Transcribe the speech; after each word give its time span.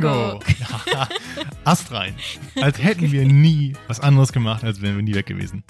Mango. 0.00 0.40
Ast 1.64 1.90
rein. 1.92 2.14
Als 2.60 2.82
hätten 2.82 3.10
wir 3.12 3.24
nie 3.24 3.74
was 3.88 4.00
anderes 4.00 4.32
gemacht, 4.32 4.62
als 4.64 4.80
wären 4.80 4.96
wir 4.96 5.02
nie 5.02 5.14
weg 5.14 5.26
gewesen. 5.26 5.64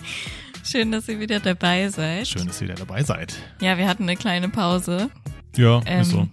Schön, 0.65 0.91
dass 0.93 1.09
ihr 1.09 1.21
wieder 1.21 1.41
dabei 1.41 1.89
seid. 1.89 2.27
Schön, 2.29 2.47
dass 2.47 2.61
ihr 2.61 2.69
wieder 2.69 2.77
dabei 2.79 3.03
seid. 3.03 3.35
Ja, 3.61 3.79
wir 3.79 3.87
hatten 3.89 4.03
eine 4.05 4.17
kleine 4.17 4.49
Pause. 4.49 5.11
Ja, 5.57 5.81
Ähm, 5.87 6.01
ist 6.03 6.11
so. 6.11 6.29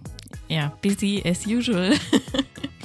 Ja, 0.48 0.72
busy 0.82 1.22
as 1.24 1.46
usual. 1.46 1.94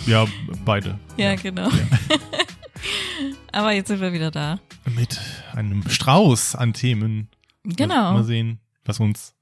Ja, 0.05 0.25
beide. 0.63 0.97
ja, 1.17 1.35
genau. 1.35 1.69
Aber 3.51 3.71
jetzt 3.73 3.87
sind 3.89 3.99
wir 3.99 4.13
wieder 4.13 4.31
da. 4.31 4.59
Mit 4.95 5.19
einem 5.53 5.87
Strauß 5.89 6.55
an 6.55 6.73
Themen. 6.73 7.29
Genau. 7.63 8.13
Mal 8.13 8.23
sehen, 8.23 8.59
was 8.85 8.99
uns 8.99 9.35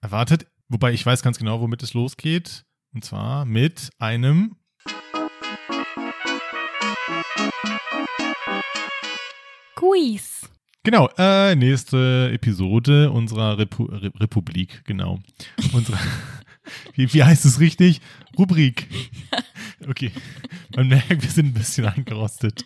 erwartet. 0.00 0.46
Wobei 0.68 0.92
ich 0.92 1.04
weiß 1.04 1.22
ganz 1.22 1.38
genau, 1.38 1.60
womit 1.60 1.82
es 1.82 1.92
losgeht. 1.92 2.64
Und 2.94 3.04
zwar 3.04 3.44
mit 3.44 3.90
einem 3.98 4.56
Quiz. 9.78 10.48
Genau, 10.82 11.08
äh, 11.18 11.54
nächste 11.54 12.30
Episode 12.32 13.12
unserer 13.12 13.58
Repu 13.58 13.84
Re 13.84 14.10
Republik, 14.18 14.82
genau. 14.84 15.20
Unsere, 15.72 15.96
wie, 16.94 17.12
wie 17.14 17.22
heißt 17.22 17.44
es 17.44 17.60
richtig? 17.60 18.00
Rubrik. 18.36 18.88
Okay, 19.88 20.10
man 20.74 20.88
merkt, 20.88 21.22
wir 21.22 21.30
sind 21.30 21.46
ein 21.46 21.54
bisschen 21.54 21.86
eingerostet. 21.86 22.64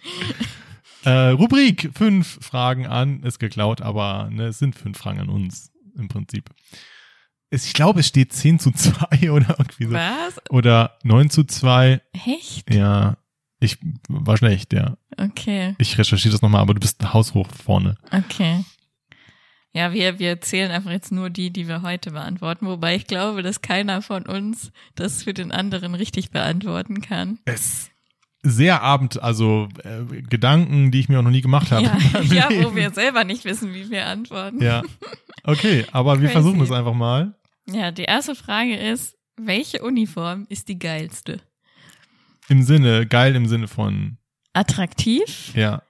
Äh, 1.04 1.28
Rubrik, 1.28 1.91
fünf 1.94 2.38
Fragen 2.41 2.86
an, 2.86 3.22
ist 3.22 3.38
geklaut, 3.38 3.82
aber 3.82 4.30
ne, 4.32 4.47
es 4.47 4.58
sind 4.58 4.74
fünf 4.74 4.97
Fragen 4.97 5.20
an 5.20 5.28
uns 5.28 5.70
im 5.94 6.08
Prinzip. 6.08 6.48
Es, 7.50 7.66
ich 7.66 7.74
glaube, 7.74 8.00
es 8.00 8.08
steht 8.08 8.32
10 8.32 8.58
zu 8.58 8.72
2 8.72 9.30
oder 9.30 9.56
irgendwie 9.58 9.84
so. 9.84 9.92
Was? 9.92 10.41
Oder 10.48 10.97
9 11.04 11.28
zu 11.28 11.44
2. 11.44 12.00
Echt? 12.14 12.74
Ja, 12.74 13.19
ich 13.62 13.78
war 14.08 14.36
schlecht, 14.36 14.72
ja. 14.72 14.96
Okay, 15.16 15.74
Ich 15.78 15.96
recherchiere 15.98 16.32
das 16.32 16.42
nochmal, 16.42 16.60
aber 16.60 16.74
du 16.74 16.80
bist 16.80 17.12
haushoch 17.12 17.48
vorne. 17.50 17.96
okay. 18.10 18.64
Ja, 19.74 19.94
wir, 19.94 20.19
wir 20.19 20.41
zählen 20.42 20.70
einfach 20.70 20.91
jetzt 20.91 21.12
nur 21.12 21.30
die, 21.30 21.50
die 21.50 21.66
wir 21.66 21.80
heute 21.80 22.10
beantworten, 22.10 22.66
wobei 22.66 22.94
ich 22.94 23.06
glaube, 23.06 23.42
dass 23.42 23.62
keiner 23.62 24.02
von 24.02 24.27
uns 24.27 24.70
das 24.94 25.22
für 25.22 25.32
den 25.32 25.50
anderen 25.50 25.94
richtig 25.94 26.30
beantworten 26.30 27.00
kann. 27.00 27.38
es 27.46 27.91
sehr 28.42 28.82
Abend, 28.82 29.22
also 29.22 29.69
äh, 29.84 30.22
Gedanken, 30.22 30.91
die 30.91 31.00
ich 31.00 31.08
mir 31.08 31.20
auch 31.20 31.22
noch 31.22 31.30
nie 31.30 31.41
gemacht 31.41 31.70
habe. 31.70 31.84
Ja, 31.84 32.20
ja, 32.50 32.64
wo 32.64 32.74
wir 32.74 32.91
selber 32.91 33.24
nicht 33.24 33.44
wissen, 33.44 33.72
wie 33.72 33.88
wir 33.88 34.06
antworten. 34.06 34.62
Ja. 34.62 34.82
Okay, 35.44 35.86
aber 35.92 36.20
wir 36.20 36.28
versuchen 36.30 36.60
es 36.60 36.70
einfach 36.70 36.94
mal. 36.94 37.34
Ja, 37.66 37.92
die 37.92 38.02
erste 38.02 38.34
Frage 38.34 38.76
ist, 38.76 39.16
welche 39.36 39.82
Uniform 39.82 40.47
ist 40.48 40.69
die 40.69 40.78
geilste? 40.78 41.41
Im 42.53 42.62
Sinne, 42.62 43.06
geil 43.06 43.34
im 43.34 43.47
Sinne 43.47 43.67
von, 43.67 44.19
Attraktiv 44.53 45.55
ja. 45.55 45.81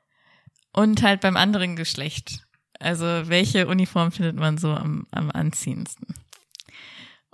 und 0.72 1.02
halt 1.02 1.20
beim 1.20 1.36
anderen 1.36 1.74
Geschlecht. 1.74 2.46
Also 2.78 3.04
welche 3.04 3.66
Uniform 3.66 4.12
findet 4.12 4.36
man 4.36 4.58
so 4.58 4.72
am, 4.72 5.08
am 5.10 5.32
anziehendsten? 5.32 6.14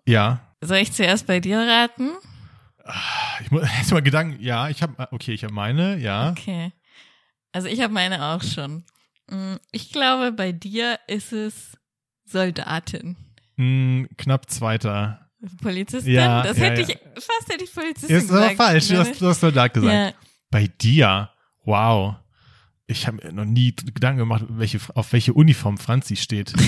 Ja. 0.06 0.40
Soll 0.62 0.78
ich 0.78 0.92
zuerst 0.94 1.26
bei 1.26 1.40
dir 1.40 1.58
raten? 1.58 2.12
Ich 3.42 3.50
muss 3.50 3.62
erst 3.78 3.92
mal 3.92 4.00
Gedanken, 4.00 4.42
ja, 4.42 4.70
ich 4.70 4.80
habe, 4.80 5.08
okay, 5.10 5.34
ich 5.34 5.44
habe 5.44 5.52
meine, 5.52 5.98
ja. 5.98 6.30
Okay. 6.30 6.72
Also 7.52 7.68
ich 7.68 7.82
habe 7.82 7.92
meine 7.92 8.24
auch 8.24 8.42
schon. 8.42 8.82
Mm, 9.28 9.56
Ich 9.72 9.92
glaube, 9.92 10.32
bei 10.32 10.52
dir 10.52 10.98
ist 11.06 11.34
es 11.34 11.76
Soldatin. 12.24 13.18
Hm, 13.56 14.08
knapp 14.16 14.48
zweiter. 14.48 15.27
Polizistin? 15.62 16.14
Ja, 16.14 16.42
das 16.42 16.58
ja, 16.58 16.64
hätte 16.64 16.82
ja. 16.82 16.88
ich, 16.88 16.98
fast 17.14 17.48
hätte 17.48 17.64
ich 17.64 17.72
Polizistin 17.72 18.16
Ist 18.16 18.30
aber 18.30 18.40
gesagt. 18.40 18.56
falsch, 18.56 18.88
du 18.88 18.98
hast, 18.98 19.20
du 19.20 19.26
hast 19.26 19.40
Soldat 19.40 19.74
gesagt. 19.74 19.92
ja, 19.94 20.12
Bei 20.50 20.66
dir, 20.66 21.30
wow. 21.64 22.16
Ich 22.86 23.06
habe 23.06 23.18
mir 23.22 23.32
noch 23.32 23.44
nie 23.44 23.74
Gedanken 23.74 24.20
gemacht, 24.20 24.44
welche, 24.48 24.80
auf 24.94 25.12
welche 25.12 25.34
Uniform 25.34 25.78
Franzi 25.78 26.16
steht. 26.16 26.52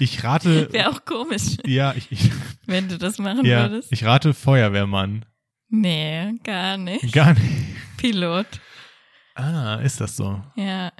Ich 0.00 0.24
rate, 0.24 0.72
wäre 0.72 0.90
auch 0.90 1.04
komisch, 1.04 1.56
ja, 1.64 1.94
ich, 1.96 2.10
ich, 2.10 2.28
wenn 2.66 2.88
du 2.88 2.98
das 2.98 3.18
machen 3.18 3.44
ja, 3.44 3.70
würdest. 3.70 3.92
ich 3.92 4.04
rate 4.04 4.34
Feuerwehrmann. 4.34 5.24
Nee, 5.68 6.32
gar 6.42 6.76
nicht. 6.78 7.12
Gar 7.12 7.34
nicht. 7.34 7.76
Pilot. 7.96 8.46
Ah, 9.36 9.76
ist 9.76 10.00
das 10.00 10.16
so? 10.16 10.42
Ja. 10.56 10.90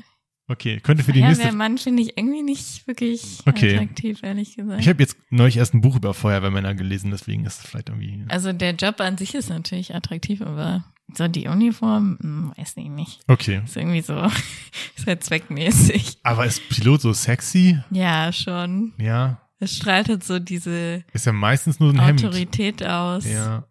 Okay, 0.47 0.79
könnte 0.81 1.03
für 1.05 1.13
die 1.13 1.23
nächste. 1.23 1.43
Feuerwehrmann 1.45 1.79
finde 1.79 2.03
ich 2.03 2.19
irgendwie 2.19 2.43
nicht 2.43 2.87
wirklich 2.87 3.39
Okay. 3.47 3.75
attraktiv, 3.77 4.23
ehrlich 4.23 4.57
gesagt. 4.57 4.81
Ich 4.81 4.89
habe 4.89 5.03
jetzt 5.03 5.17
neulich 5.31 5.57
erst 5.57 5.73
ein 5.75 5.81
Buch 5.81 5.97
über 5.97 6.13
Feuerwehrmänner 6.13 6.75
gelesen, 6.75 7.11
deswegen 7.11 7.45
ist 7.47 7.61
es 7.65 7.67
vielleicht 7.71 7.89
irgendwie. 7.89 8.25
also 8.29 8.53
der 8.53 8.73
Job 8.75 9.01
an 9.01 9.17
sich 9.17 9.35
ist 9.35 9.49
natürlich 9.49 9.95
attraktiv, 9.95 10.43
aber 10.43 10.85
so 11.17 11.29
die 11.29 11.49
Uniform, 11.49 12.19
hm, 12.21 12.53
weiß 12.57 12.75
ich 12.77 12.89
nicht. 12.89 13.21
Okay. 13.27 13.63
Ist 13.65 13.77
irgendwie 13.77 14.01
so, 14.03 14.17
ist 14.97 15.07
halt 15.07 15.25
zweckmäßig. 15.25 16.19
Aber 16.23 16.45
ist 16.47 16.69
Pilot 16.69 17.01
so 17.01 17.13
sexy? 17.13 17.79
Ja, 17.91 18.33
schon. 18.33 18.93
Ja. 18.99 19.41
Es 19.61 19.77
strahlt 19.77 20.09
halt 20.09 20.25
so 20.25 20.39
diese 20.41 21.05
Ist 21.15 21.25
ja 21.27 21.33
meistens 21.33 21.81
nur 21.81 21.91
ein 21.93 22.01
Hemd. 22.05 22.23
Autorität 22.23 22.85
aus. 22.85 23.25
Ja. 23.27 23.65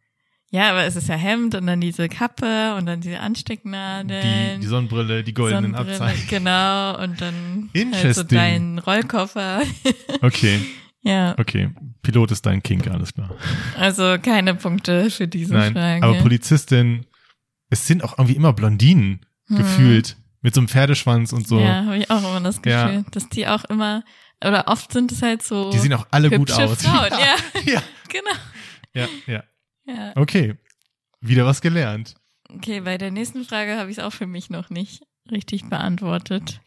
Ja, 0.53 0.69
aber 0.69 0.83
es 0.83 0.95
ist 0.95 1.07
ja 1.07 1.15
Hemd 1.15 1.55
und 1.55 1.65
dann 1.65 1.81
diese 1.81 2.07
Kappe 2.07 2.75
und 2.75 2.85
dann 2.85 3.01
diese 3.01 3.15
Die, 3.15 3.19
Anstecknadeln. 3.19 4.61
die 4.61 4.67
Sonnenbrille, 4.67 5.23
die 5.23 5.33
goldenen 5.33 5.71
Sonnenbrille, 5.73 5.99
Abzeichen. 5.99 6.27
Genau, 6.29 7.01
und 7.01 7.19
dann 7.19 7.69
halt 7.91 8.15
so 8.15 8.21
dein 8.23 8.77
Rollkoffer. 8.79 9.63
Okay, 10.21 10.61
ja, 11.01 11.35
okay. 11.39 11.71
Pilot 12.03 12.31
ist 12.31 12.45
dein 12.45 12.61
Kink, 12.61 12.87
alles 12.87 13.13
klar. 13.13 13.35
also 13.77 14.17
keine 14.21 14.53
Punkte 14.55 15.09
für 15.09 15.27
diese 15.27 15.53
Nein, 15.53 15.73
Frage. 15.73 16.03
aber 16.05 16.17
Polizistin, 16.19 17.05
es 17.69 17.87
sind 17.87 18.03
auch 18.03 18.17
irgendwie 18.19 18.35
immer 18.35 18.53
Blondinen 18.53 19.25
gefühlt. 19.49 20.17
Mit 20.45 20.53
so 20.53 20.59
einem 20.59 20.67
Pferdeschwanz 20.67 21.31
und 21.33 21.47
so. 21.47 21.57
Hm. 21.57 21.65
Ja, 21.65 21.85
habe 21.85 21.97
ich 21.97 22.11
auch 22.11 22.19
immer 22.19 22.41
das 22.41 22.61
Gefühl, 22.61 22.93
Ja. 22.95 23.03
dass 23.11 23.29
die 23.29 23.47
auch 23.47 23.63
immer, 23.65 24.03
oder 24.45 24.67
oft 24.67 24.91
sind 24.91 25.09
es 25.13 25.21
halt 25.21 25.41
so 25.41 25.71
Die 25.71 25.79
sehen 25.79 25.93
auch 25.93 26.05
alle 26.11 26.29
gut 26.29 26.51
aus. 26.51 26.83
Frauen. 26.83 27.07
Ja, 27.11 27.35
ja, 27.73 27.81
genau. 28.09 28.35
ja, 28.93 29.07
ja. 29.25 29.43
Ja. 29.85 30.13
Okay. 30.15 30.55
Wieder 31.21 31.45
was 31.45 31.61
gelernt. 31.61 32.15
Okay, 32.49 32.81
bei 32.81 32.97
der 32.97 33.11
nächsten 33.11 33.45
Frage 33.45 33.77
habe 33.77 33.89
ich 33.91 33.97
es 33.97 34.03
auch 34.03 34.13
für 34.13 34.27
mich 34.27 34.49
noch 34.49 34.69
nicht 34.69 35.03
richtig 35.31 35.69
beantwortet. 35.69 36.61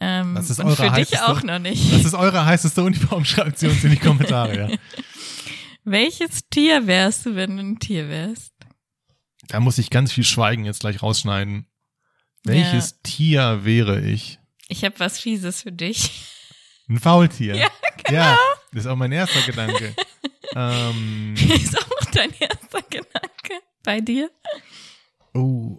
Ähm, 0.00 0.34
Das 0.34 0.48
ist 0.50 0.60
und 0.60 0.66
eure 0.66 0.76
für 0.76 0.82
dich 0.90 1.08
heißeste- 1.14 1.24
auch 1.26 1.42
noch 1.42 1.58
nicht. 1.58 1.92
Das 1.92 2.04
ist 2.04 2.14
eure 2.14 2.44
heißeste 2.46 2.82
Uniform, 2.82 3.24
schreibt 3.26 3.58
sie 3.58 3.68
uns 3.68 3.82
in 3.84 3.90
die 3.90 3.96
Kommentare, 3.98 4.70
ja. 4.70 4.76
Welches 5.84 6.48
Tier 6.50 6.86
wärst 6.86 7.26
du, 7.26 7.34
wenn 7.34 7.56
du 7.56 7.62
ein 7.62 7.78
Tier 7.78 8.08
wärst? 8.08 8.52
Da 9.48 9.60
muss 9.60 9.78
ich 9.78 9.90
ganz 9.90 10.12
viel 10.12 10.24
Schweigen 10.24 10.64
jetzt 10.64 10.80
gleich 10.80 11.02
rausschneiden. 11.02 11.66
Welches 12.44 13.00
Tier 13.02 13.64
wäre 13.64 14.00
ich? 14.00 14.38
Ich 14.68 14.84
habe 14.84 14.98
was 14.98 15.18
Fieses 15.18 15.62
für 15.62 15.72
dich. 15.72 16.10
Ein 16.88 16.98
Faultier. 16.98 17.54
Ja, 18.08 18.12
Ja, 18.32 18.38
das 18.72 18.84
ist 18.84 18.86
auch 18.86 18.96
mein 18.96 19.12
erster 19.12 19.40
Gedanke. 19.42 19.94
Ähm, 20.54 21.34
ist 21.36 21.78
auch 21.78 21.88
noch 21.88 22.10
dein 22.12 22.32
erster 22.38 22.82
Gedanke 22.82 23.54
bei 23.84 24.00
dir? 24.00 24.30
oh, 25.34 25.78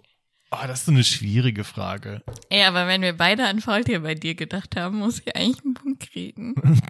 oh, 0.50 0.56
das 0.66 0.80
ist 0.80 0.86
so 0.86 0.92
eine 0.92 1.04
schwierige 1.04 1.64
Frage. 1.64 2.22
Ja, 2.50 2.68
aber 2.68 2.86
wenn 2.86 3.02
wir 3.02 3.12
beide 3.16 3.46
an 3.46 3.60
Faultier 3.60 4.00
bei 4.00 4.14
dir 4.14 4.34
gedacht 4.34 4.76
haben, 4.76 4.98
muss 4.98 5.20
ich 5.20 5.34
eigentlich 5.36 5.64
einen 5.64 5.74
Punkt 5.74 6.10
kriegen. 6.10 6.54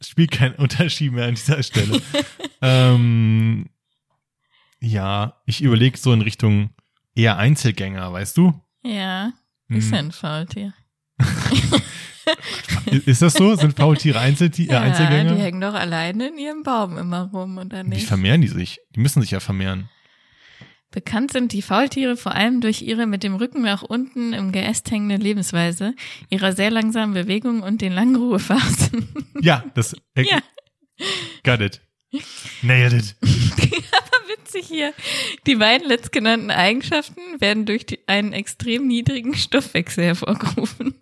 Spielt 0.00 0.30
keinen 0.32 0.54
Unterschied 0.56 1.12
mehr 1.12 1.26
an 1.26 1.34
dieser 1.34 1.62
Stelle. 1.62 2.00
ähm, 2.62 3.68
ja, 4.80 5.40
ich 5.46 5.60
überlege 5.62 5.96
so 5.98 6.12
in 6.12 6.20
Richtung 6.22 6.70
eher 7.14 7.36
Einzelgänger, 7.36 8.12
weißt 8.12 8.36
du? 8.36 8.60
Ja, 8.82 9.32
Hm. 9.68 9.76
ist 9.76 9.90
ja 9.90 9.98
ein 9.98 10.12
Faultier. 10.12 10.72
Ist 13.06 13.22
das 13.22 13.34
so? 13.34 13.54
Sind 13.54 13.76
Faultiere 13.76 14.18
Einzelti 14.20 14.64
äh, 14.66 14.72
Ja, 14.72 14.80
Einzelgänger? 14.80 15.34
die 15.34 15.42
hängen 15.42 15.60
doch 15.60 15.74
alleine 15.74 16.28
in 16.28 16.38
ihrem 16.38 16.62
Baum 16.62 16.96
immer 16.98 17.30
rum, 17.32 17.58
oder 17.58 17.84
Wie 17.84 17.88
nicht? 17.90 18.06
vermehren 18.06 18.40
die 18.40 18.48
sich? 18.48 18.80
Die 18.94 19.00
müssen 19.00 19.20
sich 19.22 19.30
ja 19.32 19.40
vermehren. 19.40 19.88
Bekannt 20.90 21.32
sind 21.32 21.52
die 21.52 21.60
Faultiere 21.60 22.16
vor 22.16 22.34
allem 22.34 22.62
durch 22.62 22.80
ihre 22.80 23.06
mit 23.06 23.22
dem 23.22 23.34
Rücken 23.34 23.60
nach 23.62 23.82
unten 23.82 24.32
im 24.32 24.52
Geäst 24.52 24.90
hängende 24.90 25.16
Lebensweise, 25.22 25.94
ihrer 26.30 26.52
sehr 26.54 26.70
langsamen 26.70 27.12
Bewegung 27.14 27.62
und 27.62 27.82
den 27.82 27.92
langen 27.92 28.16
Ruhephasen. 28.16 29.06
Ja, 29.40 29.64
das. 29.74 29.94
Äh, 30.14 30.22
Ja. 30.22 30.38
Got 31.44 31.60
it. 31.60 31.80
Nailed 32.62 32.94
it. 32.94 33.16
Witzig 34.48 34.66
hier. 34.66 34.94
Die 35.46 35.56
beiden 35.56 35.86
letztgenannten 35.86 36.50
Eigenschaften 36.50 37.20
werden 37.38 37.66
durch 37.66 37.84
die, 37.86 37.98
einen 38.06 38.32
extrem 38.32 38.86
niedrigen 38.86 39.34
Stoffwechsel 39.34 40.04
hervorgerufen, 40.04 40.94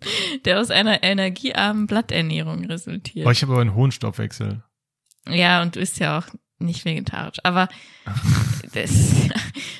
der 0.45 0.59
aus 0.59 0.69
einer 0.69 1.01
energiearmen 1.03 1.87
Blatternährung 1.87 2.65
resultiert. 2.65 3.25
Oh, 3.25 3.31
ich 3.31 3.41
habe 3.41 3.53
aber 3.53 3.61
einen 3.61 3.73
hohen 3.75 3.91
Stoffwechsel. 3.91 4.63
Ja, 5.29 5.61
und 5.61 5.75
du 5.75 5.79
isst 5.79 5.99
ja 5.99 6.17
auch 6.19 6.25
nicht 6.59 6.83
vegetarisch. 6.83 7.37
Aber 7.43 7.69
das, 8.73 9.13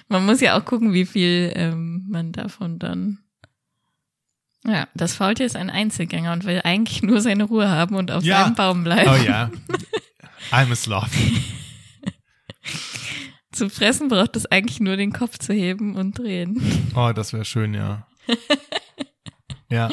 man 0.08 0.26
muss 0.26 0.40
ja 0.42 0.58
auch 0.58 0.64
gucken, 0.64 0.94
wie 0.94 1.06
viel 1.06 1.52
ähm, 1.56 2.06
man 2.08 2.32
davon 2.32 2.80
dann. 2.80 3.20
Ja, 4.66 4.88
das 4.96 5.14
Faultier 5.14 5.46
ist 5.46 5.56
ein 5.56 5.70
Einzelgänger 5.70 6.34
und 6.34 6.46
will 6.46 6.62
eigentlich 6.64 7.02
nur 7.04 7.22
seine 7.22 7.44
Ruhe 7.46 7.70
haben 7.70 7.96
und 7.96 8.12
auf 8.12 8.24
Ja. 8.24 8.44
seinem 8.44 8.56
Baum 8.56 8.84
bleiben. 8.84 9.10
Oh 9.10 9.26
ja. 9.26 9.50
I'm 10.52 10.72
a 10.72 10.76
sloth. 10.76 11.10
Zu 13.58 13.72
fressen 13.72 14.08
braucht 14.08 14.36
es 14.36 14.46
eigentlich 14.46 14.80
nur 14.80 14.98
den 14.98 15.12
Kopf 15.12 15.40
zu 15.40 15.52
heben 15.52 15.96
und 15.96 16.20
drehen. 16.20 16.62
Oh, 16.94 17.12
das 17.12 17.34
wäre 17.34 17.44
schön, 17.44 17.74
ja. 17.74 18.06
ja. 19.72 19.90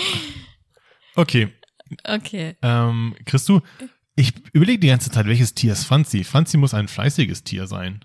Okay. 1.16 1.50
Okay. 2.06 2.56
Ähm, 2.61 3.14
du, 3.46 3.62
ich 4.16 4.34
überlege 4.52 4.81
die 4.81 4.88
ganze 4.88 5.11
Zeit, 5.11 5.25
welches 5.25 5.55
Tier 5.55 5.72
ist 5.72 5.84
Franzi? 5.84 6.25
Franzi 6.25 6.58
muss 6.58 6.75
ein 6.75 6.88
fleißiges 6.88 7.43
Tier 7.44 7.66
sein. 7.66 8.05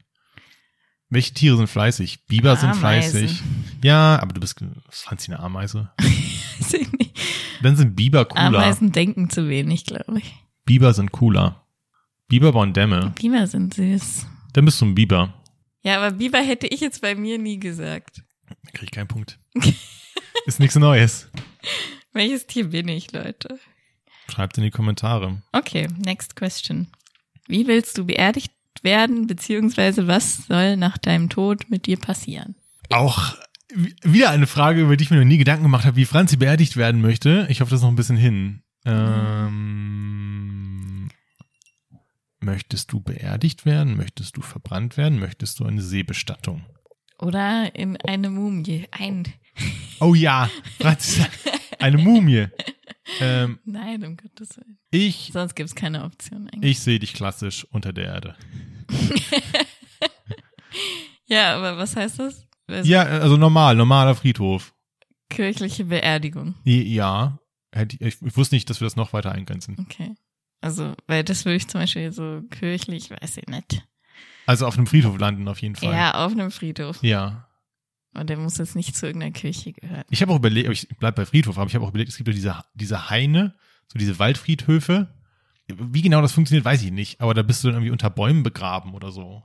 Welche 1.09 1.33
Tiere 1.33 1.57
sind 1.57 1.67
fleißig? 1.67 2.25
Biber 2.27 2.55
sind 2.55 2.69
Ameisen. 2.69 3.19
fleißig. 3.19 3.44
Ja, 3.83 4.17
aber 4.21 4.31
du 4.31 4.39
bist 4.39 4.63
Franzi 4.89 5.33
eine 5.33 5.41
Ameise. 5.41 5.91
Dann 7.62 7.75
sind 7.75 7.97
Biber 7.97 8.23
cooler. 8.23 8.45
Ameisen 8.45 8.94
denken 8.94 9.29
zu 9.29 9.50
wenig, 9.50 9.83
glaube 9.83 10.19
ich. 10.19 10.35
Biber 10.63 10.94
sind 10.94 11.12
cooler. 11.12 11.65
Biber 12.29 12.53
bauen 12.53 12.71
Dämme. 12.71 13.12
Biber 13.19 13.45
sind 13.45 13.73
süß. 13.73 14.25
Dann 14.53 14.63
bist 14.63 14.79
du 14.79 14.85
ein 14.85 14.95
Biber. 14.95 15.33
Ja, 15.81 15.97
aber 15.97 16.15
Biber 16.15 16.39
hätte 16.39 16.67
ich 16.67 16.81
jetzt 16.81 17.01
bei 17.01 17.15
mir 17.15 17.37
nie 17.37 17.59
gesagt. 17.59 18.21
Dann 18.47 18.73
krieg 18.73 18.83
ich 18.83 18.91
keinen 18.91 19.07
Punkt. 19.07 19.39
ist 20.45 20.59
nichts 20.59 20.75
Neues. 20.75 21.29
Welches 22.13 22.47
Tier 22.47 22.69
bin 22.69 22.87
ich, 22.87 23.11
Leute? 23.11 23.59
Schreibt 24.29 24.57
in 24.57 24.63
die 24.63 24.71
Kommentare. 24.71 25.41
Okay, 25.51 25.87
next 25.97 26.35
question. 26.35 26.87
Wie 27.47 27.67
willst 27.67 27.97
du 27.97 28.05
beerdigt 28.05 28.51
werden, 28.81 29.27
beziehungsweise 29.27 30.07
was 30.07 30.47
soll 30.47 30.77
nach 30.77 30.97
deinem 30.97 31.29
Tod 31.29 31.69
mit 31.69 31.85
dir 31.85 31.97
passieren? 31.97 32.55
Auch 32.89 33.35
wieder 34.03 34.31
eine 34.31 34.47
Frage, 34.47 34.81
über 34.81 34.97
die 34.97 35.03
ich 35.03 35.11
mir 35.11 35.17
noch 35.17 35.25
nie 35.25 35.37
Gedanken 35.37 35.63
gemacht 35.63 35.85
habe, 35.85 35.95
wie 35.95 36.05
Franzi 36.05 36.37
beerdigt 36.37 36.77
werden 36.77 37.01
möchte. 37.01 37.45
Ich 37.49 37.61
hoffe, 37.61 37.71
das 37.71 37.79
ist 37.79 37.83
noch 37.83 37.91
ein 37.91 37.95
bisschen 37.95 38.17
hin. 38.17 38.63
Ähm, 38.85 40.38
möchtest 42.41 42.91
du 42.91 43.00
beerdigt 43.01 43.65
werden? 43.65 43.95
Möchtest 43.97 44.38
du 44.38 44.41
verbrannt 44.41 44.97
werden? 44.97 45.19
Möchtest 45.19 45.59
du 45.59 45.65
eine 45.65 45.81
Seebestattung? 45.81 46.65
Oder 47.19 47.75
in 47.75 47.97
eine 47.97 48.30
Mumie. 48.30 48.88
Ein. 48.91 49.25
Oh 50.01 50.13
ja, 50.15 50.50
eine 51.80 51.97
Mumie. 51.97 52.47
Ähm, 53.19 53.59
Nein, 53.65 54.06
um 54.06 54.15
Gottes 54.15 54.56
Willen. 54.56 54.77
ich 54.91 55.31
Sonst 55.33 55.56
gibt's 55.56 55.75
keine 55.75 56.06
Option 56.06 56.47
eigentlich. 56.50 56.71
ich 56.71 56.80
sehe 56.80 57.00
dich 57.00 57.13
klassisch 57.13 57.65
unter 57.71 57.91
der 57.91 58.06
Erde. 58.06 58.36
Ja, 61.25 61.56
aber 61.57 61.77
was 61.77 61.95
heißt 61.95 62.19
das? 62.19 62.45
Also 62.68 62.89
Ja, 62.89 63.03
also 63.03 63.38
normal, 63.38 63.75
normaler 63.75 64.15
Friedhof. 64.15 64.74
Kirchliche 65.30 65.86
Beerdigung. 65.86 66.56
Ja, 66.63 67.38
ich 68.00 68.18
wusste 68.36 68.56
nicht, 68.56 68.69
dass 68.69 68.81
wir 68.81 68.86
das 68.86 68.95
noch 68.95 69.13
weiter 69.13 69.31
eingrenzen. 69.31 69.75
Okay. 69.80 70.15
Also, 70.61 70.94
weil 71.07 71.23
das 71.23 71.45
würde 71.45 71.56
ich 71.56 71.67
zum 71.67 71.81
Beispiel 71.81 72.11
so 72.11 72.41
kirchlich, 72.50 73.09
weiß 73.11 73.38
ich 73.38 73.47
nicht. 73.47 73.85
Also 74.45 74.65
auf 74.67 74.77
einem 74.77 74.88
Friedhof 74.88 75.17
landen 75.19 75.47
auf 75.47 75.61
jeden 75.61 75.75
Fall. 75.75 75.94
Ja, 75.94 76.25
auf 76.25 76.31
einem 76.31 76.51
Friedhof. 76.51 77.01
Ja. 77.03 77.47
Und 78.15 78.29
der 78.29 78.38
muss 78.38 78.57
jetzt 78.57 78.75
nicht 78.75 78.95
zu 78.95 79.06
irgendeiner 79.06 79.31
Kirche 79.31 79.71
gehören. 79.71 80.03
Ich 80.09 80.21
habe 80.21 80.31
auch 80.33 80.38
überlegt, 80.38 80.69
ich 80.69 80.88
bleib 81.00 81.15
bei 81.15 81.25
Friedhof, 81.25 81.57
aber 81.57 81.67
ich 81.67 81.75
habe 81.75 81.85
auch 81.85 81.89
überlegt, 81.89 82.09
es 82.09 82.17
gibt 82.17 82.27
ja 82.27 82.33
diese, 82.33 82.56
diese 82.73 83.09
Haine, 83.09 83.53
so 83.88 84.00
diese 84.00 84.17
Waldfriedhöfe. 84.17 85.13
Wie 85.67 86.01
genau 86.01 86.21
das 86.21 86.31
funktioniert, 86.31 86.65
weiß 86.65 86.81
ich 86.81 86.91
nicht, 86.91 87.21
aber 87.21 87.35
da 87.35 87.44
bist 87.44 87.63
du 87.63 87.67
dann 87.67 87.75
irgendwie 87.75 87.91
unter 87.91 88.09
Bäumen 88.09 88.41
begraben 88.41 88.95
oder 88.95 89.12
so. 89.12 89.44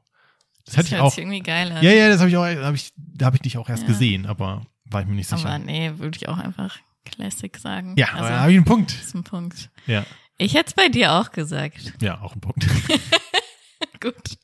Das, 0.65 0.79
hätte 0.79 0.87
ich 0.87 0.93
hört 0.95 1.03
auch. 1.03 1.19
irgendwie 1.19 1.41
geil 1.41 1.71
an. 1.71 1.85
Ja, 1.85 1.91
ja, 1.93 2.09
das 2.09 2.21
habe 2.21 2.31
ich 2.31 2.37
auch, 2.39 2.47
hab 2.47 2.75
ich, 2.75 2.93
da 2.97 3.27
habe 3.27 3.37
ich 3.37 3.43
dich 3.43 3.59
auch 3.59 3.69
erst 3.69 3.83
Ja. 3.83 3.89
gesehen, 3.89 4.25
aber 4.25 4.65
war 4.87 5.03
ich 5.03 5.07
mir 5.07 5.15
nicht 5.15 5.29
sicher. 5.29 5.47
Aber 5.47 5.59
nee, 5.59 5.93
würde 5.97 6.17
ich 6.17 6.29
auch 6.31 6.39
einfach 6.39 6.79
Classic 7.05 7.55
sagen. 7.59 7.95
ja, 7.99 8.07
also, 8.15 8.29
da 8.31 8.41
habe 8.41 8.53
ich 8.53 8.57
einen 8.57 8.65
Punkt. 8.65 8.93
das 8.93 9.09
ist 9.09 9.15
ein 9.15 9.25
Punkt. 9.25 9.71
Ja, 9.87 10.07
Ich 10.39 10.55
hätte 10.55 10.69
es 10.69 10.75
bei 10.75 10.89
dir 10.89 11.13
auch 11.13 11.31
gesagt. 11.31 11.95
ja, 12.01 12.21
auch 12.21 12.33
einen 12.33 12.41
Punkt. 12.41 12.67
Gut. 14.01 14.39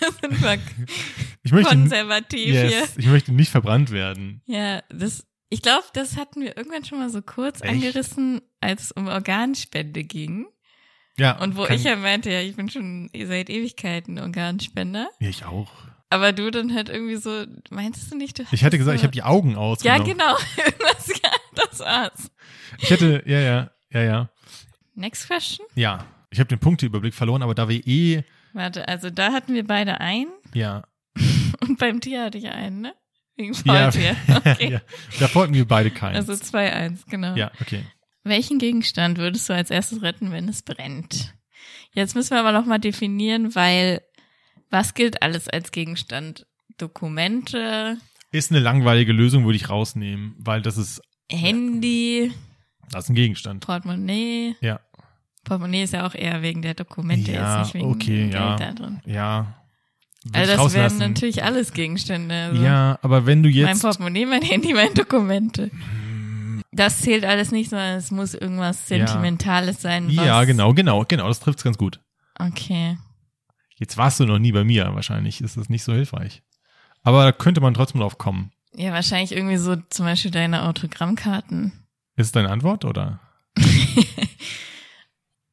Das 0.00 0.16
sind 0.20 0.42
wir 0.42 0.58
Ich 1.42 1.52
möchte, 1.52 1.74
konservativ 1.74 2.48
yes, 2.54 2.96
ich 2.96 3.06
möchte 3.06 3.32
nicht 3.32 3.50
verbrannt 3.50 3.90
werden. 3.90 4.42
hier. 4.44 4.58
Ja, 4.58 4.82
das, 4.90 5.26
ich 5.48 5.62
glaube, 5.62 5.84
das 5.94 6.16
hatten 6.16 6.40
wir 6.40 6.56
irgendwann 6.56 6.84
schon 6.84 6.98
mal 6.98 7.10
so 7.10 7.22
kurz 7.22 7.60
Echt? 7.62 7.72
angerissen, 7.72 8.42
als 8.60 8.84
es 8.84 8.92
um 8.92 9.06
Organspende 9.08 10.04
ging. 10.04 10.46
Ja. 11.18 11.38
Und 11.40 11.56
wo 11.56 11.64
ich 11.66 11.84
ja 11.84 11.96
meinte, 11.96 12.30
ja, 12.30 12.40
ich 12.40 12.56
bin 12.56 12.68
schon 12.68 13.08
seit 13.14 13.48
Ewigkeiten 13.48 14.18
Organspender. 14.18 15.08
Ja, 15.20 15.28
ich 15.28 15.44
auch. 15.44 15.70
Aber 16.10 16.32
du 16.32 16.50
dann 16.50 16.74
halt 16.74 16.88
irgendwie 16.88 17.16
so, 17.16 17.44
meinst 17.70 18.10
du 18.10 18.16
nicht? 18.16 18.38
Du 18.38 18.44
Ich 18.52 18.64
hatte 18.64 18.78
gesagt, 18.78 18.96
ich 18.96 19.00
so, 19.00 19.06
habe 19.06 19.12
die 19.12 19.22
Augen 19.22 19.56
aus. 19.56 19.82
Ja, 19.82 19.98
genau. 19.98 20.36
Irgendwas, 20.56 21.08
ja, 21.08 21.30
das 21.54 21.80
war's. 21.80 22.30
Ich 22.78 22.90
hätte, 22.90 23.22
ja, 23.26 23.40
ja, 23.40 23.70
ja, 23.90 24.02
ja. 24.02 24.30
Next 24.94 25.26
question. 25.26 25.66
Ja, 25.74 26.06
ich 26.30 26.38
habe 26.38 26.48
den 26.48 26.58
Punkteüberblick 26.58 27.14
verloren, 27.14 27.42
aber 27.42 27.54
da 27.54 27.68
wir 27.68 27.86
eh, 27.86 28.24
Warte, 28.52 28.86
also 28.86 29.10
da 29.10 29.32
hatten 29.32 29.54
wir 29.54 29.66
beide 29.66 30.00
einen 30.00 30.32
ja, 30.52 30.84
und 31.60 31.78
beim 31.78 32.00
Tier 32.00 32.24
hatte 32.24 32.38
ich 32.38 32.48
einen, 32.48 32.82
ne? 32.82 32.94
Wegen 33.36 33.52
ja, 33.64 33.90
Faultier. 33.90 34.16
Okay. 34.34 34.72
ja, 34.72 34.80
davor 35.18 35.44
hatten 35.44 35.54
wir 35.54 35.66
beide 35.66 35.90
keinen. 35.90 36.16
Also 36.16 36.32
2-1, 36.32 37.08
genau. 37.08 37.34
ja, 37.34 37.50
okay. 37.60 37.84
Welchen 38.22 38.58
Gegenstand 38.58 39.18
würdest 39.18 39.48
du 39.48 39.54
als 39.54 39.70
erstes 39.70 40.02
retten, 40.02 40.30
wenn 40.30 40.48
es 40.48 40.62
brennt? 40.62 41.34
Jetzt 41.92 42.14
müssen 42.14 42.30
wir 42.30 42.40
aber 42.40 42.52
nochmal 42.52 42.78
definieren, 42.78 43.54
weil 43.54 44.02
was 44.70 44.94
gilt 44.94 45.22
alles 45.22 45.48
als 45.48 45.72
Gegenstand? 45.72 46.46
Dokumente, 46.78 47.98
Ist 48.32 48.50
eine 48.50 48.60
langweilige 48.60 49.12
Lösung, 49.12 49.44
würde 49.44 49.56
ich 49.56 49.68
rausnehmen, 49.68 50.34
weil 50.38 50.60
das 50.60 50.76
ist, 50.76 51.00
Handy, 51.30 52.32
das 52.90 53.04
ist 53.04 53.10
ein 53.10 53.14
Gegenstand. 53.14 53.64
Portemonnaie. 53.64 54.56
Ja, 54.60 54.80
Portemonnaie 55.44 55.82
ist 55.82 55.92
ja 55.92 56.06
auch 56.06 56.14
eher 56.14 56.40
wegen 56.42 56.62
der 56.62 56.74
Dokumente, 56.74 57.30
Ja, 57.32 57.58
jetzt 57.58 57.66
nicht 57.66 57.74
wegen 57.74 57.90
okay, 57.90 58.22
Geld 58.30 58.34
ja. 58.34 58.56
da 58.56 58.72
drin. 58.72 59.00
ja. 59.04 59.54
Würde 60.26 60.38
Also 60.38 60.64
das 60.64 60.72
wären 60.72 60.96
natürlich 60.98 61.44
alles 61.44 61.74
Gegenstände. 61.74 62.34
Also 62.34 62.62
Ja, 62.62 62.98
aber 63.02 63.26
wenn 63.26 63.42
du 63.42 63.50
mein 63.50 63.58
jetzt, 63.58 63.82
Portemonnaie, 63.82 64.24
mein 64.24 64.40
Handy, 64.40 64.72
meine 64.72 64.94
Dokumente. 64.94 65.70
Das 66.72 67.00
zählt 67.02 67.26
alles 67.26 67.52
nicht, 67.52 67.68
sondern 67.68 67.98
es 67.98 68.10
muss 68.10 68.32
irgendwas 68.32 68.88
Ja. 68.88 68.96
Sentimentales 69.06 69.82
sein. 69.82 70.06
Was, 70.08 70.14
ja, 70.24 70.42
genau, 70.44 70.72
genau, 70.72 71.04
genau, 71.06 71.28
das 71.28 71.40
trifft's 71.40 71.62
ganz 71.62 71.76
gut. 71.76 72.00
Okay. 72.38 72.96
Jetzt 73.76 73.98
warst 73.98 74.18
du 74.18 74.24
noch 74.24 74.38
nie 74.38 74.52
bei 74.52 74.64
mir, 74.64 74.94
wahrscheinlich 74.94 75.42
ist 75.42 75.58
das 75.58 75.68
nicht 75.68 75.84
so 75.84 75.92
hilfreich. 75.92 76.42
Aber 77.02 77.22
da 77.24 77.32
könnte 77.32 77.60
man 77.60 77.74
trotzdem 77.74 78.00
drauf 78.00 78.16
kommen. 78.16 78.50
Ja, 78.74 78.92
wahrscheinlich 78.92 79.32
irgendwie 79.32 79.58
so 79.58 79.76
zum 79.90 80.06
Beispiel 80.06 80.30
deine 80.30 80.62
Autogrammkarten. 80.62 81.72
Ist 82.16 82.26
es 82.26 82.32
deine 82.32 82.50
Antwort 82.50 82.84
oder? 82.84 83.20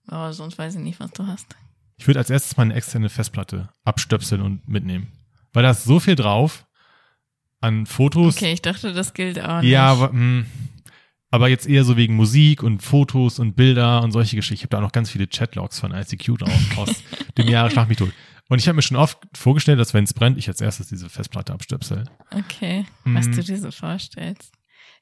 Aber 0.08 0.34
sonst 0.34 0.58
weiß 0.58 0.76
ich 0.76 0.82
nicht, 0.82 1.00
was 1.00 1.12
du 1.12 1.26
hast. 1.28 1.56
Ich 1.98 2.08
würde 2.08 2.20
als 2.20 2.30
erstes 2.30 2.58
meine 2.58 2.74
externe 2.74 3.10
Festplatte 3.10 3.70
abstöpseln 3.84 4.42
und 4.42 4.68
mitnehmen. 4.68 5.12
Weil 5.54 5.64
da 5.64 5.72
ist 5.72 5.84
so 5.84 6.00
viel 6.00 6.16
drauf 6.16 6.66
an 7.60 7.86
Fotos. 7.86 8.38
Okay, 8.38 8.54
ich 8.54 8.62
dachte, 8.62 8.94
das 8.94 9.14
gilt 9.14 9.40
auch 9.40 9.62
nicht. 9.62 9.70
Ja, 9.70 9.86
aber, 9.92 10.12
mh, 10.12 10.46
aber 11.30 11.48
jetzt 11.50 11.68
eher 11.68 11.84
so 11.84 11.96
wegen 11.98 12.16
Musik 12.16 12.64
und 12.64 12.82
Fotos 12.82 13.38
und 13.40 13.56
Bilder 13.56 14.02
und 14.04 14.12
solche 14.12 14.36
Geschichten. 14.36 14.56
Ich 14.56 14.62
habe 14.64 14.70
da 14.70 14.78
auch 14.78 14.82
noch 14.82 14.92
ganz 14.92 15.10
viele 15.12 15.28
Chatlogs 15.28 15.80
von 15.80 15.92
ICQ 15.94 16.38
drauf 16.40 16.62
aus 16.78 17.04
dem 17.38 17.48
Jahre 17.48 17.70
Schlag 17.72 17.88
mich 17.88 17.98
tot. 17.98 18.12
Und 18.50 18.60
ich 18.60 18.68
habe 18.68 18.76
mir 18.76 18.82
schon 18.82 18.98
oft 18.98 19.18
vorgestellt, 19.34 19.80
dass 19.80 19.94
wenn 19.94 20.04
es 20.04 20.14
brennt, 20.14 20.38
ich 20.38 20.50
als 20.50 20.60
erstes 20.60 20.88
diese 20.90 21.10
Festplatte 21.10 21.54
abstöpsel. 21.54 22.04
Okay, 22.32 22.86
was 23.06 23.28
Mhm. 23.28 23.32
du 23.36 23.44
dir 23.44 23.60
so 23.60 23.72
vorstellst. 23.72 24.52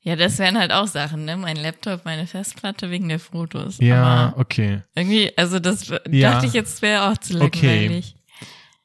Ja, 0.02 0.16
das 0.16 0.40
wären 0.40 0.58
halt 0.58 0.72
auch 0.72 0.88
Sachen, 0.88 1.26
ne? 1.26 1.36
Mein 1.36 1.58
Laptop, 1.58 2.06
meine 2.06 2.26
Festplatte 2.26 2.90
wegen 2.90 3.10
der 3.10 3.20
Fotos. 3.20 3.78
Ja, 3.80 4.28
Aber 4.30 4.38
okay. 4.40 4.82
irgendwie, 4.96 5.32
also 5.38 5.60
das 5.60 5.88
Ja. 6.10 6.32
dachte 6.32 6.46
ich 6.48 6.54
jetzt 6.54 6.82
wäre 6.82 7.10
auch 7.12 7.18
zu 7.18 7.38
Okay. 7.42 7.88
langweilig. 7.88 8.16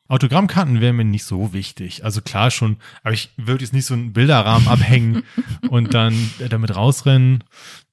Autogrammkarten 0.08 0.80
wären 0.80 0.96
mir 0.96 1.04
nicht 1.04 1.24
so 1.24 1.52
wichtig. 1.52 2.04
Also 2.04 2.20
klar 2.20 2.50
schon, 2.50 2.76
aber 3.02 3.14
ich 3.14 3.30
würde 3.36 3.64
jetzt 3.64 3.72
nicht 3.72 3.86
so 3.86 3.94
einen 3.94 4.12
Bilderrahmen 4.12 4.68
abhängen 4.68 5.22
und 5.70 5.94
dann 5.94 6.30
damit 6.50 6.76
rausrennen. 6.76 7.42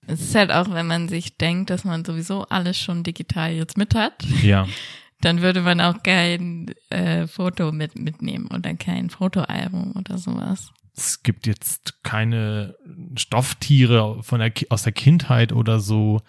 Es 0.07 0.19
ist 0.19 0.35
halt 0.35 0.51
auch, 0.51 0.71
wenn 0.73 0.87
man 0.87 1.07
sich 1.07 1.37
denkt, 1.37 1.69
dass 1.69 1.83
man 1.85 2.03
sowieso 2.03 2.43
alles 2.49 2.77
schon 2.77 3.03
digital 3.03 3.51
jetzt 3.53 3.77
mit 3.77 3.95
hat, 3.95 4.25
Ja, 4.43 4.67
dann 5.21 5.41
würde 5.41 5.61
man 5.61 5.79
auch 5.79 6.03
kein 6.03 6.73
äh, 6.89 7.27
Foto 7.27 7.71
mit 7.71 7.97
mitnehmen 7.97 8.47
oder 8.53 8.73
kein 8.73 9.09
Fotoalbum 9.09 9.93
oder 9.95 10.17
sowas. 10.17 10.71
Es 10.95 11.23
gibt 11.23 11.47
jetzt 11.47 12.03
keine 12.03 12.75
Stofftiere 13.15 14.21
von 14.23 14.39
der, 14.39 14.51
aus 14.69 14.83
der 14.83 14.91
Kindheit 14.91 15.53
oder 15.53 15.79
so 15.79 16.21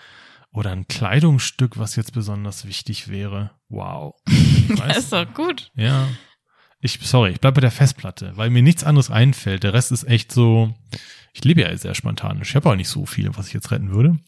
oder 0.53 0.71
ein 0.71 0.87
Kleidungsstück, 0.87 1.79
was 1.79 1.97
jetzt 1.97 2.13
besonders 2.13 2.67
wichtig 2.67 3.09
wäre. 3.09 3.53
Wow. 3.69 4.15
Das 4.77 4.97
ist 4.99 5.13
doch 5.13 5.33
gut. 5.33 5.71
Ja. 5.75 6.09
Ich, 6.81 6.99
sorry, 7.03 7.31
ich 7.31 7.41
bleibe 7.41 7.57
bei 7.57 7.61
der 7.63 7.71
Festplatte, 7.71 8.37
weil 8.37 8.51
mir 8.51 8.63
nichts 8.63 8.85
anderes 8.85 9.11
einfällt. 9.11 9.63
Der 9.63 9.73
Rest 9.73 9.93
ist 9.93 10.05
echt 10.05 10.33
so, 10.33 10.75
ich 11.33 11.45
lebe 11.45 11.63
ja 11.63 11.77
sehr 11.77 11.95
spontanisch. 11.95 12.51
Ich 12.51 12.57
habe 12.57 12.69
auch 12.69 12.77
nicht 12.77 12.89
so 12.89 13.07
viel, 13.07 13.35
was 13.37 13.49
ich 13.49 13.55
jetzt 13.55 13.71
retten 13.71 13.93
würde. 13.93 14.19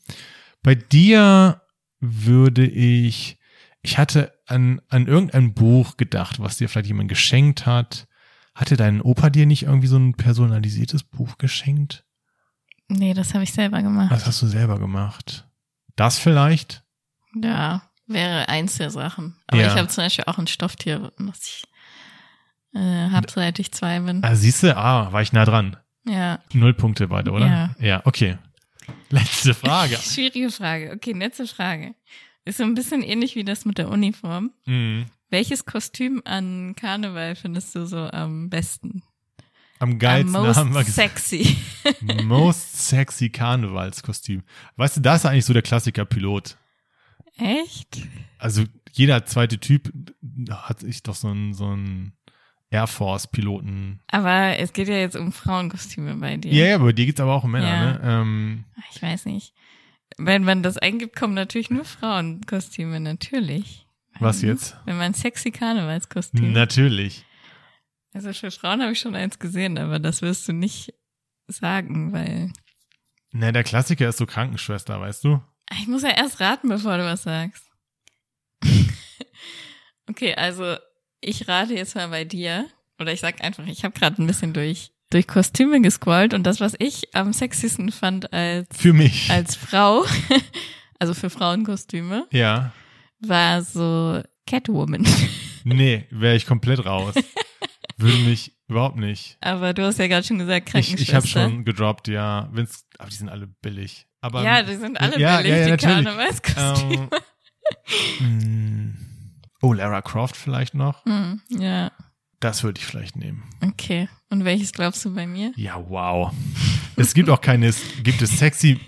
Bei 0.63 0.75
dir 0.75 1.61
würde 2.01 2.65
ich, 2.67 3.39
ich 3.83 3.99
hatte 3.99 4.33
an, 4.47 4.81
an 4.89 5.07
irgendein 5.07 5.53
Buch 5.53 5.97
gedacht, 5.97 6.41
was 6.41 6.57
dir 6.57 6.69
vielleicht 6.69 6.89
jemand 6.89 7.09
geschenkt 7.09 7.67
hat. 7.67 8.07
Hatte 8.55 8.77
dein 8.77 9.01
Opa 9.01 9.31
dir 9.31 9.47
nicht 9.47 9.65
irgendwie 9.65 9.89
so 9.89 9.97
ein 9.97 10.15
personalisiertes 10.15 11.03
Buch 11.03 11.39
geschenkt? 11.39 12.05
Nee, 12.89 13.15
das 13.15 13.35
habe 13.35 13.43
ich 13.45 13.53
selber 13.53 13.83
gemacht. 13.83 14.13
Das 14.13 14.27
hast 14.27 14.43
du 14.43 14.47
selber 14.47 14.79
gemacht. 14.79 15.49
Das 15.97 16.19
vielleicht? 16.19 16.85
Ja. 17.35 17.83
wäre 18.07 18.49
eins 18.49 18.77
der 18.77 18.91
Sachen. 18.91 19.37
Aber 19.47 19.61
Ja. 19.63 19.69
ich 19.69 19.79
habe 19.79 19.89
zum 19.89 20.05
Beispiel 20.05 20.25
auch 20.27 20.39
ein 20.39 20.47
Stofftier, 20.47 21.11
was 21.17 21.41
ich 21.49 21.65
äh, 22.75 23.09
hab, 23.11 23.31
seit 23.31 23.59
ich 23.59 23.73
zwei 23.73 23.99
bin. 24.01 24.23
Ah, 24.23 24.35
siehst 24.35 24.63
du, 24.63 24.77
ah, 24.77 25.13
war 25.13 25.23
ich 25.23 25.33
nah 25.33 25.45
dran. 25.45 25.77
Ja. 26.07 26.41
Null 26.53 26.75
Punkte 26.75 27.09
beide, 27.09 27.31
oder? 27.33 27.47
Ja. 27.47 27.75
Ja, 27.81 28.03
okay. 28.05 28.37
Letzte 29.11 29.55
Frage. 29.55 29.97
Schwierige 30.03 30.51
Frage. 30.51 30.93
Okay, 30.95 31.13
letzte 31.13 31.47
Frage. 31.47 31.95
Ist 32.45 32.59
so 32.59 32.65
ein 32.65 32.75
bisschen 32.75 33.03
ähnlich 33.03 33.37
wie 33.37 33.45
das 33.45 33.65
mit 33.65 33.79
der 33.79 33.89
Uniform. 33.89 34.51
Mhm. 34.67 35.07
Welches 35.35 35.65
Kostüm 35.65 36.23
an 36.25 36.77
Karneval 36.77 37.35
findest 37.35 37.75
du 37.75 37.87
so 37.87 38.09
am 38.09 38.51
besten? 38.51 39.03
Am 39.81 39.91
Am 39.91 39.99
geilsten 39.99 40.37
haben 40.37 40.69
wir 40.73 40.79
most 40.79 40.87
gesagt. 40.87 41.19
sexy. 41.19 41.57
Most 42.23 42.87
sexy 42.87 43.31
Karnevalskostüm. 43.31 44.45
Weißt 44.77 44.97
du, 44.97 45.01
da 45.01 45.17
ist 45.17 45.27
eigentlich 45.27 45.45
so 45.45 45.53
der 45.53 45.63
Klassiker 45.63 46.05
Pilot. 46.05 46.57
Echt? 47.37 48.07
Also 48.39 48.63
jeder 48.93 49.27
zweite 49.27 49.59
Typ 49.59 49.93
hat 50.49 50.79
sich 50.79 51.03
doch 51.03 51.17
so 51.17 51.27
einen 51.27 51.53
so 51.53 51.67
einen 51.67 52.13
Air 52.71 52.87
Force 52.87 53.27
Piloten. 53.27 53.99
Aber 54.13 54.57
es 54.61 54.73
geht 54.73 54.87
ja 54.87 54.95
jetzt 54.99 55.17
um 55.17 55.33
Frauenkostüme 55.33 56.15
bei 56.15 56.37
dir. 56.37 56.53
Ja, 56.53 56.65
ja, 56.67 56.75
aber 56.77 56.93
die 56.93 57.07
gibt's 57.07 57.21
aber 57.21 57.35
auch 57.35 57.43
um 57.43 57.51
Männer, 57.51 57.67
Ja. 57.67 57.93
ne? 57.95 58.01
Ähm, 58.05 58.65
Ich 58.93 59.03
weiß 59.03 59.25
nicht. 59.27 59.53
Wenn 60.17 60.45
man 60.45 60.63
das 60.63 60.79
eingibt, 60.79 61.17
kommen 61.17 61.35
natürlich 61.35 61.71
nur 61.71 61.85
Frauenkostüme, 61.85 63.01
natürlich. 63.01 63.84
Was 64.21 64.43
jetzt? 64.43 64.77
Wenn 64.85 64.97
man 64.99 65.15
sexy 65.15 65.51
Karnevalskostüm. 65.51 66.53
Natürlich. 66.53 67.25
Also 68.15 68.33
für 68.33 68.51
Frauen 68.51 68.81
habe 68.83 68.93
ich 68.93 69.01
schon 69.01 69.15
eins 69.17 69.39
gesehen, 69.39 69.77
aber 69.79 69.99
das 69.99 70.23
wirst 70.23 70.47
du 70.49 70.53
nicht 70.53 70.95
sagen, 71.49 72.13
weil 72.13 72.53
Ne, 73.33 73.53
der 73.53 73.65
Klassiker 73.65 74.09
ist 74.09 74.19
so 74.19 74.27
Krankenschwester, 74.27 75.01
weißt 75.01 75.25
du? 75.25 75.43
ich 75.81 75.89
muss 75.89 76.03
ja 76.03 76.11
erst 76.11 76.39
raten, 76.41 76.69
bevor 76.69 76.97
du 76.99 77.05
was 77.05 77.25
sagst. 77.25 77.65
okay, 80.09 80.35
also 80.35 80.77
ich 81.21 81.49
rate 81.49 81.75
jetzt 81.75 81.95
mal 81.97 82.09
bei 82.09 82.25
dir 82.25 82.67
oder 83.01 83.13
ich 83.13 83.21
sag 83.21 83.43
einfach, 83.43 83.67
ich 83.67 83.85
habe 83.85 83.99
gerade 83.99 84.23
ein 84.23 84.27
bisschen 84.27 84.53
durch 84.53 84.91
durch 85.11 85.27
Kostüme 85.29 85.81
gescrollt 85.81 86.35
und 86.35 86.45
das, 86.45 86.61
was 86.61 86.75
ich 86.79 87.15
am 87.15 87.33
sexiesten 87.33 87.93
fand 87.93 88.33
als 88.33 88.67
Für 88.77 88.93
mich. 88.93 89.31
als 89.31 89.55
Frau, 89.55 90.05
also 90.99 91.15
für 91.15 91.31
Frauenkostüme, 91.31 92.27
ja. 92.31 92.73
War 93.29 93.63
so 93.63 94.23
Catwoman. 94.47 95.07
Nee, 95.67 96.07
wäre 96.11 96.37
ich 96.37 96.45
komplett 96.45 96.85
raus. 96.85 97.15
Würde 97.97 98.19
mich 98.19 98.53
überhaupt 98.69 98.97
nicht. 98.97 99.39
Aber 99.41 99.73
du 99.73 99.83
hast 99.87 99.99
ja 99.99 100.09
gerade 100.09 100.27
schon 100.27 100.39
gesagt, 100.39 100.67
Ich, 100.69 100.73
Krankenschwester. 100.73 101.03
ich 101.03 101.15
habe 101.15 101.27
schon 101.27 101.65
gedroppt, 101.65 102.09
ja. 102.09 102.51
Wenn's, 102.53 102.85
aber 102.99 103.09
die 103.09 103.17
sind 103.17 103.31
alle 103.31 103.47
billig. 103.63 104.07
Aber 104.21 104.43
ja, 104.45 104.63
die 104.63 104.77
sind 104.77 105.01
alle 105.01 105.19
Ja, 105.19 105.39
billig, 105.39 105.53
ja, 105.53 105.67
ja, 105.69 105.77
die. 105.79 105.87
Karnevalskostüme. 105.87 107.09
ähm, 108.21 108.89
mh, 108.91 108.95
oh, 109.63 109.73
Lara 109.73 110.03
Croft 110.03 110.37
vielleicht 110.37 110.75
noch. 110.75 111.03
Hm, 111.07 111.41
ja, 111.49 111.93
Das 112.41 112.63
würde 112.63 112.79
ich 112.79 112.85
vielleicht 112.85 113.17
nehmen. 113.17 113.45
okay. 113.63 114.11
Und 114.29 114.45
welches 114.45 114.73
glaubst 114.75 115.03
du 115.07 115.15
bei 115.15 115.27
mir? 115.27 115.53
Ja, 115.57 115.83
wow. 115.89 116.31
Es 116.97 117.15
gibt 117.15 117.31
auch 117.31 117.41
keine, 117.41 117.69
es 117.69 117.81
gibt 118.03 118.21
es 118.21 118.37
sexy, 118.39 118.79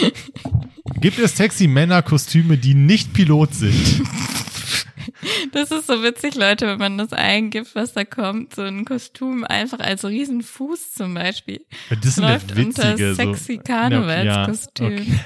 gibt 1.00 1.18
es 1.18 1.36
sexy 1.36 1.66
Männerkostüme, 1.66 2.56
die 2.58 2.74
nicht 2.74 3.12
Pilot 3.12 3.54
sind? 3.54 4.02
Das 5.52 5.70
ist 5.70 5.86
so 5.86 6.02
witzig, 6.02 6.34
Leute, 6.34 6.66
wenn 6.66 6.78
man 6.78 6.98
das 6.98 7.12
eingibt, 7.12 7.74
was 7.74 7.92
da 7.92 8.04
kommt. 8.04 8.54
So 8.54 8.62
ein 8.62 8.84
Kostüm 8.84 9.44
einfach 9.44 9.78
als 9.78 10.04
Riesenfuß 10.04 10.92
zum 10.92 11.14
Beispiel. 11.14 11.64
Das 12.02 12.16
sind 12.16 12.24
Läuft 12.24 12.56
witzige, 12.56 13.10
unter 13.10 13.14
sexy 13.14 13.56
so. 13.56 13.62
Karnevalskostüm. 13.62 14.96
Ja, 14.96 15.02
okay. 15.02 15.20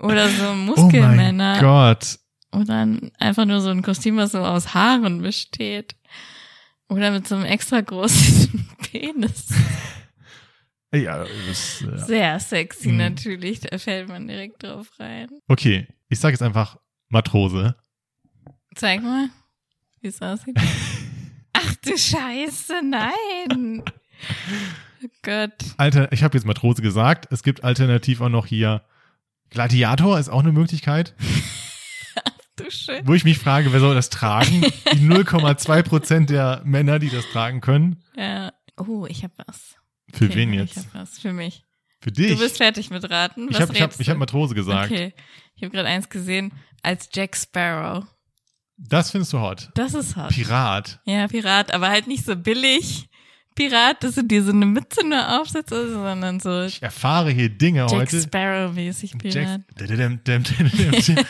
Oder 0.00 0.28
so 0.28 0.42
Oh 0.44 0.48
mein 0.54 0.66
Muskelmänner. 0.66 1.60
Gott. 1.60 2.18
Oder 2.52 2.82
ein- 2.84 3.10
einfach 3.18 3.44
nur 3.44 3.60
so 3.60 3.70
ein 3.70 3.82
Kostüm, 3.82 4.16
was 4.16 4.32
so 4.32 4.38
aus 4.40 4.74
Haaren 4.74 5.22
besteht. 5.22 5.94
Oder 6.88 7.10
mit 7.12 7.26
so 7.26 7.36
einem 7.36 7.44
extra 7.44 7.80
großen 7.80 8.68
Penis. 8.90 9.46
Ja, 10.94 11.24
das, 11.48 11.82
äh, 11.82 11.96
Sehr 11.98 12.38
sexy 12.40 12.88
Mhm. 12.90 12.98
natürlich, 12.98 13.60
da 13.60 13.78
fällt 13.78 14.08
man 14.08 14.26
direkt 14.28 14.62
drauf 14.62 14.88
rein. 14.98 15.28
okay. 15.48 15.86
Ich 16.08 16.20
sage 16.20 16.32
jetzt 16.34 16.42
einfach 16.42 16.76
Matrose. 17.08 17.74
Zeig 18.74 19.02
mal, 19.02 19.28
wie 20.02 20.08
es 20.08 20.20
aussieht. 20.20 20.56
Ach 21.54 21.74
du 21.84 21.96
Scheiße, 21.96 22.82
nein. 22.84 23.82
Oh 25.02 25.08
Gott. 25.22 25.52
Alter, 25.78 26.12
ich 26.12 26.22
habe 26.22 26.36
jetzt 26.36 26.44
Matrose 26.46 26.82
gesagt. 26.82 27.28
Es 27.32 27.42
gibt 27.42 27.64
alternativ 27.64 28.20
auch 28.20 28.28
noch 28.28 28.44
hier 28.46 28.82
Gladiator 29.50 30.18
ist 30.18 30.28
auch 30.28 30.40
eine 30.40 30.52
Möglichkeit, 30.52 31.14
Du 32.56 32.70
schön. 32.70 33.06
wo 33.06 33.14
ich 33.14 33.24
mich 33.24 33.38
frage, 33.38 33.72
wer 33.72 33.80
soll 33.80 33.94
das 33.94 34.10
tragen? 34.10 34.62
Die 34.92 35.00
0,2 35.08 35.82
Prozent 35.82 36.30
der 36.30 36.60
Männer, 36.64 36.98
die 36.98 37.08
das 37.10 37.24
tragen 37.32 37.60
können. 37.62 38.02
Ja. 38.16 38.52
Oh, 38.78 39.06
ich 39.06 39.24
hab 39.24 39.32
was. 39.46 39.76
Für 40.12 40.26
Okay, 40.26 40.34
wen 40.34 40.52
Ich 40.52 40.74
jetzt? 40.74 40.88
Für 41.20 41.32
mich. 41.32 41.64
Für 42.00 42.10
dich? 42.10 42.32
Du 42.32 42.38
bist 42.38 42.56
fertig 42.56 42.90
mit 42.90 43.08
Raten. 43.08 43.48
ich 43.48 43.54
Was 43.54 43.62
habe 43.62 43.74
ich 43.74 43.82
hab, 43.82 44.00
ich 44.00 44.10
hab? 44.10 44.18
Matrose 44.18 44.54
gesagt. 44.54 44.90
Okay. 44.90 45.14
Ich 45.54 45.62
habe 45.62 45.72
gerade 45.72 45.88
eins 45.88 46.08
gesehen 46.08 46.52
als 46.82 47.08
Jack 47.12 47.36
Sparrow. 47.36 48.04
Das 48.76 49.10
findest 49.12 49.32
du 49.32 49.40
hot. 49.40 49.70
Das 49.74 49.94
ist 49.94 50.16
hot. 50.16 50.30
Pirat. 50.30 51.00
Ja, 51.04 51.28
Pirat, 51.28 51.72
aber 51.72 51.88
halt 51.88 52.08
nicht 52.08 52.24
so 52.24 52.34
billig. 52.34 53.08
Pirat, 53.54 54.02
dass 54.02 54.14
du 54.14 54.24
dir 54.24 54.42
so 54.42 54.50
eine 54.50 54.66
Mütze 54.66 55.06
nur 55.06 55.40
aufsetzt, 55.40 55.70
sondern 55.70 56.40
so 56.40 56.62
Ich 56.62 56.82
erfahre 56.82 57.30
hier 57.30 57.50
Dinge 57.50 57.80
Jack 57.82 57.90
heute. 57.92 58.20
Sparrow-mäßig 58.22 59.18
Pirat. 59.18 59.34
Jack 59.34 59.60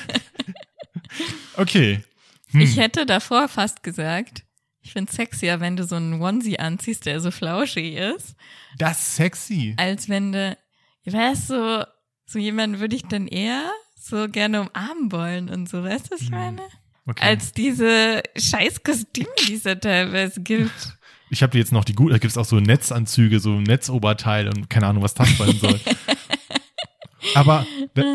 okay. 1.56 2.02
Hm. 2.50 2.60
Ich 2.60 2.76
hätte 2.76 3.06
davor 3.06 3.48
fast 3.48 3.82
gesagt, 3.82 4.44
ich 4.82 4.92
find's 4.92 5.14
sexier, 5.14 5.60
wenn 5.60 5.76
du 5.76 5.84
so 5.84 5.96
einen 5.96 6.20
Onesie 6.20 6.58
anziehst, 6.58 7.06
der 7.06 7.20
so 7.20 7.30
flauschig 7.30 7.94
ist, 7.94 8.34
Das 8.78 8.98
ist 8.98 9.16
sexy. 9.16 9.74
als 9.78 10.08
wenn 10.08 10.32
du, 10.32 10.56
weißt 11.04 11.50
du, 11.50 11.88
so 12.26 12.38
jemanden 12.38 12.80
würde 12.80 12.96
ich 12.96 13.04
dann 13.04 13.26
eher 13.28 13.70
so 13.98 14.28
gerne 14.28 14.62
umarmen 14.62 15.12
wollen 15.12 15.48
und 15.48 15.68
so, 15.68 15.82
weißt 15.84 16.06
du, 16.06 16.14
was 16.14 16.20
ich 16.22 16.30
Hm. 16.30 16.38
meine? 16.38 16.62
Okay. 17.06 17.24
Als 17.24 17.52
diese 17.52 18.22
scheiß 18.36 18.82
Kostüme, 18.84 19.26
die 19.48 19.54
es 19.54 19.62
da 19.64 19.74
teilweise 19.74 20.40
gibt. 20.40 20.96
ich 21.30 21.42
habe 21.42 21.50
dir 21.52 21.58
jetzt 21.58 21.72
noch 21.72 21.84
die 21.84 21.94
gut, 21.94 22.12
da 22.12 22.18
gibt's 22.18 22.36
auch 22.38 22.44
so 22.44 22.60
Netzanzüge, 22.60 23.40
so 23.40 23.54
ein 23.56 23.62
Netzoberteil 23.64 24.48
und 24.48 24.70
keine 24.70 24.86
Ahnung, 24.86 25.02
was 25.02 25.14
das 25.14 25.36
sein 25.36 25.56
soll. 25.60 25.80
Aber 27.34 27.66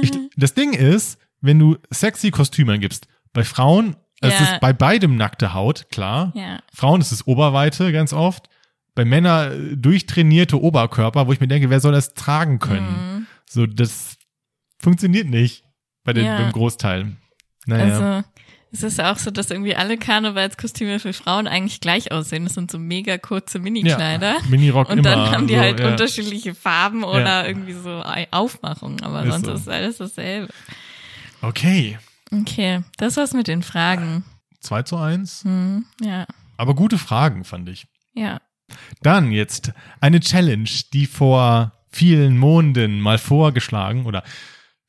ich, 0.01 0.11
das 0.35 0.53
Ding 0.53 0.73
ist, 0.73 1.17
wenn 1.41 1.59
du 1.59 1.77
sexy 1.91 2.31
Kostüme 2.31 2.73
eingibst, 2.73 3.07
bei 3.33 3.43
Frauen, 3.43 3.95
es 4.21 4.33
Ja. 4.33 4.39
ist 4.45 4.59
bei 4.59 4.73
beidem 4.73 5.15
nackte 5.15 5.53
Haut, 5.53 5.87
klar. 5.91 6.31
Ja. 6.35 6.59
Frauen 6.73 7.01
ist 7.01 7.11
es 7.11 7.27
Oberweite 7.27 7.91
ganz 7.91 8.13
oft. 8.13 8.49
Bei 8.95 9.05
Männern 9.05 9.73
äh, 9.73 9.77
durchtrainierte 9.77 10.59
Oberkörper, 10.61 11.27
wo 11.27 11.33
ich 11.33 11.39
mir 11.39 11.47
denke, 11.47 11.69
wer 11.69 11.79
soll 11.79 11.91
das 11.91 12.13
tragen 12.15 12.59
können? 12.59 12.87
Mhm. 13.19 13.27
So, 13.49 13.65
das 13.67 14.17
funktioniert 14.79 15.27
nicht 15.29 15.63
bei 16.03 16.13
den, 16.13 16.25
Ja. 16.25 16.37
beim 16.37 16.51
Großteil. 16.51 17.15
Naja. 17.67 17.83
Also, 17.83 18.27
es 18.71 18.83
ist 18.83 18.99
auch 19.01 19.17
so, 19.17 19.31
dass 19.31 19.49
irgendwie 19.51 19.75
alle 19.75 19.97
Karnevalskostüme 19.97 20.99
für 20.99 21.13
Frauen 21.13 21.47
eigentlich 21.47 21.79
gleich 21.79 22.11
aussehen. 22.11 22.43
Das 22.43 22.53
sind 22.55 22.69
so 22.71 22.77
mega 22.79 23.17
kurze 23.17 23.59
Minikleider. 23.59 24.33
ja, 24.35 24.41
Minirock 24.49 24.89
Und 24.89 24.99
immer. 24.99 25.09
dann 25.09 25.31
haben 25.31 25.47
die 25.47 25.53
so, 25.55 25.59
halt 25.61 25.79
ja. 25.79 25.87
unterschiedliche 25.89 26.53
Farben 26.55 27.03
oder 27.03 27.41
Ja. 27.43 27.45
irgendwie 27.45 27.73
so 27.73 28.03
Aufmachungen, 28.31 29.01
aber 29.03 29.23
Ist 29.23 29.31
sonst 29.31 29.45
so. 29.45 29.53
ist 29.53 29.69
alles 29.69 29.97
dasselbe. 29.97 30.51
Okay. 31.41 31.97
Okay, 32.31 32.81
das 32.97 33.17
war's 33.17 33.33
mit 33.33 33.47
den 33.47 33.63
Fragen. 33.63 34.23
2 34.61 34.83
zu 34.83 34.97
1. 34.97 35.43
Hm, 35.43 35.85
ja, 36.01 36.25
Aber 36.57 36.75
gute 36.75 36.97
Fragen, 36.97 37.43
fand 37.43 37.69
ich. 37.69 37.87
ja. 38.13 38.39
Dann 39.01 39.31
jetzt 39.31 39.71
eine 40.01 40.19
Challenge, 40.19 40.69
die 40.91 41.05
vor 41.05 41.71
vielen 41.89 42.37
Monden 42.37 42.99
mal 42.99 43.17
vorgeschlagen 43.17 44.05
oder 44.05 44.23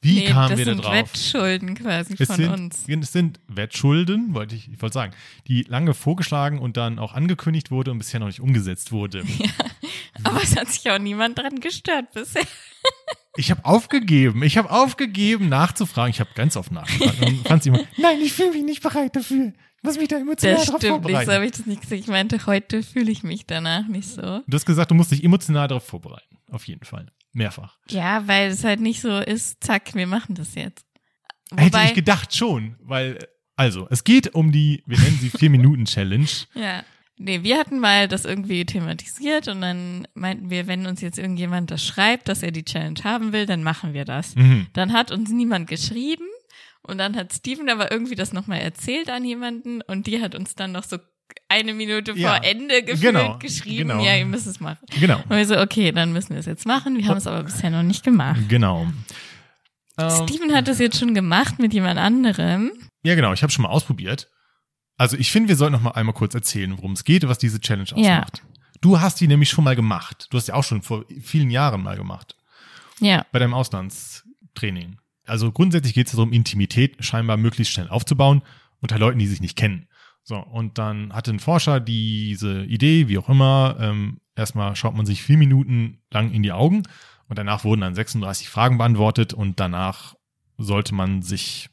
wie 0.01 0.15
nee, 0.21 0.27
kamen 0.27 0.51
das 0.51 0.59
wir 0.59 0.65
da 0.65 0.73
sind 0.73 0.85
drauf? 0.85 0.93
Wettschulden 0.95 1.75
quasi 1.77 2.17
Es 2.19 2.27
von 2.27 2.37
sind, 2.37 2.53
uns. 2.53 2.85
es 2.89 3.13
sind 3.13 3.39
Wettschulden, 3.47 4.35
wollte 4.35 4.57
ich, 4.57 4.69
ich 4.73 4.83
wollte 4.83 4.95
sagen, 4.95 5.13
die 5.47 5.63
lange 5.63 5.95
vorgeschlagen 5.95 6.59
und 6.59 6.77
dann 6.77 6.99
auch 6.99 7.15
angekündigt 7.15 7.71
wurde 7.71 7.93
und 7.93 7.99
bisher 7.99 8.19
noch 8.19 8.27
nicht 8.27 8.41
umgesetzt 8.41 8.91
wurde. 8.91 9.23
Aber 10.25 10.43
es 10.43 10.57
hat 10.57 10.69
sich 10.69 10.91
auch 10.91 10.99
niemand 10.99 11.39
dran 11.39 11.61
gestört 11.61 12.13
bisher. 12.15 12.43
Ich 13.39 13.51
habe 13.53 13.65
aufgegeben, 13.65 14.43
ich 14.43 14.59
habe 14.59 14.71
aufgegeben 14.71 15.49
nachzufragen. 15.49 16.11
Ich 16.11 16.21
habe 16.21 16.31
ganz 16.35 16.57
oft 16.57 16.73
nachgefragt 16.73 17.25
und 17.25 17.47
fand 17.47 17.65
immer, 17.67 17.79
nein, 17.97 18.21
ich 18.21 18.33
fühle 18.33 18.51
mich 18.51 18.65
nicht 18.65 18.83
bereit 18.83 19.15
dafür. 19.15 19.53
Ich 19.77 19.83
muss 19.85 19.97
mich 19.97 20.09
da 20.09 20.17
emotional 20.19 20.57
Das 20.57 20.67
darauf 20.67 20.81
stimmt 20.81 20.83
nicht, 20.83 21.07
so 21.07 21.13
vorbereiten. 21.13 21.31
habe 21.33 21.47
ich 21.47 21.53
das 21.53 21.67
nicht 21.67 21.81
gesagt. 21.83 22.01
Ich 22.01 22.09
meinte, 22.09 22.45
heute 22.47 22.83
fühle 22.83 23.13
ich 23.13 23.23
mich 23.23 23.47
danach 23.47 23.87
nicht 23.87 24.09
so. 24.09 24.43
Du 24.47 24.55
hast 24.55 24.67
gesagt, 24.67 24.91
du 24.91 24.97
musst 24.97 25.13
dich 25.13 25.23
emotional 25.23 25.69
darauf 25.69 25.87
vorbereiten. 25.87 26.37
Auf 26.51 26.67
jeden 26.67 26.85
Fall. 26.85 27.07
Mehrfach. 27.33 27.79
Ja, 27.89 28.27
weil 28.27 28.51
es 28.51 28.65
halt 28.65 28.81
nicht 28.81 29.01
so 29.01 29.19
ist, 29.19 29.63
zack, 29.63 29.95
wir 29.95 30.07
machen 30.09 30.35
das 30.35 30.57
jetzt. 30.57 30.85
Hätte 31.57 31.79
ich 31.87 31.95
gedacht 31.95 32.35
schon, 32.35 32.75
weil, 32.81 33.19
also, 33.55 33.87
es 33.91 34.03
geht 34.03 34.35
um 34.35 34.51
die, 34.51 34.83
wir 34.87 34.99
nennen 34.99 35.19
sie 35.21 35.31
4-Minuten-Challenge. 35.31 36.27
Ja. 36.55 36.83
Nee, 37.19 37.43
wir 37.43 37.59
hatten 37.59 37.79
mal 37.81 38.07
das 38.09 38.25
irgendwie 38.25 38.65
thematisiert 38.65 39.49
und 39.49 39.61
dann 39.61 40.07
meinten 40.15 40.51
wir, 40.51 40.67
wenn 40.67 40.87
uns 40.87 41.01
jetzt 41.01 41.19
irgendjemand 41.19 41.71
das 41.71 41.85
schreibt, 41.85 42.29
dass 42.29 42.43
er 42.43 42.53
die 42.53 42.65
Challenge 42.65 43.01
haben 43.05 43.33
will, 43.33 43.45
dann 43.47 43.63
machen 43.63 43.93
wir 43.93 44.05
das. 44.05 44.37
Mhm. 44.37 44.69
Dann 44.73 44.93
hat 44.93 45.11
uns 45.11 45.31
niemand 45.31 45.69
geschrieben 45.69 46.25
Und 46.83 46.99
dann 46.99 47.17
hat 47.17 47.33
Steven 47.33 47.69
aber 47.69 47.91
irgendwie 47.91 48.15
das 48.15 48.33
nochmal 48.33 48.61
erzählt 48.61 49.11
an 49.11 49.25
jemanden 49.25 49.83
und 49.83 50.07
die 50.07 50.23
hat 50.23 50.35
uns 50.35 50.55
dann 50.55 50.73
noch 50.73 50.85
so 50.85 50.97
eine 51.49 51.75
Minute 51.75 52.13
vor 52.13 52.21
Ja, 52.21 52.37
Ende 52.37 52.83
gefühlt 52.83 53.01
genau, 53.15 53.39
geschrieben, 53.39 53.89
genau. 53.91 54.05
ja, 54.05 54.17
ihr 54.17 54.25
müsst 54.25 54.47
es 54.47 54.61
machen. 54.61 54.87
Genau. 54.99 55.17
Und 55.29 55.37
wir 55.37 55.45
so, 55.45 55.59
okay, 55.59 55.93
dann 55.93 56.13
müssen 56.13 56.31
wir 56.31 56.39
es 56.39 56.47
jetzt 56.47 56.67
machen. 56.67 56.97
Wir 56.97 57.07
haben 57.07 57.19
es 57.19 57.27
aber 57.27 57.43
bisher 57.43 57.71
noch 57.71 57.83
nicht 57.83 58.03
gemacht. 58.05 58.41
Genau. 58.49 58.87
Ähm, 59.99 60.11
Steven 60.29 60.55
hat 60.55 60.69
es 60.69 60.79
jetzt 60.79 60.99
schon 60.99 61.15
gemacht 61.15 61.59
mit 61.59 61.75
jemand 61.75 61.99
anderem. 61.99 62.71
ja, 63.03 63.15
genau. 63.15 63.33
Ich 63.33 63.43
habe 63.43 63.53
schon 63.53 63.65
mal 63.65 63.69
ausprobiert. 63.71 64.29
Also 64.99 65.17
ich 65.17 65.31
finde, 65.31 65.49
wir 65.49 65.57
sollten 65.57 65.73
noch 65.73 65.81
mal 65.81 65.93
einmal 65.93 66.15
kurz 66.15 66.35
erzählen, 66.35 66.77
worum 66.77 66.93
es 66.93 67.05
geht, 67.05 67.27
was 67.27 67.39
diese 67.39 67.61
Challenge 67.61 67.89
ausmacht. 67.93 68.43
Du 68.81 69.01
hast 69.01 69.21
die 69.21 69.29
nämlich 69.29 69.49
schon 69.49 69.65
mal 69.65 69.77
gemacht. 69.77 70.27
Du 70.31 70.37
hast 70.37 70.49
die 70.49 70.53
auch 70.53 70.65
schon 70.65 70.83
vor 70.83 71.05
vielen 71.23 71.51
Jahren 71.51 71.83
mal 71.83 71.97
gemacht. 71.97 72.37
Ja, 73.01 73.25
bei 73.33 73.39
deinem 73.39 73.55
Auslandstraining. 73.55 74.99
Also 75.25 75.53
grundsätzlich 75.53 75.95
geht 75.95 76.09
es 76.09 76.13
darum, 76.13 76.33
Intimität 76.33 76.97
scheinbar 77.05 77.37
möglichst 77.37 77.73
schnell 77.73 77.89
aufzubauen 77.89 78.43
unter 78.81 78.99
Leuten, 78.99 79.19
die 79.19 79.27
sich 79.27 79.41
nicht 79.41 79.57
kennen. 79.57 79.89
So, 80.25 80.37
und 80.37 80.79
dann 80.79 81.13
hatte 81.15 81.31
ein 81.31 81.39
Forscher 81.39 81.81
diese 81.81 82.65
Idee, 82.65 83.09
wie 83.09 83.19
auch 83.19 83.29
immer, 83.29 83.77
ähm, 83.81 84.21
erstmal 84.37 84.77
schaut 84.77 84.95
man 84.95 85.07
sich 85.07 85.23
vier 85.23 85.39
Minuten 85.39 86.03
lang 86.11 86.33
in 86.33 86.43
die 86.43 86.53
Augen 86.53 86.83
und 87.29 87.39
danach 87.39 87.65
wurden 87.65 87.83
dann 87.83 87.95
36 87.95 88.49
Fragen 88.49 88.79
beantwortet 88.79 89.33
und 89.33 89.61
danach 89.61 90.15
sollte 90.59 90.95
man 90.95 91.23
sich 91.23 91.71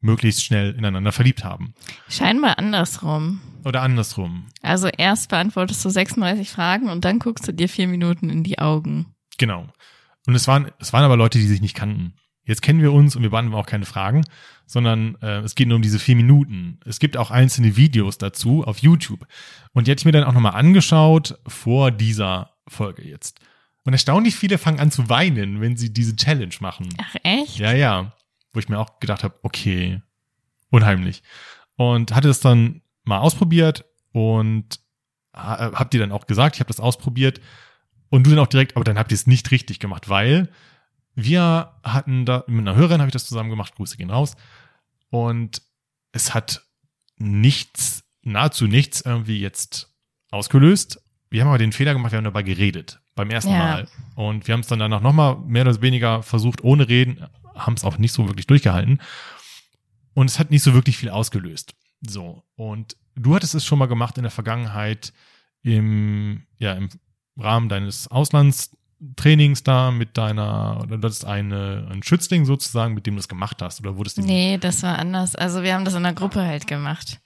möglichst 0.00 0.44
schnell 0.44 0.74
ineinander 0.74 1.12
verliebt 1.12 1.44
haben. 1.44 1.74
scheinbar 2.08 2.58
andersrum. 2.58 3.40
Oder 3.64 3.82
andersrum. 3.82 4.46
Also 4.62 4.88
erst 4.88 5.28
beantwortest 5.28 5.84
du 5.84 5.90
36 5.90 6.50
Fragen 6.50 6.88
und 6.88 7.04
dann 7.04 7.18
guckst 7.18 7.46
du 7.46 7.52
dir 7.52 7.68
vier 7.68 7.88
Minuten 7.88 8.30
in 8.30 8.42
die 8.42 8.58
Augen. 8.58 9.14
Genau. 9.38 9.66
Und 10.26 10.34
es 10.34 10.48
waren, 10.48 10.70
es 10.78 10.92
waren 10.92 11.04
aber 11.04 11.16
Leute, 11.16 11.38
die 11.38 11.46
sich 11.46 11.60
nicht 11.60 11.74
kannten. 11.74 12.14
Jetzt 12.44 12.62
kennen 12.62 12.80
wir 12.80 12.92
uns 12.92 13.14
und 13.16 13.22
wir 13.22 13.30
beantworten 13.30 13.62
auch 13.62 13.70
keine 13.70 13.84
Fragen, 13.84 14.24
sondern 14.66 15.16
äh, 15.22 15.40
es 15.40 15.54
geht 15.54 15.68
nur 15.68 15.76
um 15.76 15.82
diese 15.82 15.98
vier 15.98 16.16
Minuten. 16.16 16.80
Es 16.84 16.98
gibt 16.98 17.16
auch 17.16 17.30
einzelne 17.30 17.76
Videos 17.76 18.18
dazu 18.18 18.64
auf 18.64 18.78
YouTube. 18.78 19.26
Und 19.72 19.86
die 19.86 19.90
hatte 19.90 20.00
ich 20.00 20.04
mir 20.06 20.12
dann 20.12 20.24
auch 20.24 20.32
nochmal 20.32 20.54
angeschaut 20.54 21.38
vor 21.46 21.90
dieser 21.90 22.54
Folge 22.66 23.06
jetzt. 23.06 23.40
Und 23.84 23.92
erstaunlich 23.92 24.34
viele 24.36 24.58
fangen 24.58 24.80
an 24.80 24.90
zu 24.90 25.08
weinen, 25.08 25.60
wenn 25.60 25.76
sie 25.76 25.92
diese 25.92 26.16
Challenge 26.16 26.54
machen. 26.60 26.88
Ach 26.98 27.14
echt? 27.22 27.58
Ja, 27.58 27.72
ja. 27.72 28.12
Wo 28.52 28.58
ich 28.58 28.68
mir 28.68 28.78
auch 28.78 28.98
gedacht 29.00 29.22
habe, 29.24 29.38
okay, 29.42 30.02
unheimlich. 30.70 31.22
Und 31.76 32.14
hatte 32.14 32.28
es 32.28 32.40
dann 32.40 32.82
mal 33.04 33.18
ausprobiert 33.18 33.84
und 34.12 34.80
ha- 35.34 35.72
habt 35.74 35.94
ihr 35.94 36.00
dann 36.00 36.12
auch 36.12 36.26
gesagt, 36.26 36.56
ich 36.56 36.60
habe 36.60 36.68
das 36.68 36.80
ausprobiert 36.80 37.40
und 38.08 38.24
du 38.26 38.30
dann 38.30 38.40
auch 38.40 38.46
direkt, 38.48 38.76
aber 38.76 38.84
dann 38.84 38.98
habt 38.98 39.12
ihr 39.12 39.16
es 39.16 39.26
nicht 39.26 39.50
richtig 39.50 39.78
gemacht, 39.78 40.08
weil 40.08 40.50
wir 41.14 41.72
hatten 41.82 42.24
da, 42.26 42.44
mit 42.46 42.60
einer 42.66 42.76
Hörerin 42.76 43.00
habe 43.00 43.08
ich 43.08 43.12
das 43.12 43.26
zusammen 43.26 43.50
gemacht, 43.50 43.74
Grüße 43.76 43.96
gehen 43.96 44.10
raus 44.10 44.36
und 45.10 45.62
es 46.12 46.34
hat 46.34 46.62
nichts, 47.16 48.04
nahezu 48.22 48.66
nichts 48.66 49.00
irgendwie 49.02 49.40
jetzt 49.40 49.94
ausgelöst. 50.30 51.00
Wir 51.30 51.42
haben 51.42 51.48
aber 51.48 51.58
den 51.58 51.72
Fehler 51.72 51.92
gemacht, 51.92 52.12
wir 52.12 52.16
haben 52.18 52.24
dabei 52.24 52.42
geredet 52.42 53.00
beim 53.14 53.30
ersten 53.30 53.50
Ja. 53.52 53.58
Mal 53.58 53.88
und 54.16 54.46
wir 54.46 54.52
haben 54.52 54.60
es 54.60 54.66
dann 54.68 54.78
danach 54.78 55.00
nochmal 55.00 55.36
mehr 55.46 55.62
oder 55.66 55.80
weniger 55.82 56.22
versucht 56.22 56.62
ohne 56.64 56.88
Reden, 56.88 57.24
haben 57.66 57.74
es 57.74 57.84
auch 57.84 57.98
nicht 57.98 58.12
so 58.12 58.26
wirklich 58.28 58.46
durchgehalten 58.46 59.00
und 60.14 60.28
es 60.30 60.38
hat 60.38 60.50
nicht 60.50 60.62
so 60.62 60.74
wirklich 60.74 60.96
viel 60.98 61.10
ausgelöst. 61.10 61.74
So 62.06 62.42
und 62.56 62.96
du 63.14 63.34
hattest 63.34 63.54
es 63.54 63.64
schon 63.64 63.78
mal 63.78 63.86
gemacht 63.86 64.16
in 64.16 64.22
der 64.22 64.30
Vergangenheit 64.30 65.12
im 65.62 66.46
ja 66.58 66.72
im 66.72 66.88
Rahmen 67.38 67.68
deines 67.68 68.08
Auslandstrainings 68.08 69.62
da 69.62 69.90
mit 69.90 70.16
deiner 70.16 70.80
oder 70.82 70.98
das 70.98 71.14
ist 71.18 71.24
eine 71.24 71.88
ein 71.90 72.02
Schützling 72.02 72.44
sozusagen, 72.44 72.94
mit 72.94 73.06
dem 73.06 73.14
du 73.14 73.18
das 73.18 73.28
gemacht 73.28 73.60
hast 73.62 73.80
oder 73.80 73.96
wurdest 73.96 74.18
du 74.18 74.22
Nee, 74.22 74.58
das 74.58 74.82
war 74.82 74.98
anders. 74.98 75.34
Also 75.36 75.62
wir 75.62 75.74
haben 75.74 75.84
das 75.84 75.94
in 75.94 76.02
der 76.02 76.12
Gruppe 76.14 76.42
halt 76.42 76.66
gemacht. 76.66 77.20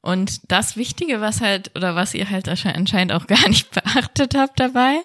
Und 0.00 0.40
das 0.50 0.76
Wichtige, 0.76 1.20
was 1.20 1.40
halt, 1.40 1.72
oder 1.76 1.96
was 1.96 2.14
ihr 2.14 2.30
halt 2.30 2.48
ansche- 2.48 2.72
anscheinend 2.72 3.12
auch 3.12 3.26
gar 3.28 3.48
nicht 3.48 3.70
beachtet 3.72 4.34
habt 4.36 4.60
dabei, 4.60 5.00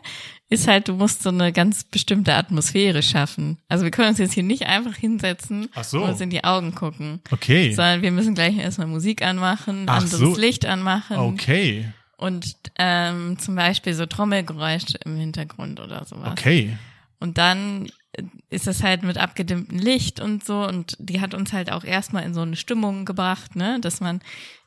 ist 0.54 0.68
halt, 0.68 0.88
du 0.88 0.94
musst 0.94 1.24
so 1.24 1.30
eine 1.30 1.52
ganz 1.52 1.84
bestimmte 1.84 2.34
Atmosphäre 2.34 3.04
schaffen. 3.04 3.58
Also 3.68 3.84
wir 3.84 3.92
können 3.92 4.10
uns 4.10 4.18
jetzt 4.20 4.34
hier 4.34 4.44
nicht 4.44 4.68
einfach 4.68 4.96
hinsetzen 4.96 5.70
so. 5.82 6.04
und 6.04 6.12
uns 6.12 6.22
in 6.22 6.30
die 6.30 6.44
Augen 6.44 6.76
gucken. 6.76 7.22
Okay. 7.32 7.74
Sondern 7.74 8.02
wir 8.02 8.12
müssen 8.12 8.36
gleich 8.36 8.58
erstmal 8.58 8.88
Musik 8.88 9.22
anmachen, 9.22 9.86
Ach 9.88 9.98
anderes 9.98 10.20
so. 10.20 10.36
Licht 10.38 10.66
anmachen 10.66 11.18
Okay. 11.18 11.86
und 12.18 12.56
ähm, 12.78 13.38
zum 13.40 13.56
Beispiel 13.56 13.94
so 13.94 14.06
Trommelgeräusche 14.06 14.98
im 15.06 15.16
Hintergrund 15.18 15.80
oder 15.80 16.06
sowas. 16.06 16.32
Okay. 16.32 16.78
Und 17.20 17.38
dann 17.38 17.88
ist 18.50 18.68
es 18.68 18.84
halt 18.84 19.04
mit 19.04 19.18
abgedimmtem 19.18 19.80
Licht 19.80 20.20
und 20.20 20.44
so 20.46 20.66
und 20.68 20.96
die 21.00 21.20
hat 21.22 21.34
uns 21.34 21.52
halt 21.54 21.72
auch 21.72 21.84
erstmal 21.84 22.24
in 22.24 22.34
so 22.34 22.42
eine 22.42 22.56
Stimmung 22.56 23.06
gebracht, 23.06 23.56
ne, 23.56 23.80
dass 23.82 24.00
man 24.02 24.22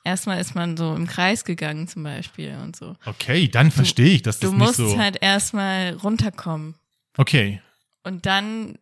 erstmal 0.04 0.40
ist 0.40 0.54
man 0.54 0.76
so 0.76 0.94
im 0.94 1.06
Kreis 1.06 1.44
gegangen 1.44 1.86
zum 1.86 2.02
Beispiel 2.02 2.56
und 2.62 2.74
so. 2.76 2.96
Okay, 3.06 3.48
dann 3.48 3.70
verstehe 3.70 4.14
ich, 4.14 4.22
dass 4.22 4.40
das 4.40 4.50
Du 4.50 4.56
nicht 4.56 4.66
musst 4.66 4.76
so. 4.78 4.98
halt 4.98 5.18
erstmal 5.20 5.94
runterkommen 5.94 6.74
Okay. 7.16 7.60
und 8.02 8.26
dann 8.26 8.78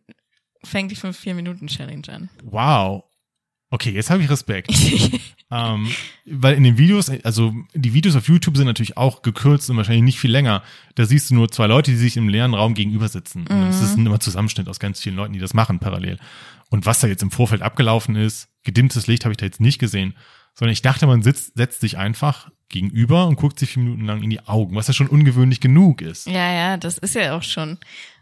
fängt 0.63 0.89
die 0.91 0.97
5-4-Minuten-Challenge 0.97 2.09
an. 2.09 2.29
Wow. 2.43 3.03
Okay, 3.75 3.89
jetzt 3.89 4.09
habe 4.09 4.23
ich 4.23 4.29
Respekt. 4.29 4.71
ähm, 5.51 5.91
weil 6.25 6.55
in 6.55 6.63
den 6.63 6.77
Videos, 6.77 7.09
also 7.09 7.53
die 7.73 7.93
Videos 7.93 8.15
auf 8.15 8.29
YouTube 8.29 8.55
sind 8.55 8.67
natürlich 8.67 8.95
auch 8.95 9.21
gekürzt 9.21 9.69
und 9.69 9.75
wahrscheinlich 9.75 10.05
nicht 10.05 10.17
viel 10.17 10.31
länger. 10.31 10.63
Da 10.95 11.03
siehst 11.05 11.29
du 11.29 11.35
nur 11.35 11.51
zwei 11.51 11.67
Leute, 11.67 11.91
die 11.91 11.97
sich 11.97 12.15
im 12.15 12.29
leeren 12.29 12.53
Raum 12.53 12.73
gegenüber 12.73 13.09
sitzen. 13.09 13.45
Und 13.47 13.67
es 13.67 13.81
ist 13.81 13.97
ein 13.97 14.05
immer 14.05 14.21
Zusammenschnitt 14.21 14.69
aus 14.69 14.79
ganz 14.79 15.01
vielen 15.01 15.17
Leuten, 15.17 15.33
die 15.33 15.39
das 15.39 15.53
machen 15.53 15.79
parallel. 15.79 16.19
Und 16.69 16.85
was 16.85 17.01
da 17.01 17.07
jetzt 17.07 17.21
im 17.21 17.31
Vorfeld 17.31 17.61
abgelaufen 17.61 18.15
ist, 18.15 18.47
gedimmtes 18.63 19.07
Licht 19.07 19.25
habe 19.25 19.33
ich 19.33 19.37
da 19.37 19.45
jetzt 19.45 19.59
nicht 19.59 19.77
gesehen. 19.77 20.15
Sondern 20.53 20.71
ich 20.71 20.81
dachte, 20.81 21.05
man 21.05 21.21
sitzt, 21.21 21.57
setzt 21.57 21.81
sich 21.81 21.97
einfach 21.97 22.49
gegenüber 22.69 23.27
und 23.27 23.35
guckt 23.35 23.59
sich 23.59 23.71
vier 23.71 23.83
Minuten 23.83 24.05
lang 24.05 24.23
in 24.23 24.29
die 24.29 24.47
Augen, 24.47 24.77
was 24.77 24.87
ja 24.87 24.93
schon 24.93 25.07
ungewöhnlich 25.07 25.59
genug 25.59 26.01
ist. 26.01 26.27
Ja, 26.27 26.53
ja, 26.53 26.77
das 26.77 26.97
ist 26.97 27.13
ja 27.13 27.37
auch 27.37 27.43
schon 27.43 27.77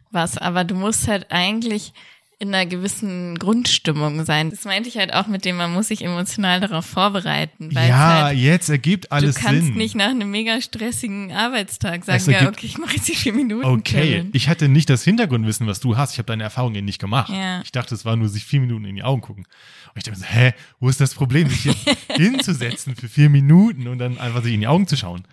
was, 0.09 0.39
aber 0.39 0.63
du 0.63 0.73
musst 0.73 1.07
halt 1.07 1.31
eigentlich 1.31 1.93
in 2.39 2.53
einer 2.53 2.65
gewissen 2.65 3.37
Grundstimmung 3.37 4.25
sein. 4.25 4.49
Das 4.49 4.65
meinte 4.65 4.89
ich 4.89 4.97
halt 4.97 5.13
auch 5.13 5.27
mit 5.27 5.45
dem, 5.45 5.55
man 5.55 5.71
muss 5.71 5.87
sich 5.87 6.03
emotional 6.03 6.59
darauf 6.59 6.85
vorbereiten, 6.85 7.73
weil 7.73 7.87
ja, 7.89 8.23
halt 8.25 8.37
jetzt 8.37 8.69
ergibt 8.69 9.11
alles 9.11 9.35
du 9.35 9.41
kannst 9.41 9.67
Sinn. 9.67 9.75
nicht 9.75 9.95
nach 9.95 10.09
einem 10.09 10.29
mega 10.29 10.59
stressigen 10.61 11.31
Arbeitstag 11.31 12.03
sagen, 12.03 12.31
ja, 12.31 12.47
okay, 12.49 12.65
ich 12.65 12.77
mache 12.77 12.95
jetzt 12.95 13.07
die 13.07 13.15
vier 13.15 13.33
Minuten 13.33 13.65
Okay, 13.65 14.09
Challenge. 14.11 14.29
ich 14.33 14.49
hatte 14.49 14.67
nicht 14.67 14.89
das 14.89 15.03
Hintergrundwissen, 15.03 15.67
was 15.67 15.79
du 15.79 15.95
hast. 15.95 16.13
Ich 16.13 16.17
habe 16.17 16.27
deine 16.27 16.43
Erfahrungen 16.43 16.83
nicht 16.83 16.99
gemacht. 16.99 17.29
Ja. 17.31 17.61
Ich 17.61 17.71
dachte, 17.71 17.95
es 17.95 18.03
war 18.03 18.15
nur 18.15 18.27
sich 18.29 18.43
vier 18.45 18.59
Minuten 18.59 18.85
in 18.85 18.95
die 18.95 19.03
Augen 19.03 19.21
gucken. 19.21 19.45
Und 19.93 19.97
ich 19.97 20.03
dachte 20.03 20.19
mir 20.19 20.25
so, 20.25 20.31
hä, 20.33 20.53
wo 20.79 20.89
ist 20.89 20.99
das 20.99 21.13
Problem, 21.13 21.47
sich 21.49 21.61
hier 21.61 21.75
hinzusetzen 22.15 22.95
für 22.95 23.07
vier 23.07 23.29
Minuten 23.29 23.87
und 23.87 23.99
dann 23.99 24.17
einfach 24.17 24.43
sich 24.43 24.53
in 24.53 24.59
die 24.61 24.67
Augen 24.67 24.87
zu 24.87 24.97
schauen? 24.97 25.23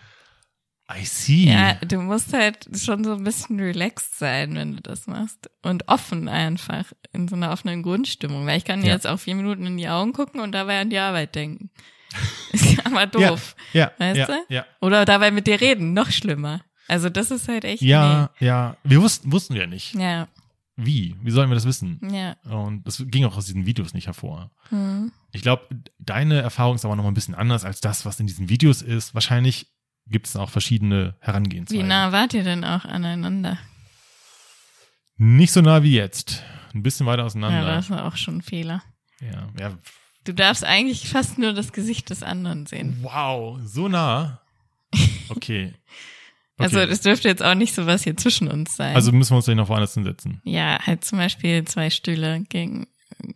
I 0.92 1.04
see. 1.04 1.44
Ja, 1.50 1.74
du 1.74 2.00
musst 2.00 2.32
halt 2.32 2.68
schon 2.76 3.04
so 3.04 3.14
ein 3.14 3.22
bisschen 3.24 3.60
relaxed 3.60 4.18
sein, 4.18 4.54
wenn 4.56 4.76
du 4.76 4.82
das 4.82 5.06
machst. 5.06 5.48
Und 5.62 5.86
offen 5.88 6.28
einfach, 6.28 6.84
in 7.12 7.28
so 7.28 7.36
einer 7.36 7.50
offenen 7.52 7.82
Grundstimmung. 7.82 8.46
Weil 8.46 8.58
ich 8.58 8.64
kann 8.64 8.82
Ja. 8.82 8.92
jetzt 8.94 9.06
auch 9.06 9.18
vier 9.18 9.34
Minuten 9.36 9.66
in 9.66 9.76
die 9.76 9.88
Augen 9.88 10.12
gucken 10.12 10.40
und 10.40 10.52
dabei 10.52 10.80
an 10.80 10.90
die 10.90 10.98
Arbeit 10.98 11.34
denken. 11.34 11.70
Ist 12.52 12.84
aber 12.84 13.06
doof. 13.06 13.54
Ja, 13.72 13.92
Weißt 13.98 14.18
ja, 14.18 14.26
du? 14.26 14.32
ja. 14.48 14.66
Oder 14.80 15.04
dabei 15.04 15.30
mit 15.30 15.46
dir 15.46 15.60
reden, 15.60 15.92
noch 15.92 16.10
schlimmer. 16.10 16.60
Also 16.88 17.08
das 17.08 17.30
ist 17.30 17.46
halt 17.46 17.64
echt. 17.64 17.82
Ja, 17.82 18.30
ja. 18.40 18.76
Wir 18.82 19.00
wussten, 19.00 19.30
wussten 19.30 19.54
wir 19.54 19.68
nicht. 19.68 19.94
Nee. 19.94 20.02
Ja, 20.02 20.28
Wie? 20.74 21.14
Wie 21.22 21.30
sollen 21.30 21.48
wir 21.48 21.54
das 21.54 21.66
wissen? 21.66 22.00
ja. 22.12 22.34
Und 22.52 22.84
das 22.84 23.04
ging 23.06 23.24
auch 23.26 23.36
aus 23.36 23.46
diesen 23.46 23.64
Videos 23.64 23.94
nicht 23.94 24.06
hervor. 24.08 24.50
Hm. 24.70 25.12
Ich 25.30 25.42
glaube, 25.42 25.68
deine 26.00 26.40
Erfahrung 26.40 26.74
ist 26.74 26.84
aber 26.84 26.96
noch 26.96 27.04
mal 27.04 27.10
ein 27.12 27.14
bisschen 27.14 27.36
anders 27.36 27.64
als 27.64 27.80
das, 27.80 28.04
was 28.06 28.18
in 28.18 28.26
diesen 28.26 28.48
Videos 28.48 28.82
ist. 28.82 29.14
Wahrscheinlich 29.14 29.68
gibt 30.10 30.26
es 30.26 30.36
auch 30.36 30.50
verschiedene 30.50 31.14
Wie 31.20 31.24
Herangehensweisen. 31.26 31.86
nah 31.88 32.12
wart 32.12 32.34
ihr 32.34 32.42
denn 32.44 32.64
auch 32.64 32.84
aneinander? 32.84 33.58
Nicht 35.16 35.52
so 35.52 35.60
nah 35.60 35.82
wie 35.82 35.94
jetzt. 35.94 36.42
Ein 36.74 36.82
bisschen 36.82 37.06
weiter 37.06 37.22
Ja, 37.22 37.26
auseinander. 37.26 37.64
das 37.74 37.90
war 37.90 38.06
auch 38.06 38.16
schon 38.16 38.38
ein 38.38 38.42
Fehler. 38.42 38.82
Ja, 39.20 39.48
ja. 39.58 39.78
Du 40.24 40.32
darfst 40.32 40.64
eigentlich 40.64 41.08
fast 41.08 41.38
nur 41.38 41.52
das 41.52 41.72
Gesicht 41.72 42.10
des 42.10 42.22
anderen 42.22 42.66
sehen. 42.66 42.98
Wow, 43.02 43.58
so 43.64 43.88
nah. 43.88 44.40
Okay. 44.92 45.28
okay. 45.30 45.74
Also 46.58 46.78
es 46.80 47.00
dürfte 47.00 47.28
jetzt 47.28 47.42
auch 47.42 47.54
nicht 47.54 47.74
so 47.74 47.86
was 47.86 48.04
hier 48.04 48.16
zwischen 48.16 48.48
uns 48.48 48.76
sein. 48.76 48.94
Also 48.94 49.12
müssen 49.12 49.32
wir 49.32 49.36
uns 49.36 49.46
gleich 49.46 49.56
noch 49.56 49.68
woanders 49.68 49.94
hinsetzen. 49.94 50.40
ja, 50.44 50.78
halt 50.84 51.04
zum 51.04 51.18
Beispiel 51.18 51.64
zwei 51.64 51.88
Stühle 51.90 52.42
gegen 52.48 52.86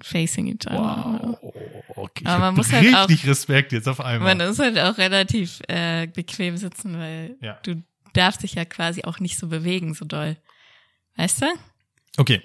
facing 0.02 0.46
each 0.48 0.66
other. 0.66 1.36
Wow. 1.42 1.52
Okay. 1.96 2.24
Aber 2.26 2.38
man 2.46 2.54
muss 2.56 2.72
halt 2.72 2.94
auch- 2.94 3.08
richtig 3.08 3.28
Respekt 3.28 3.72
jetzt 3.72 3.88
auf 3.88 4.00
einmal. 4.00 4.34
Man 4.36 4.48
muss 4.48 4.58
halt 4.58 4.78
auch 4.78 4.98
relativ 4.98 5.60
äh, 5.68 6.06
bequem 6.06 6.56
sitzen, 6.56 6.98
weil 6.98 7.36
Ja. 7.40 7.58
du 7.62 7.82
darfst 8.12 8.42
dich 8.42 8.54
ja 8.54 8.64
quasi 8.64 9.04
auch 9.04 9.18
nicht 9.20 9.38
so 9.38 9.48
bewegen, 9.48 9.94
so 9.94 10.04
doll. 10.04 10.36
Weißt 11.16 11.42
du? 11.42 11.46
Okay. 12.16 12.42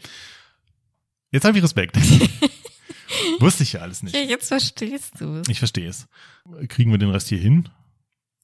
Jetzt 1.32 1.46
habe 1.46 1.58
ich 1.58 1.64
Respekt. 1.64 1.98
Wusste 3.40 3.64
ich 3.64 3.74
ja 3.74 3.82
alles 3.82 4.04
nicht. 4.04 4.16
Ja, 4.16 4.22
jetzt 4.22 4.48
verstehst 4.48 5.14
du 5.20 5.38
es. 5.38 5.48
Ich 5.50 5.60
verstehe 5.60 5.88
es. 5.90 6.08
Kriegen 6.68 6.92
wir 6.92 6.98
den 6.98 7.10
Rest 7.10 7.30
hier 7.30 7.38
hin? 7.40 7.70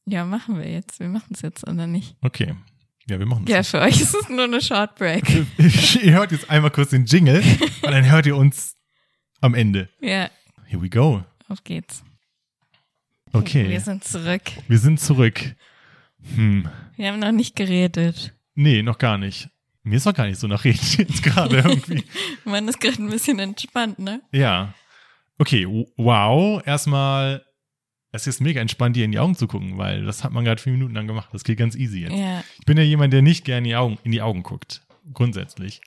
Ja, 0.06 0.26
machen 0.26 0.58
wir 0.60 0.70
jetzt. 0.70 1.00
Wir 1.00 1.08
machen 1.08 1.32
es 1.34 1.42
jetzt, 1.42 1.68
oder 1.68 1.88
nicht? 1.88 2.16
Okay. 2.22 2.56
Ja, 3.08 3.20
wir 3.20 3.26
machen 3.26 3.46
Ja, 3.48 3.58
das. 3.58 3.70
für 3.70 3.82
euch 3.82 4.02
ist 4.02 4.16
es 4.16 4.30
nur 4.30 4.44
eine 4.46 4.62
Short 4.62 4.96
Break. 4.96 5.30
ihr 5.60 6.14
hört 6.14 6.32
jetzt 6.32 6.50
einmal 6.50 6.72
kurz 6.72 6.90
den 6.92 7.06
Jingle 7.06 7.44
und 7.84 7.92
dann 7.92 8.10
hört 8.10 8.26
ihr 8.26 8.36
uns 8.36 8.75
am 9.42 9.54
Ende. 9.54 9.90
Ja, 10.00 10.30
Here 10.68 10.82
we 10.82 10.90
go. 10.90 11.24
auf 11.48 11.64
geht's. 11.64 12.04
Okay, 13.34 13.70
Wir 13.70 13.82
sind 13.82 14.04
zurück. 14.04 14.44
wir 14.68 14.78
sind 14.80 15.00
zurück. 15.00 15.56
Hm, 16.36 16.68
Wir 16.96 17.10
haben 17.12 17.20
noch 17.20 17.32
nicht 17.32 17.56
geredet. 17.56 18.34
nee, 18.56 18.82
noch 18.82 18.98
gar 18.98 19.18
nicht. 19.18 19.50
Mir 19.84 19.98
ist 19.98 20.06
doch 20.08 20.14
gar 20.16 20.26
nicht 20.26 20.40
so 20.40 20.48
nach 20.48 20.64
Reden 20.64 20.80
jetzt 20.98 21.22
gerade 21.22 21.58
irgendwie. 21.58 22.04
Man 22.46 22.68
ist 22.68 22.80
gerade 22.80 23.02
ein 23.04 23.10
bisschen 23.10 23.38
entspannt, 23.40 24.00
ne? 24.00 24.22
Ja. 24.32 24.74
Okay, 25.38 25.68
wow. 25.98 26.66
Erstmal, 26.66 27.46
es 28.12 28.26
ist 28.26 28.40
mega 28.42 28.62
entspannt, 28.62 28.96
dir 28.96 29.06
in 29.06 29.12
die 29.12 29.20
Augen 29.20 29.36
zu 29.36 29.46
gucken, 29.48 29.78
weil 29.78 30.04
das 30.06 30.24
hat 30.24 30.32
man 30.32 30.46
gerade 30.46 30.62
vier 30.62 30.72
Minuten 30.72 30.96
lang 30.96 31.06
gemacht. 31.08 31.30
Das 31.34 31.44
geht 31.44 31.60
ganz 31.60 31.76
easy 31.76 32.00
jetzt. 32.00 32.16
Ja. 32.16 32.42
Ich 32.58 32.66
bin 32.66 32.78
ja 32.78 32.84
jemand, 32.84 33.12
der 33.14 33.22
nicht 33.22 33.44
gerne 33.46 33.60
in 33.60 33.64
die 33.66 33.76
Augen, 33.76 33.98
in 34.04 34.12
die 34.14 34.22
Augen 34.22 34.42
guckt. 34.44 34.82
Grundsätzlich. 35.14 35.82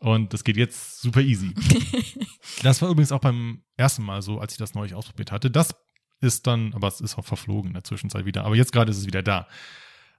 Und 0.00 0.32
das 0.32 0.44
geht 0.44 0.56
jetzt 0.56 1.00
super 1.00 1.20
easy. 1.20 1.54
das 2.62 2.82
war 2.82 2.90
übrigens 2.90 3.12
auch 3.12 3.20
beim 3.20 3.62
ersten 3.76 4.02
Mal 4.02 4.22
so, 4.22 4.38
als 4.38 4.52
ich 4.52 4.58
das 4.58 4.74
neulich 4.74 4.94
ausprobiert 4.94 5.32
hatte. 5.32 5.50
Das 5.50 5.74
ist 6.20 6.46
dann, 6.46 6.74
aber 6.74 6.88
es 6.88 7.00
ist 7.00 7.16
auch 7.16 7.24
verflogen 7.24 7.68
in 7.68 7.74
der 7.74 7.84
Zwischenzeit 7.84 8.24
wieder. 8.24 8.44
Aber 8.44 8.56
jetzt 8.56 8.72
gerade 8.72 8.90
ist 8.90 8.98
es 8.98 9.06
wieder 9.06 9.22
da. 9.22 9.48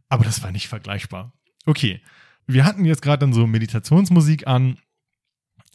Aber 0.09 0.23
das 0.23 0.41
war 0.43 0.51
nicht 0.51 0.67
vergleichbar. 0.67 1.33
Okay. 1.65 2.01
Wir 2.47 2.63
hatten 2.63 2.85
jetzt 2.85 3.01
gerade 3.01 3.19
dann 3.19 3.33
so 3.33 3.47
Meditationsmusik 3.47 4.47
an. 4.47 4.77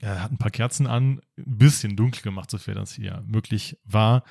Er 0.01 0.23
hat 0.23 0.33
ein 0.33 0.39
paar 0.39 0.53
Kerzen 0.53 0.87
an, 0.87 1.21
ein 1.37 1.59
bisschen 1.59 1.97
dunkel 1.97 2.23
gemacht, 2.23 2.51
sofern 2.51 2.77
das 2.77 2.95
hier 2.95 3.23
möglich 3.27 3.77
war. 3.85 4.25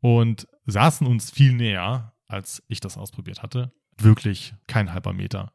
Und 0.00 0.48
saßen 0.66 1.06
uns 1.06 1.30
viel 1.30 1.52
näher, 1.52 2.14
als 2.26 2.62
ich 2.68 2.80
das 2.80 2.98
ausprobiert 2.98 3.42
hatte. 3.42 3.72
Wirklich 3.98 4.54
kein 4.66 4.92
halber 4.92 5.12
Meter. 5.12 5.52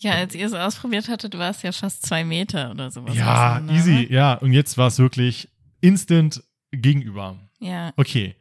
Ja, 0.00 0.12
als 0.12 0.34
ihr 0.34 0.46
es 0.46 0.52
ausprobiert 0.52 1.08
hattet, 1.08 1.36
war 1.36 1.50
es 1.50 1.62
ja 1.62 1.72
fast 1.72 2.06
zwei 2.06 2.24
Meter 2.24 2.70
oder 2.70 2.90
sowas. 2.90 3.16
ja, 3.16 3.60
easy. 3.68 3.90
ne? 3.90 4.12
Ja, 4.12 4.34
und 4.34 4.52
jetzt 4.52 4.78
war 4.78 4.86
es 4.86 4.98
wirklich 4.98 5.48
instant 5.80 6.42
gegenüber. 6.70 7.36
Ja. 7.58 7.92
Okay. 7.96 8.36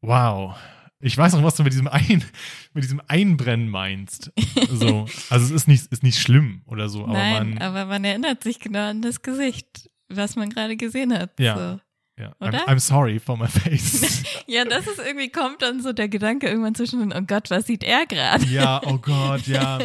Wow. 0.00 0.56
Ich 1.00 1.16
weiß 1.16 1.34
noch, 1.34 1.44
was 1.44 1.54
du 1.54 1.62
mit 1.62 1.72
diesem 1.72 1.86
ein, 1.86 2.24
mit 2.74 2.82
diesem 2.82 3.00
Einbrennen 3.06 3.68
meinst. 3.68 4.32
So. 4.68 5.06
Also 5.30 5.44
es 5.46 5.50
ist 5.50 5.68
nicht, 5.68 5.86
ist 5.92 6.02
nicht 6.02 6.18
schlimm 6.18 6.62
oder 6.66 6.88
so, 6.88 7.04
aber 7.04 7.12
Nein, 7.12 7.50
man. 7.50 7.58
aber 7.58 7.84
man 7.84 8.04
erinnert 8.04 8.42
sich 8.42 8.58
genau 8.58 8.90
an 8.90 9.02
das 9.02 9.22
Gesicht, 9.22 9.88
was 10.08 10.34
man 10.36 10.50
gerade 10.50 10.76
gesehen 10.76 11.16
hat. 11.16 11.38
Ja. 11.38 11.56
So. 11.56 12.22
ja. 12.22 12.32
oder? 12.40 12.66
I'm, 12.66 12.76
I'm 12.76 12.80
sorry 12.80 13.20
for 13.20 13.36
my 13.36 13.46
face. 13.46 14.24
Ja, 14.50 14.64
das 14.64 14.86
ist 14.86 14.98
irgendwie, 14.98 15.28
kommt 15.28 15.60
dann 15.60 15.82
so 15.82 15.92
der 15.92 16.08
Gedanke 16.08 16.48
irgendwann 16.48 16.74
zwischen, 16.74 17.12
oh 17.12 17.20
Gott, 17.20 17.50
was 17.50 17.66
sieht 17.66 17.84
er 17.84 18.06
gerade? 18.06 18.46
ja, 18.46 18.80
oh 18.86 18.96
Gott, 18.96 19.46
ja. 19.46 19.78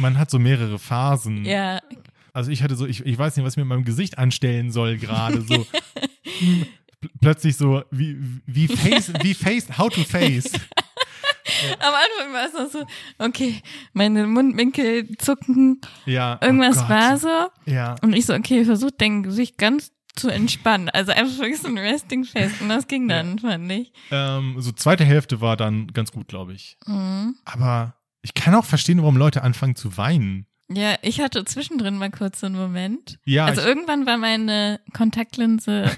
Man 0.00 0.18
hat 0.18 0.30
so 0.30 0.38
mehrere 0.38 0.78
Phasen. 0.78 1.44
Ja, 1.44 1.80
Also 2.32 2.50
ich 2.50 2.62
hatte 2.62 2.74
so, 2.76 2.86
ich, 2.86 3.04
ich 3.04 3.18
weiß 3.18 3.36
nicht, 3.36 3.44
was 3.44 3.54
ich 3.54 3.58
mit 3.58 3.66
meinem 3.66 3.84
Gesicht 3.84 4.18
anstellen 4.18 4.70
soll 4.72 4.96
gerade. 4.98 5.42
So 5.42 5.54
pl- 6.40 7.10
plötzlich 7.20 7.56
so, 7.56 7.82
wie, 7.90 8.16
wie 8.46 8.68
face, 8.68 9.12
wie 9.22 9.34
face, 9.34 9.76
how 9.78 9.88
to 9.90 10.02
face. 10.04 10.52
am 11.80 11.94
Anfang 11.94 12.32
war 12.32 12.46
es 12.46 12.52
noch 12.54 12.70
so, 12.70 12.86
okay, 13.18 13.60
meine 13.92 14.26
Mundwinkel 14.26 15.16
zucken, 15.18 15.80
Ja. 16.06 16.38
oh 16.40 16.44
irgendwas 16.46 16.76
Gott. 16.78 16.88
war 16.88 17.16
so. 17.18 17.48
Ja. 17.66 17.96
Und 18.02 18.12
ich 18.14 18.26
so, 18.26 18.34
okay, 18.34 18.64
versuch 18.64 18.90
dein 18.96 19.22
Gesicht 19.22 19.58
ganz 19.58 19.92
zu 20.16 20.28
entspannen. 20.28 20.88
Also 20.90 21.12
einfach 21.12 21.38
wirklich 21.38 21.60
so 21.60 21.68
ein 21.68 21.78
Resting 21.78 22.24
Face. 22.24 22.52
Und 22.60 22.68
das 22.68 22.88
ging 22.88 23.08
dann, 23.08 23.38
fand 23.38 23.70
ich. 23.72 23.92
Ähm, 24.10 24.56
so 24.58 24.72
zweite 24.72 25.04
Hälfte 25.04 25.40
war 25.40 25.56
dann 25.56 25.86
ganz 25.92 26.10
gut, 26.12 26.28
glaube 26.28 26.52
ich. 26.52 26.76
Mhm. 26.86 27.36
Aber 27.44 27.94
ich 28.22 28.34
kann 28.34 28.54
auch 28.54 28.64
verstehen, 28.64 28.98
warum 29.00 29.16
Leute 29.16 29.42
anfangen 29.42 29.76
zu 29.76 29.96
weinen. 29.96 30.46
Ja, 30.72 30.94
ich 31.02 31.20
hatte 31.20 31.44
zwischendrin 31.44 31.98
mal 31.98 32.10
kurz 32.12 32.38
so 32.40 32.46
einen 32.46 32.54
Moment. 32.56 33.18
Ja, 33.24 33.46
also 33.46 33.60
irgendwann 33.60 34.06
war 34.06 34.16
meine 34.18 34.80
Kontaktlinse, 34.92 35.90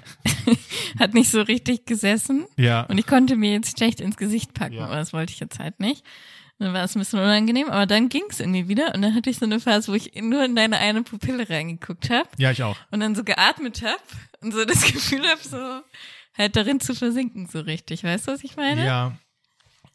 hat 0.98 1.12
nicht 1.12 1.30
so 1.30 1.42
richtig 1.42 1.84
gesessen. 1.84 2.46
ja, 2.56 2.82
Und 2.84 2.96
ich 2.98 3.06
konnte 3.06 3.36
mir 3.36 3.52
jetzt 3.52 3.76
schlecht 3.76 4.00
ins 4.00 4.16
Gesicht 4.16 4.54
packen, 4.54 4.74
Ja. 4.76 4.86
aber 4.86 4.96
das 4.96 5.12
wollte 5.12 5.32
ich 5.32 5.40
jetzt 5.40 5.58
halt 5.58 5.78
nicht. 5.78 6.04
Dann 6.58 6.72
war 6.72 6.84
es 6.84 6.94
ein 6.94 7.00
bisschen 7.00 7.18
unangenehm, 7.18 7.68
aber 7.68 7.86
dann 7.86 8.08
ging 8.08 8.22
es 8.30 8.38
irgendwie 8.40 8.68
wieder 8.68 8.94
und 8.94 9.02
dann 9.02 9.14
hatte 9.14 9.28
ich 9.28 9.38
so 9.38 9.44
eine 9.44 9.58
Phase, 9.60 9.90
wo 9.90 9.96
ich 9.96 10.12
nur 10.22 10.44
in 10.44 10.54
deine 10.54 10.78
eine 10.78 11.02
Pupille 11.02 11.48
reingeguckt 11.50 12.08
habe 12.08 12.28
ja, 12.38 12.50
ich 12.52 12.62
auch. 12.62 12.76
und 12.92 13.00
dann 13.00 13.14
so 13.14 13.24
geatmet 13.24 13.82
habe 13.82 13.98
und 14.40 14.52
so 14.52 14.64
das 14.64 14.80
Gefühl 14.92 15.26
habe, 15.28 15.40
so 15.42 15.58
halt 16.38 16.56
darin 16.56 16.80
zu 16.80 16.94
versinken 16.94 17.46
so 17.46 17.60
richtig. 17.60 18.04
Weißt 18.04 18.28
du, 18.28 18.32
was 18.32 18.44
ich 18.44 18.56
meine? 18.56 18.86
Ja. 18.86 19.18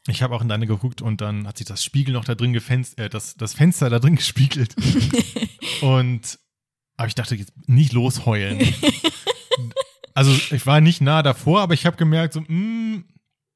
Ich 0.08 0.22
habe 0.22 0.34
auch 0.34 0.42
in 0.42 0.48
deine 0.48 0.66
geguckt 0.66 1.02
und 1.02 1.20
dann 1.20 1.46
hat 1.46 1.58
sich 1.58 1.66
das 1.66 1.84
Spiegel 1.84 2.14
noch 2.14 2.24
da 2.24 2.34
drin 2.34 2.52
gefenst, 2.52 2.98
äh, 2.98 3.08
das, 3.08 3.36
das 3.36 3.54
Fenster 3.54 3.90
da 3.90 3.98
drin 3.98 4.16
gespiegelt. 4.16 4.74
und 5.82 6.38
aber 6.96 7.08
ich 7.08 7.14
dachte, 7.14 7.36
jetzt 7.36 7.52
nicht 7.68 7.92
losheulen. 7.92 8.58
also 10.14 10.32
ich 10.32 10.66
war 10.66 10.80
nicht 10.80 11.00
nah 11.00 11.22
davor, 11.22 11.60
aber 11.60 11.74
ich 11.74 11.86
habe 11.86 11.96
gemerkt, 11.96 12.34
so, 12.34 12.40
mm, 12.40 13.04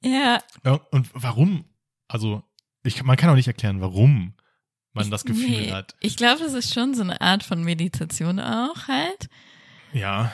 Ja, 0.04 0.38
ja, 0.64 0.74
und 0.92 1.08
warum? 1.12 1.64
Also, 2.06 2.42
ich, 2.84 3.02
man 3.02 3.16
kann 3.16 3.30
auch 3.30 3.34
nicht 3.34 3.48
erklären, 3.48 3.80
warum 3.80 4.34
man 4.92 5.10
das 5.10 5.24
Gefühl 5.24 5.48
nee. 5.48 5.72
hat. 5.72 5.96
Ich 6.00 6.16
glaube, 6.16 6.42
das 6.44 6.52
ist 6.52 6.72
schon 6.72 6.94
so 6.94 7.02
eine 7.02 7.20
Art 7.20 7.42
von 7.42 7.64
Meditation 7.64 8.38
auch 8.38 8.88
halt. 8.88 9.28
Ja. 9.92 10.32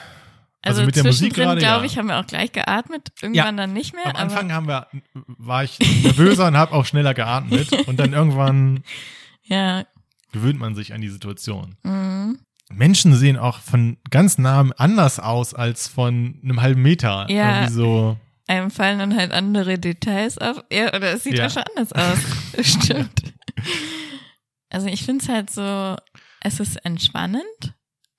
Also, 0.61 0.81
Also 0.81 0.85
mit 0.87 0.95
der 0.97 1.03
Musik 1.05 1.33
gerade, 1.35 1.59
glaube 1.59 1.79
ja. 1.81 1.85
ich, 1.85 1.97
haben 1.97 2.07
wir 2.07 2.19
auch 2.19 2.27
gleich 2.27 2.51
geatmet. 2.51 3.09
Irgendwann 3.21 3.55
dann 3.57 3.71
nicht 3.73 3.93
mehr. 3.93 4.07
Am 4.07 4.15
Anfang 4.17 4.51
haben 4.51 4.67
wir, 4.67 4.87
war 5.13 5.63
ich 5.63 5.79
nervöser 6.03 6.47
und 6.47 6.57
habe 6.57 6.73
auch 6.73 6.85
schneller 6.85 7.13
geatmet 7.13 7.71
und 7.87 7.97
dann 7.99 8.13
irgendwann 8.13 8.83
Ja. 9.43 9.83
gewöhnt 10.31 10.59
man 10.59 10.75
sich 10.75 10.93
an 10.93 11.01
die 11.01 11.09
Situation. 11.09 11.77
Mhm. 11.83 12.39
Menschen 12.71 13.15
sehen 13.15 13.37
auch 13.37 13.59
von 13.59 13.97
ganz 14.11 14.37
nahem 14.37 14.73
anders 14.77 15.19
aus 15.19 15.53
als 15.55 15.87
von 15.87 16.39
einem 16.43 16.61
halben 16.61 16.81
Meter. 16.83 17.25
Ja. 17.29 17.61
Irgendwie 17.61 17.73
so. 17.73 18.17
Einem 18.47 18.69
fallen 18.69 18.99
dann 18.99 19.15
halt 19.15 19.31
andere 19.31 19.79
Details 19.79 20.37
auf. 20.37 20.63
Ja, 20.71 20.89
oder 20.89 21.13
es 21.13 21.23
sieht 21.23 21.35
Ja. 21.35 21.45
ja 21.45 21.49
schon 21.49 21.63
anders 21.75 21.93
aus. 21.93 22.17
Stimmt. 22.65 23.21
Also 24.69 24.87
ich 24.87 25.03
finde 25.03 25.23
es 25.23 25.29
halt 25.29 25.49
so, 25.49 25.95
es 26.41 26.59
ist 26.59 26.75
entspannend, 26.85 27.73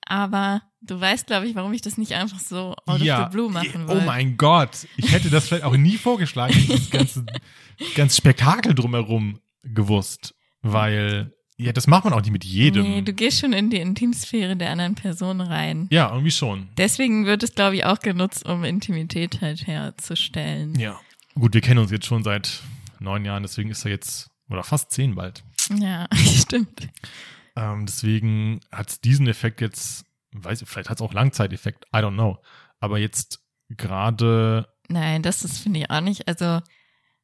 aber 0.05 0.61
du 0.81 0.99
weißt, 0.99 1.27
glaube 1.27 1.47
ich, 1.47 1.55
warum 1.55 1.73
ich 1.73 1.81
das 1.81 1.97
nicht 1.97 2.13
einfach 2.13 2.39
so 2.39 2.75
out 2.85 2.99
ja. 3.01 3.25
of 3.25 3.31
the 3.31 3.35
blue 3.37 3.49
machen 3.49 3.85
Oh 3.85 3.89
wollte. 3.89 4.05
mein 4.05 4.37
Gott. 4.37 4.87
Ich 4.97 5.11
hätte 5.11 5.29
das 5.29 5.47
vielleicht 5.47 5.63
auch 5.63 5.77
nie 5.77 5.97
vorgeschlagen, 5.97 6.53
dieses 6.53 6.89
ganze, 6.89 7.25
ganze 7.95 8.17
Spektakel 8.17 8.73
drumherum 8.73 9.39
gewusst. 9.63 10.33
Weil, 10.63 11.33
ja, 11.57 11.71
das 11.71 11.87
macht 11.87 12.03
man 12.03 12.13
auch 12.13 12.21
nicht 12.21 12.31
mit 12.31 12.43
jedem. 12.43 12.83
Nee, 12.83 13.01
du 13.01 13.13
gehst 13.13 13.39
schon 13.39 13.53
in 13.53 13.69
die 13.69 13.77
Intimsphäre 13.77 14.55
der 14.55 14.71
anderen 14.71 14.95
Person 14.95 15.41
rein. 15.41 15.87
ja, 15.91 16.09
irgendwie 16.09 16.31
schon. 16.31 16.69
Deswegen 16.77 17.25
wird 17.25 17.43
es, 17.43 17.55
glaube 17.55 17.75
ich, 17.75 17.85
auch 17.85 17.99
genutzt, 17.99 18.45
um 18.45 18.63
Intimität 18.63 19.41
halt 19.41 19.65
herzustellen. 19.67 20.77
Ja. 20.79 20.99
Gut, 21.35 21.53
wir 21.53 21.61
kennen 21.61 21.79
uns 21.79 21.91
jetzt 21.91 22.05
schon 22.05 22.23
seit 22.23 22.61
neun 22.99 23.23
Jahren, 23.25 23.43
deswegen 23.43 23.69
ist 23.71 23.85
er 23.85 23.91
jetzt, 23.91 24.29
oder 24.49 24.63
fast 24.63 24.91
zehn 24.91 25.15
bald. 25.15 25.43
Ja, 25.79 26.07
stimmt. 26.15 26.89
Ähm, 27.55 27.85
deswegen 27.85 28.59
hat 28.71 28.89
es 28.89 29.01
diesen 29.01 29.27
Effekt 29.27 29.61
jetzt, 29.61 30.05
weiß 30.33 30.61
ich, 30.61 30.67
vielleicht 30.69 30.89
hat 30.89 30.97
es 30.97 31.01
auch 31.01 31.13
Langzeiteffekt, 31.13 31.85
I 31.95 31.99
don't 31.99 32.13
know. 32.13 32.37
Aber 32.79 32.97
jetzt 32.97 33.39
gerade, 33.69 34.67
Nein, 34.89 35.21
das 35.23 35.43
ist, 35.43 35.59
finde 35.59 35.79
ich 35.81 35.89
auch 35.89 36.01
nicht. 36.01 36.27
Also, 36.27 36.59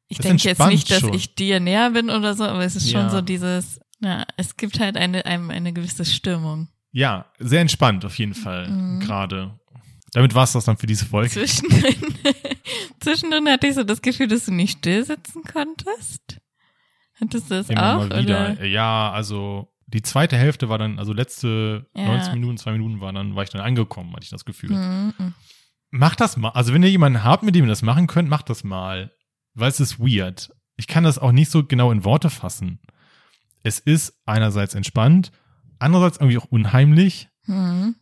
ich 0.08 0.18
denke 0.18 0.42
jetzt 0.44 0.64
nicht, 0.66 0.90
dass 0.90 1.00
schon. 1.00 1.12
ich 1.14 1.34
dir 1.34 1.60
näher 1.60 1.90
bin 1.90 2.08
oder 2.10 2.34
so, 2.34 2.44
aber 2.44 2.64
es 2.64 2.76
ist 2.76 2.90
schon 2.90 3.02
Ja. 3.02 3.10
so 3.10 3.20
dieses, 3.20 3.80
na, 4.00 4.26
es 4.36 4.56
gibt 4.56 4.80
halt 4.80 4.96
eine, 4.96 5.26
einem 5.26 5.50
eine 5.50 5.72
gewisse 5.72 6.04
Stimmung. 6.04 6.68
ja, 6.92 7.26
sehr 7.38 7.60
entspannt 7.60 8.04
auf 8.06 8.16
jeden 8.18 8.34
Fall 8.34 8.68
Mhm. 8.70 9.00
gerade. 9.00 9.58
Damit 10.12 10.34
war 10.34 10.44
es 10.44 10.52
das 10.52 10.64
dann 10.64 10.78
für 10.78 10.86
diese 10.86 11.04
Folge. 11.04 11.28
Zwischendrin, 11.30 12.14
zwischendrin 13.00 13.48
hatte 13.48 13.66
ich 13.66 13.74
so 13.74 13.84
das 13.84 14.00
Gefühl, 14.00 14.28
dass 14.28 14.46
du 14.46 14.52
nicht 14.54 14.78
still 14.78 15.04
sitzen 15.04 15.42
konntest. 15.42 16.38
Hattest 17.20 17.50
du 17.50 17.54
das 17.56 17.68
Immer 17.68 17.96
auch? 17.98 18.08
mal 18.08 18.22
wieder. 18.22 18.52
Oder? 18.52 18.64
Ja, 18.64 19.10
also 19.12 19.68
die 19.88 20.02
zweite 20.02 20.36
Hälfte 20.36 20.68
war 20.68 20.78
dann, 20.78 20.98
also 20.98 21.12
letzte 21.12 21.86
Ja. 21.94 22.04
19 22.06 22.34
Minuten, 22.34 22.58
zwei 22.58 22.72
Minuten 22.72 23.00
war 23.00 23.12
dann, 23.12 23.34
war 23.34 23.42
ich 23.42 23.50
dann 23.50 23.62
angekommen, 23.62 24.12
hatte 24.12 24.24
ich 24.24 24.30
das 24.30 24.44
Gefühl. 24.44 24.70
Mhm. 24.70 25.34
Macht 25.90 26.20
das 26.20 26.36
mal. 26.36 26.50
Also 26.50 26.74
wenn 26.74 26.82
ihr 26.82 26.90
jemanden 26.90 27.24
habt, 27.24 27.42
mit 27.42 27.54
dem 27.54 27.64
ihr 27.64 27.68
das 27.70 27.82
machen 27.82 28.06
könnt, 28.06 28.28
macht 28.28 28.50
das 28.50 28.64
mal. 28.64 29.12
Weil 29.54 29.70
es 29.70 29.80
ist 29.80 29.98
weird. 29.98 30.52
Ich 30.76 30.86
kann 30.86 31.04
das 31.04 31.18
auch 31.18 31.32
nicht 31.32 31.50
so 31.50 31.64
genau 31.64 31.90
in 31.90 32.04
Worte 32.04 32.28
fassen. 32.28 32.80
Es 33.62 33.78
ist 33.78 34.14
einerseits 34.26 34.74
entspannt, 34.74 35.32
andererseits 35.78 36.18
irgendwie 36.18 36.38
auch 36.38 36.44
unheimlich. 36.44 37.28
Mhm. 37.46 37.96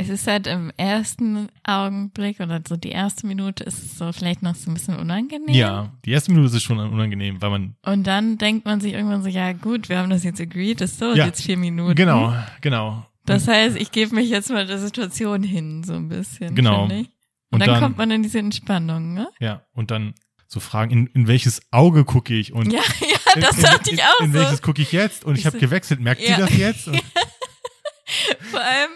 Es 0.00 0.08
ist 0.08 0.26
halt 0.26 0.46
im 0.46 0.72
ersten 0.76 1.48
Augenblick 1.64 2.40
oder 2.40 2.60
so 2.66 2.76
die 2.76 2.90
erste 2.90 3.26
Minute 3.26 3.64
ist 3.64 3.82
es 3.82 3.98
so 3.98 4.12
vielleicht 4.12 4.42
noch 4.42 4.54
so 4.54 4.70
ein 4.70 4.74
bisschen 4.74 4.96
unangenehm. 4.98 5.54
Ja, 5.54 5.92
die 6.04 6.12
erste 6.12 6.32
Minute 6.32 6.56
ist 6.56 6.62
schon 6.62 6.78
unangenehm, 6.78 7.40
weil 7.42 7.50
man, 7.50 7.76
Und 7.84 8.06
dann 8.06 8.38
denkt 8.38 8.64
man 8.64 8.80
sich 8.80 8.94
irgendwann 8.94 9.22
so, 9.22 9.28
ja 9.28 9.52
gut, 9.52 9.88
wir 9.88 9.98
haben 9.98 10.10
das 10.10 10.24
jetzt 10.24 10.40
agreed, 10.40 10.80
das 10.80 10.96
dauert 10.96 11.16
Ja. 11.16 11.26
jetzt 11.26 11.42
vier 11.42 11.56
Minuten. 11.56 11.94
genau, 11.94 12.34
genau. 12.60 13.04
Das 13.26 13.46
heißt, 13.46 13.76
ich 13.76 13.92
gebe 13.92 14.14
mich 14.14 14.30
jetzt 14.30 14.50
mal 14.50 14.66
der 14.66 14.78
Situation 14.78 15.42
hin, 15.42 15.84
so 15.84 15.92
ein 15.94 16.08
bisschen. 16.08 16.54
Genau. 16.54 16.84
Und, 16.84 16.90
Und 16.92 17.60
dann, 17.60 17.68
dann- 17.68 17.80
kommt 17.80 17.98
man 17.98 18.10
in 18.10 18.22
diese 18.22 18.38
Entspannung, 18.38 19.12
ne? 19.14 19.28
Ja, 19.38 19.62
und 19.72 19.90
dann 19.90 20.14
so 20.48 20.58
fragen, 20.58 20.90
in, 20.90 21.06
in 21.08 21.28
welches 21.28 21.60
Auge 21.70 22.04
gucke 22.04 22.34
ich 22.34 22.52
und 22.52 22.72
Ja, 22.72 22.80
ja, 23.00 23.40
das 23.40 23.56
in, 23.58 23.62
dachte 23.62 23.90
in, 23.90 23.96
ich 23.96 24.02
auch 24.02 24.20
in 24.24 24.32
so. 24.32 24.38
welches 24.38 24.62
gucke 24.62 24.82
ich 24.82 24.90
jetzt 24.92 25.24
und 25.24 25.34
ich 25.34 25.40
Ich 25.40 25.46
habe 25.46 25.56
so- 25.58 25.60
gewechselt. 25.60 26.00
Merkt 26.00 26.22
Ja. 26.26 26.36
sie 26.36 26.40
das 26.42 26.56
jetzt? 26.56 26.84
Vor 28.50 28.60
allem, 28.60 28.90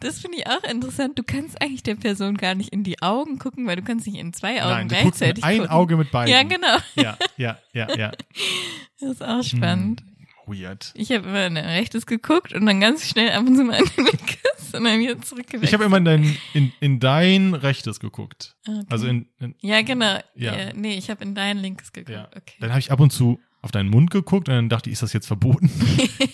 Das 0.00 0.20
finde 0.20 0.38
ich 0.38 0.46
auch 0.46 0.62
interessant. 0.64 1.18
Du 1.18 1.22
kannst 1.22 1.60
eigentlich 1.62 1.82
der 1.82 1.94
Person 1.94 2.36
gar 2.36 2.54
nicht 2.54 2.70
in 2.70 2.84
die 2.84 3.00
Augen 3.02 3.38
gucken, 3.38 3.66
weil 3.66 3.76
du 3.76 3.82
kannst 3.82 4.06
nicht 4.06 4.16
in 4.18 4.32
zwei 4.34 4.62
Augen 4.62 4.70
Nein, 4.70 4.88
gleichzeitig 4.88 5.42
ein 5.42 5.58
gucken. 5.58 5.70
Auge 5.70 5.96
mit 5.96 6.10
beiden. 6.10 6.32
Ja, 6.32 6.42
genau. 6.42 6.76
Ja, 6.96 7.16
ja, 7.36 7.58
ja, 7.72 7.96
ja. 7.96 8.12
Das 9.00 9.10
ist 9.10 9.22
auch 9.22 9.42
spannend. 9.42 10.02
Weird. 10.46 10.92
Ich 10.94 11.10
habe 11.10 11.28
immer 11.28 11.46
in 11.46 11.56
ein 11.56 11.64
rechtes 11.64 12.06
geguckt 12.06 12.52
und 12.52 12.66
dann 12.66 12.80
ganz 12.80 13.06
schnell 13.08 13.30
ab 13.32 13.44
und 13.46 13.56
zu 13.56 13.64
mal 13.64 13.78
in 13.80 13.84
ein 13.84 14.04
linkes 14.04 14.74
und 14.74 14.84
dann 14.84 15.00
wieder 15.00 15.20
zurückgewechselt. 15.20 15.64
Ich 15.64 15.74
habe 15.74 15.84
immer 15.84 15.96
in 15.96 16.04
dein, 16.04 16.36
in, 16.54 16.72
in 16.78 17.00
dein 17.00 17.52
rechtes 17.54 17.98
geguckt. 17.98 18.54
Okay. 18.66 18.84
Also 18.88 19.06
in, 19.08 19.28
in 19.40 19.54
Ja, 19.60 19.82
genau. 19.82 20.18
Ja. 20.34 20.56
Ja. 20.56 20.72
nee, 20.74 20.96
ich 20.96 21.10
habe 21.10 21.24
in 21.24 21.34
dein 21.34 21.58
linkes 21.58 21.92
geguckt. 21.92 22.10
ja. 22.10 22.28
Okay. 22.28 22.54
Dann 22.60 22.70
habe 22.70 22.78
ich 22.78 22.92
ab 22.92 23.00
und 23.00 23.10
zu 23.12 23.40
auf 23.60 23.72
deinen 23.72 23.90
Mund 23.90 24.10
geguckt 24.12 24.48
und 24.48 24.54
dann 24.54 24.68
dachte 24.68 24.88
ich, 24.88 24.94
ist 24.94 25.02
das 25.02 25.12
jetzt 25.12 25.26
verboten? 25.26 25.68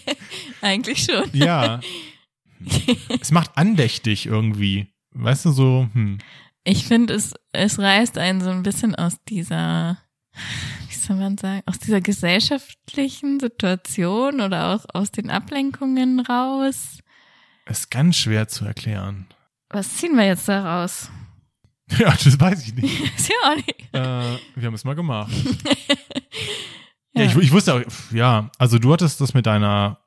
Eigentlich 0.61 1.05
schon. 1.05 1.25
ja. 1.33 1.81
Hm. 2.66 2.96
es 3.20 3.31
macht 3.31 3.57
andächtig 3.57 4.27
irgendwie. 4.27 4.88
Weißt 5.12 5.44
du, 5.44 5.51
so, 5.53 5.88
hm. 5.92 6.18
Ich 6.64 6.87
finde, 6.87 7.14
es, 7.14 7.35
es 7.53 7.79
reißt 7.79 8.18
einen 8.18 8.40
so 8.40 8.51
ein 8.51 8.62
bisschen 8.62 8.94
aus 8.94 9.16
dieser, 9.29 9.98
wie 10.88 10.94
soll 10.94 11.16
man 11.16 11.37
sagen, 11.37 11.62
aus 11.66 11.79
dieser 11.81 12.01
gesellschaftlichen 12.01 13.40
Situation 13.40 14.40
oder 14.40 14.75
auch 14.75 14.85
aus 14.94 15.11
den 15.11 15.29
Ablenkungen 15.31 16.20
raus. 16.20 16.98
Ist 17.66 17.90
ganz 17.90 18.16
schwer 18.16 18.46
zu 18.48 18.64
erklären. 18.64 19.27
Was 19.70 19.96
ziehen 19.96 20.16
wir 20.16 20.27
jetzt 20.27 20.48
daraus? 20.48 21.11
Ja, 21.98 22.11
das 22.12 22.40
weiß 22.40 22.66
ich 22.66 22.75
nicht. 22.75 23.01
Ist 23.18 23.29
ja 23.29 23.35
auch 23.51 23.57
nicht. 23.57 23.81
äh, 23.92 24.38
wir 24.55 24.66
haben 24.66 24.75
es 24.75 24.85
mal 24.85 24.94
gemacht. 24.94 25.31
Ja, 27.14 27.25
ich, 27.25 27.37
ich 27.37 27.53
wusste 27.53 27.75
auch, 27.75 27.81
ja, 28.11 28.51
also 28.57 28.79
du 28.79 28.90
hattest 28.92 29.20
das 29.20 29.35
mit 29.35 29.44
deiner, 29.44 29.98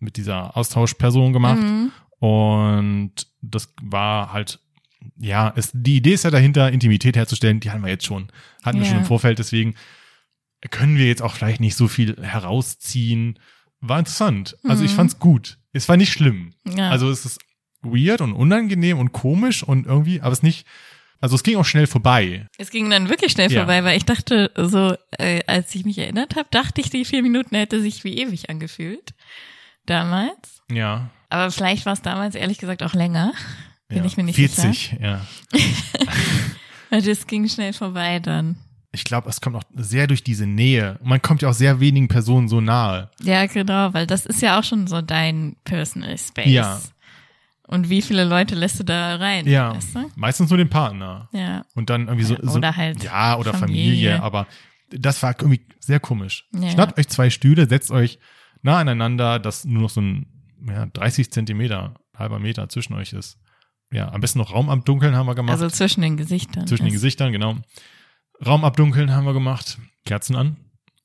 mit 0.00 0.16
dieser 0.16 0.56
Austauschperson 0.56 1.34
gemacht 1.34 1.60
Mhm. 1.60 1.92
Und 2.18 3.12
das 3.42 3.72
war 3.82 4.32
halt, 4.32 4.58
ja, 5.18 5.52
es, 5.56 5.70
die 5.74 5.96
Idee 5.96 6.14
ist 6.14 6.24
ja 6.24 6.30
dahinter, 6.30 6.70
Intimität 6.72 7.16
herzustellen, 7.16 7.60
die 7.60 7.70
hatten 7.70 7.82
wir 7.82 7.90
jetzt 7.90 8.06
schon, 8.06 8.30
hatten 8.62 8.78
wir 8.78 8.84
Ja. 8.84 8.90
schon 8.90 9.00
im 9.00 9.06
Vorfeld, 9.06 9.38
deswegen 9.38 9.74
können 10.70 10.96
wir 10.96 11.06
jetzt 11.06 11.20
auch 11.22 11.34
vielleicht 11.34 11.60
nicht 11.60 11.76
so 11.76 11.88
viel 11.88 12.16
herausziehen. 12.22 13.38
War 13.80 13.98
interessant. 13.98 14.56
Also 14.64 14.82
ich 14.82 14.92
Mhm. 14.92 14.96
fand's 14.96 15.18
gut. 15.18 15.58
Es 15.74 15.88
war 15.90 15.98
nicht 15.98 16.10
schlimm. 16.12 16.54
Ja. 16.74 16.88
Also 16.88 17.10
es 17.10 17.26
ist 17.26 17.38
weird 17.82 18.22
und 18.22 18.32
unangenehm 18.32 18.98
und 18.98 19.12
komisch 19.12 19.62
und 19.62 19.84
irgendwie, 19.86 20.22
aber 20.22 20.32
es 20.32 20.42
nicht, 20.42 20.66
also 21.20 21.34
es 21.36 21.42
ging 21.42 21.56
auch 21.58 21.66
schnell 21.66 21.86
vorbei. 21.86 22.48
Es 22.56 22.70
ging 22.70 22.88
dann 22.88 23.10
wirklich 23.10 23.32
schnell 23.32 23.52
Ja. 23.52 23.60
vorbei, 23.60 23.84
weil 23.84 23.98
ich 23.98 24.06
dachte, 24.06 24.50
so, 24.56 24.96
äh, 25.18 25.42
als 25.46 25.74
ich 25.74 25.84
mich 25.84 25.98
erinnert 25.98 26.34
habe, 26.34 26.48
dachte 26.50 26.80
ich, 26.80 26.88
die 26.88 27.04
vier 27.04 27.22
Minuten 27.22 27.54
hätte 27.56 27.82
sich 27.82 28.02
wie 28.04 28.16
ewig 28.16 28.48
angefühlt. 28.48 29.12
Damals. 29.84 30.62
Ja. 30.72 31.10
Aber 31.34 31.50
vielleicht 31.50 31.84
war 31.84 31.94
es 31.94 32.00
damals 32.00 32.36
ehrlich 32.36 32.58
gesagt 32.58 32.84
auch 32.84 32.94
länger. 32.94 33.32
Bin 33.88 33.98
ja. 33.98 34.04
ich 34.04 34.16
mir 34.16 34.22
nicht 34.22 34.36
40, 34.36 34.98
ja. 35.00 35.20
Weil 36.90 37.02
das 37.02 37.26
ging 37.26 37.48
schnell 37.48 37.72
vorbei 37.72 38.20
dann. 38.20 38.54
Ich 38.92 39.02
glaube, 39.02 39.28
es 39.28 39.40
kommt 39.40 39.56
auch 39.56 39.64
sehr 39.74 40.06
durch 40.06 40.22
diese 40.22 40.46
Nähe. 40.46 40.96
Man 41.02 41.20
kommt 41.20 41.42
ja 41.42 41.48
auch 41.48 41.54
sehr 41.54 41.80
wenigen 41.80 42.06
Personen 42.06 42.46
so 42.48 42.60
nahe. 42.60 43.10
Ja, 43.20 43.46
genau, 43.46 43.92
weil 43.92 44.06
das 44.06 44.26
ist 44.26 44.42
ja 44.42 44.60
auch 44.60 44.62
schon 44.62 44.86
so 44.86 45.02
dein 45.02 45.56
Personal 45.64 46.16
Space. 46.16 46.46
Ja. 46.46 46.80
Und 47.66 47.90
wie 47.90 48.00
viele 48.00 48.22
Leute 48.22 48.54
lässt 48.54 48.78
du 48.78 48.84
da 48.84 49.16
rein? 49.16 49.48
Ja. 49.48 49.74
Weißt 49.74 49.96
du? 49.96 50.10
Meistens 50.14 50.50
nur 50.50 50.58
den 50.58 50.70
Partner. 50.70 51.28
Ja. 51.32 51.64
Und 51.74 51.90
dann 51.90 52.06
irgendwie 52.06 52.26
so. 52.26 52.36
Ja, 52.36 52.48
so 52.48 52.58
oder 52.58 52.76
halt 52.76 53.02
Ja, 53.02 53.36
oder 53.38 53.54
Familie. 53.54 54.12
Familie. 54.12 54.22
aber 54.22 54.46
das 54.88 55.20
war 55.24 55.34
irgendwie 55.36 55.66
sehr 55.80 55.98
komisch. 55.98 56.46
Ja. 56.52 56.70
Schnappt 56.70 56.96
euch 56.96 57.08
zwei 57.08 57.28
Stühle, 57.28 57.68
setzt 57.68 57.90
euch 57.90 58.20
nah 58.62 58.78
aneinander, 58.78 59.40
dass 59.40 59.64
nur 59.64 59.82
noch 59.82 59.90
so 59.90 60.00
ein 60.00 60.26
ja, 60.66 60.86
30 60.86 61.30
Zentimeter, 61.32 61.94
halber 62.16 62.38
Meter 62.38 62.68
zwischen 62.68 62.94
euch 62.94 63.12
ist. 63.12 63.38
Ja, 63.92 64.10
am 64.12 64.20
besten 64.20 64.38
noch 64.38 64.52
Raum 64.52 64.70
abdunkeln 64.70 65.14
haben 65.14 65.26
wir 65.26 65.34
gemacht. 65.34 65.52
Also 65.52 65.68
zwischen 65.68 66.00
den 66.02 66.16
Gesichtern. 66.16 66.66
zwischen 66.66 66.84
den 66.84 66.92
Gesichtern, 66.92 67.32
genau. 67.32 67.56
Raum 68.44 68.64
abdunkeln 68.64 69.12
haben 69.12 69.24
wir 69.26 69.32
gemacht, 69.34 69.78
Kerzen 70.04 70.36
an. 70.36 70.56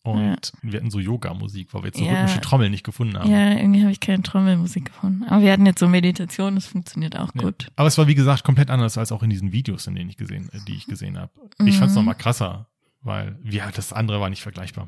Und 0.02 0.54
wir 0.63 0.80
hatten 0.80 0.89
so 0.89 1.00
Yoga-Musik, 1.00 1.74
weil 1.74 1.82
wir 1.84 1.88
jetzt 1.88 2.00
so 2.00 2.06
Ja. 2.06 2.12
rhythmische 2.13 2.39
Trommeln 2.41 2.72
nicht 2.72 2.86
gefunden 2.86 3.17
haben. 3.19 3.30
Ja, 3.30 3.52
irgendwie 3.52 3.82
habe 3.82 3.91
ich 3.91 4.00
keine 4.00 4.24
Trommelmusik 4.24 4.86
gefunden. 4.86 5.26
Aber 5.26 5.43
wir 5.43 5.52
hatten 5.52 5.65
jetzt 5.65 5.80
so 5.80 5.88
Meditation, 5.89 6.56
das 6.56 6.65
funktioniert 6.67 7.17
auch 7.17 7.30
Ja. 7.36 7.41
gut. 7.41 7.67
Aber 7.76 7.88
es 7.88 7.98
war, 7.98 8.08
wie 8.08 8.15
gesagt, 8.15 8.43
komplett 8.43 8.69
anders 8.72 8.98
als 8.98 9.12
auch 9.12 9.22
in 9.24 9.30
diesen 9.30 9.52
Videos, 9.52 9.86
in 9.88 9.95
denen 9.95 10.10
ich 10.10 10.17
gesehen, 10.17 10.50
äh, 10.54 10.60
die 10.67 10.74
ich 10.76 10.86
gesehen 10.88 11.17
habe. 11.19 11.32
Ich 11.65 11.76
fand 11.78 11.91
es 11.91 11.95
Mhm. 11.95 12.00
noch 12.02 12.06
mal 12.06 12.13
krasser, 12.15 12.67
weil, 13.02 13.38
ja, 13.43 13.69
das 13.72 13.91
andere 13.93 14.19
war 14.22 14.30
nicht 14.30 14.41
vergleichbar. 14.41 14.88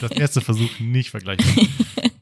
Das 0.00 0.12
erste 0.12 0.40
Versuch 0.40 0.78
nicht 0.78 1.10
vergleichbar. 1.10 1.52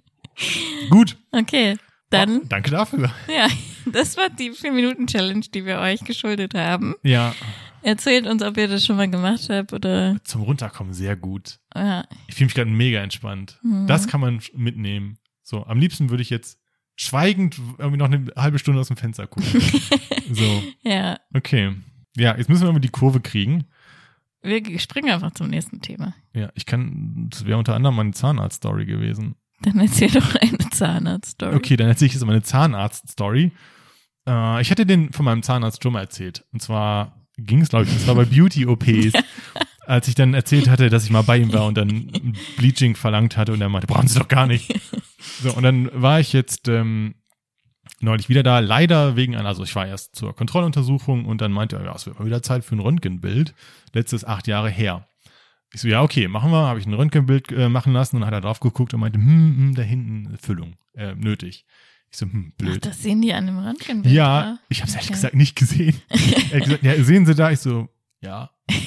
Gut, 0.93 1.17
Okay, 1.33 1.77
dann, 2.11 2.41
Oh, 2.43 2.47
danke 2.49 2.71
dafür. 2.71 3.11
ja, 3.29 3.49
das 3.93 4.17
war 4.19 4.29
die 4.29 4.51
4-Minuten-Challenge, 4.51 5.47
die 5.55 5.65
wir 5.65 5.79
euch 5.79 6.01
geschuldet 6.05 6.53
haben. 6.55 6.95
Ja, 7.03 7.35
Erzählt 7.85 8.29
uns, 8.29 8.43
ob 8.45 8.57
ihr 8.59 8.69
das 8.69 8.87
schon 8.87 8.97
mal 8.97 9.11
gemacht 9.11 9.49
habt 9.51 9.73
oder, 9.73 10.17
zum 10.23 10.43
Runterkommen 10.43 10.93
sehr 10.93 11.17
gut. 11.17 11.59
ja. 11.75 12.05
Ich 12.29 12.35
fühle 12.37 12.47
mich 12.47 12.55
gerade 12.55 12.71
mega 12.71 13.01
entspannt. 13.01 13.59
Mhm. 13.65 13.87
Das 13.89 14.07
kann 14.07 14.21
man 14.21 14.41
mitnehmen. 14.55 15.19
So, 15.43 15.65
am 15.67 15.79
liebsten 15.81 16.11
würde 16.11 16.23
ich 16.23 16.31
jetzt 16.31 16.59
schweigend 16.95 17.59
irgendwie 17.79 17.97
noch 17.97 18.07
eine 18.07 18.27
halbe 18.37 18.59
Stunde 18.61 18.81
aus 18.81 18.87
dem 18.89 18.97
Fenster 18.99 19.27
gucken. 19.27 19.61
so, 20.31 20.63
Ja, 20.83 21.19
okay. 21.35 21.75
Ja, 22.17 22.37
jetzt 22.37 22.49
müssen 22.51 22.65
wir 22.67 22.73
mal 22.73 22.79
die 22.79 22.89
Kurve 22.89 23.19
kriegen. 23.21 23.65
wir 24.43 24.79
springen 24.79 25.11
einfach 25.11 25.33
zum 25.33 25.49
nächsten 25.49 25.81
Thema. 25.81 26.15
Ja, 26.35 26.51
ich 26.55 26.67
kann, 26.67 27.29
das 27.31 27.47
wäre 27.47 27.59
unter 27.59 27.75
anderem 27.75 27.97
meine 27.97 28.13
Zahnarzt-Story 28.13 28.85
gewesen. 28.85 29.35
Dann 29.63 29.81
erzähl 29.81 30.11
doch 30.11 30.35
eine 30.37 30.59
Zahnarzt-Story. 30.71 31.55
Okay, 31.57 31.77
dann 31.77 31.89
erzähle 31.89 32.09
ich 32.09 32.15
jetzt 32.15 32.27
meine 32.27 32.43
Zahnarzt-Story. 32.43 33.53
Äh, 34.27 34.61
ich 34.61 34.71
hatte 34.71 34.87
den 34.87 35.13
von 35.13 35.25
meinem 35.25 35.43
Zahnarzt 35.43 35.83
schon 35.83 35.93
mal 35.93 36.01
erzählt. 36.01 36.45
Und 36.53 36.61
zwar 36.61 37.27
ging 37.37 37.61
es, 37.61 37.69
glaube 37.69 37.85
ich, 37.85 37.93
das 37.93 38.07
war 38.07 38.15
bei 38.15 38.25
Beauty-OPs. 38.25 39.13
Als 39.87 40.07
ich 40.07 40.15
dann 40.15 40.33
erzählt 40.33 40.69
hatte, 40.69 40.91
dass 40.91 41.05
ich 41.05 41.11
mal 41.11 41.23
bei 41.23 41.39
ihm 41.39 41.53
war 41.53 41.67
und 41.67 41.77
dann 41.77 42.37
Bleaching 42.57 42.95
verlangt 42.95 43.37
hatte 43.37 43.53
und 43.53 43.61
er 43.61 43.69
meinte, 43.69 43.89
brauchen 43.89 44.07
Sie 44.07 44.19
doch 44.19 44.29
gar 44.29 44.47
nicht. 44.47 44.73
So, 45.43 45.53
und 45.53 45.65
dann 45.65 45.91
war 45.93 46.21
ich 46.21 46.33
jetzt 46.33 46.69
ähm, 46.69 47.17
neulich 48.01 48.29
wieder 48.29 48.45
da, 48.45 48.61
leider 48.61 49.17
wegen 49.17 49.35
einer, 49.35 49.49
also 49.49 49.65
ich 49.65 49.75
war 49.75 49.87
erst 49.87 50.15
zur 50.15 50.37
Kontrolluntersuchung 50.37 51.25
und 51.27 51.41
dann 51.41 51.51
meinte 51.51 51.77
er, 51.77 51.85
ja, 51.85 51.95
es 51.95 52.07
wird 52.07 52.19
mal 52.19 52.27
wieder 52.27 52.43
Zeit 52.43 52.65
für 52.65 52.77
ein 52.77 52.81
Röntgenbild. 52.81 53.55
Letztes 53.93 54.25
acht 54.25 54.47
Jahre 54.47 54.71
her. 54.71 55.09
Ich 55.75 55.81
so, 55.81 55.89
ja, 55.89 56.03
okay, 56.03 56.29
machen 56.29 56.51
wir. 56.51 56.67
Habe 56.67 56.81
ich 56.81 56.87
ein 56.87 56.93
Röntgenbild 56.95 57.51
äh, 57.53 57.69
machen 57.69 57.93
lassen 57.93 58.17
und 58.17 58.21
dann 58.23 58.27
hat 58.29 58.35
er 58.35 58.41
drauf 58.43 58.61
geguckt 58.61 58.93
und 58.95 59.01
meinte, 59.01 59.19
hm, 59.19 59.57
hm 59.57 59.75
da 59.75 59.83
hinten 59.83 60.37
Füllung 60.39 60.75
äh, 60.95 61.15
nötig. 61.15 61.65
Ich 62.11 62.19
so, 62.19 62.27
hm, 62.27 62.53
Ach, 62.53 62.57
blöd. 62.59 62.85
das 62.85 63.03
sehen 63.03 63.23
die 63.23 63.33
an 63.33 63.47
dem 63.47 63.59
Röntgenbild. 63.59 64.15
ja, 64.15 64.39
oder? 64.41 64.59
ich 64.69 64.81
habe 64.81 64.89
es 64.89 64.95
ehrlich 64.95 65.09
Okay. 65.09 65.15
gesagt 65.15 65.35
nicht 65.35 65.57
gesehen. 65.57 66.01
er 66.51 66.59
hat 66.61 66.65
gesagt, 66.65 66.83
ja, 66.83 67.03
sehen 67.03 67.25
Sie 67.25 67.35
da? 67.35 67.51
Ich 67.51 67.61
so, 67.61 67.89
ja. 68.21 68.51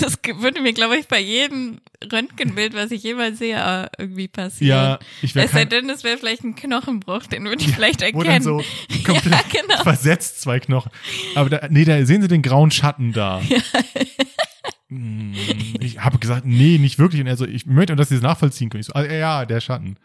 Das 0.00 0.18
würde 0.40 0.60
mir, 0.60 0.72
glaube 0.72 0.96
ich, 0.98 1.08
bei 1.08 1.20
jedem 1.20 1.80
Röntgenbild, 2.12 2.74
was 2.74 2.90
ich 2.90 3.02
jemals 3.02 3.38
sehe, 3.38 3.56
äh, 3.56 3.88
irgendwie 3.98 4.28
passieren. 4.28 4.68
Ja, 4.78 4.98
ich 5.22 5.34
wäre 5.34 5.46
Es 5.46 5.52
sei 5.52 5.64
denn, 5.64 5.88
es 5.88 6.04
wäre 6.04 6.18
vielleicht 6.18 6.44
ein 6.44 6.54
Knochenbruch, 6.54 7.26
den 7.26 7.44
würde 7.44 7.62
ich 7.64 7.74
vielleicht 7.74 8.00
wo 8.02 8.04
erkennen. 8.04 8.24
dann 8.24 8.42
so 8.42 8.62
komplett 9.04 9.32
ja, 9.54 9.60
genau. 9.62 9.82
versetzt 9.82 10.42
zwei 10.42 10.60
Knochen. 10.60 10.90
Aber 11.34 11.48
da, 11.50 11.68
nee, 11.70 11.84
da 11.84 12.04
sehen 12.04 12.20
Sie 12.22 12.28
den 12.28 12.42
grauen 12.42 12.70
Schatten 12.70 13.12
da. 13.12 13.40
Ich 14.88 15.98
habe 16.00 16.18
gesagt, 16.18 16.46
nee, 16.46 16.78
nicht 16.78 16.98
wirklich. 16.98 17.20
Und 17.20 17.26
er 17.26 17.36
so, 17.36 17.46
ich 17.46 17.66
möchte, 17.66 17.96
dass 17.96 18.08
Sie 18.10 18.14
es 18.16 18.22
nachvollziehen 18.22 18.70
können. 18.70 18.80
Ich 18.80 18.86
so, 18.86 18.92
ah, 18.94 19.04
ja, 19.04 19.44
der 19.44 19.60
Schatten. 19.60 19.96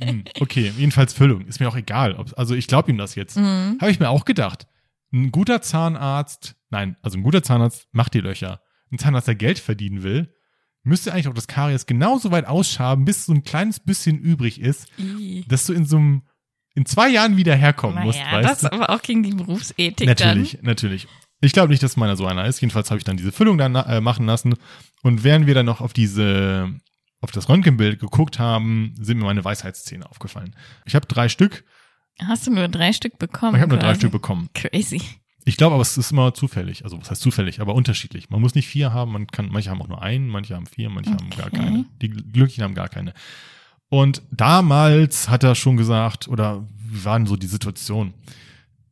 Hm, 0.00 0.24
Okay, 0.40 0.72
jedenfalls 0.76 1.12
Füllung. 1.14 1.46
Ist 1.46 1.60
mir 1.60 1.68
auch 1.68 1.76
egal. 1.76 2.14
Ob, 2.14 2.36
also 2.38 2.54
ich 2.54 2.66
glaube 2.66 2.90
ihm 2.90 2.98
das 2.98 3.14
jetzt. 3.14 3.36
Mhm. 3.36 3.78
Habe 3.80 3.90
ich 3.90 4.00
mir 4.00 4.08
auch 4.10 4.24
gedacht. 4.24 4.66
Ein 5.12 5.30
guter 5.30 5.62
Zahnarzt, 5.62 6.56
nein, 6.70 6.96
also 7.02 7.16
ein 7.18 7.22
guter 7.22 7.42
Zahnarzt 7.42 7.86
macht 7.92 8.14
die 8.14 8.20
Löcher. 8.20 8.60
Ein 8.90 8.98
Zahnarzt, 8.98 9.28
der 9.28 9.36
Geld 9.36 9.60
verdienen 9.60 10.02
will, 10.02 10.34
müsste 10.82 11.12
eigentlich 11.12 11.28
auch 11.28 11.34
das 11.34 11.46
Karies 11.46 11.86
genauso 11.86 12.30
weit 12.32 12.46
ausschaben, 12.46 13.04
bis 13.04 13.26
so 13.26 13.32
ein 13.32 13.44
kleines 13.44 13.78
bisschen 13.80 14.18
übrig 14.18 14.60
ist, 14.60 14.88
I. 14.98 15.44
dass 15.48 15.66
du 15.66 15.72
in 15.72 15.86
so 15.86 15.96
einem, 15.98 16.22
in 16.74 16.84
zwei 16.84 17.08
Jahren 17.08 17.36
wieder 17.36 17.54
herkommen 17.54 18.02
musst, 18.04 18.18
Naja, 18.18 18.38
weißt 18.38 18.62
das 18.64 18.70
du? 18.70 18.72
aber 18.72 18.90
auch 18.90 19.02
gegen 19.02 19.22
die 19.22 19.30
Berufsethik 19.32 20.06
Natürlich, 20.06 20.58
natürlich. 20.62 21.06
Ich 21.44 21.52
glaube 21.52 21.68
nicht, 21.70 21.82
dass 21.82 21.96
meiner 21.96 22.16
so 22.16 22.26
einer 22.26 22.46
ist. 22.46 22.60
Jedenfalls 22.60 22.90
habe 22.90 22.98
ich 22.98 23.04
dann 23.04 23.16
diese 23.16 23.32
Füllung 23.32 23.58
dann 23.58 23.74
äh, 23.74 24.00
machen 24.00 24.26
lassen. 24.26 24.54
Und 25.02 25.24
während 25.24 25.46
wir 25.46 25.54
dann 25.54 25.66
noch 25.66 25.80
auf 25.80 25.92
diese, 25.92 26.72
auf 27.20 27.30
das 27.30 27.48
Röntgenbild 27.48 28.00
geguckt 28.00 28.38
haben, 28.38 28.94
sind 28.98 29.18
mir 29.18 29.24
meine 29.24 29.44
Weisheitszähne 29.44 30.08
aufgefallen. 30.08 30.56
Ich 30.86 30.94
habe 30.94 31.06
drei 31.06 31.28
Stück. 31.28 31.64
Hast 32.22 32.46
du 32.46 32.52
nur 32.52 32.68
drei 32.68 32.92
Stück 32.92 33.18
bekommen? 33.18 33.56
Ich 33.56 33.60
habe 33.60 33.70
nur 33.70 33.78
drei? 33.78 33.94
Stück 33.94 34.12
bekommen. 34.12 34.48
Crazy. 34.54 35.02
Ich 35.44 35.58
glaube 35.58 35.74
aber, 35.74 35.82
es 35.82 35.98
ist 35.98 36.10
immer 36.12 36.32
zufällig. 36.32 36.84
Also, 36.84 36.98
was 36.98 37.10
heißt 37.10 37.20
zufällig, 37.20 37.60
aber 37.60 37.74
unterschiedlich. 37.74 38.30
Man 38.30 38.40
muss 38.40 38.54
nicht 38.54 38.66
vier 38.66 38.94
haben, 38.94 39.12
man 39.12 39.26
kann, 39.26 39.50
manche 39.50 39.68
haben 39.68 39.82
auch 39.82 39.88
nur 39.88 40.00
einen, 40.00 40.28
manche 40.28 40.54
haben 40.54 40.66
vier, 40.66 40.88
manche 40.88 41.10
haben 41.10 41.28
gar 41.30 41.48
Okay. 41.48 41.56
keine. 41.58 41.84
Die 42.00 42.08
Glücklichen 42.08 42.64
haben 42.64 42.74
gar 42.74 42.88
keine. 42.88 43.12
Und 43.90 44.22
damals 44.30 45.28
hat 45.28 45.44
er 45.44 45.54
schon 45.54 45.76
gesagt, 45.76 46.28
oder 46.28 46.66
wie 46.78 47.04
war 47.04 47.18
denn 47.18 47.26
so 47.26 47.36
die 47.36 47.46
Situation? 47.46 48.14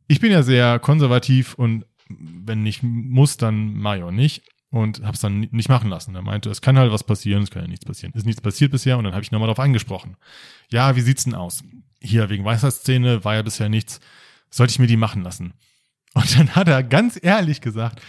Ich 0.07 0.19
bin 0.19 0.31
ja 0.31 0.43
sehr 0.43 0.77
konservativ 0.79 1.55
und 1.55 1.85
wenn 2.19 2.65
ich 2.65 2.83
muss, 2.83 3.37
dann 3.37 3.75
mache 3.75 3.97
ich 3.97 4.03
auch 4.03 4.11
nicht. 4.11 4.43
Und 4.69 5.03
habe 5.03 5.13
es 5.13 5.19
dann 5.19 5.41
nicht 5.51 5.69
machen 5.69 5.91
lassen. 5.91 6.15
Er 6.15 6.23
meinte, 6.23 6.49
es 6.49 6.59
kann 6.59 6.79
halt 6.79 6.91
was 6.91 7.03
passieren, 7.03 7.43
es 7.43 7.51
kann 7.51 7.61
ja 7.61 7.67
nichts 7.67 7.85
passieren. 7.85 8.11
Ist 8.15 8.25
nichts 8.25 8.41
passiert 8.41 8.71
bisher 8.71 8.97
und 8.97 9.03
dann 9.03 9.13
habe 9.13 9.21
ich 9.21 9.31
nochmal 9.31 9.45
darauf 9.45 9.63
angesprochen. 9.63 10.17
Ja, 10.71 10.95
wie 10.95 11.01
sieht's 11.01 11.25
denn 11.25 11.35
aus? 11.35 11.63
hier 12.03 12.29
wegen 12.29 12.45
Weisheitszähne 12.45 13.23
war 13.23 13.35
ja 13.35 13.41
bisher 13.41 13.69
nichts, 13.69 13.99
sollte 14.51 14.71
ich 14.71 14.79
mir 14.79 14.87
die 14.87 14.97
machen 14.97 15.23
lassen. 15.23 15.53
Und 16.13 16.37
dann 16.37 16.55
hat 16.55 16.67
er 16.67 16.83
ganz 16.83 17.17
ehrlich 17.19 17.61
gesagt, 17.61 18.01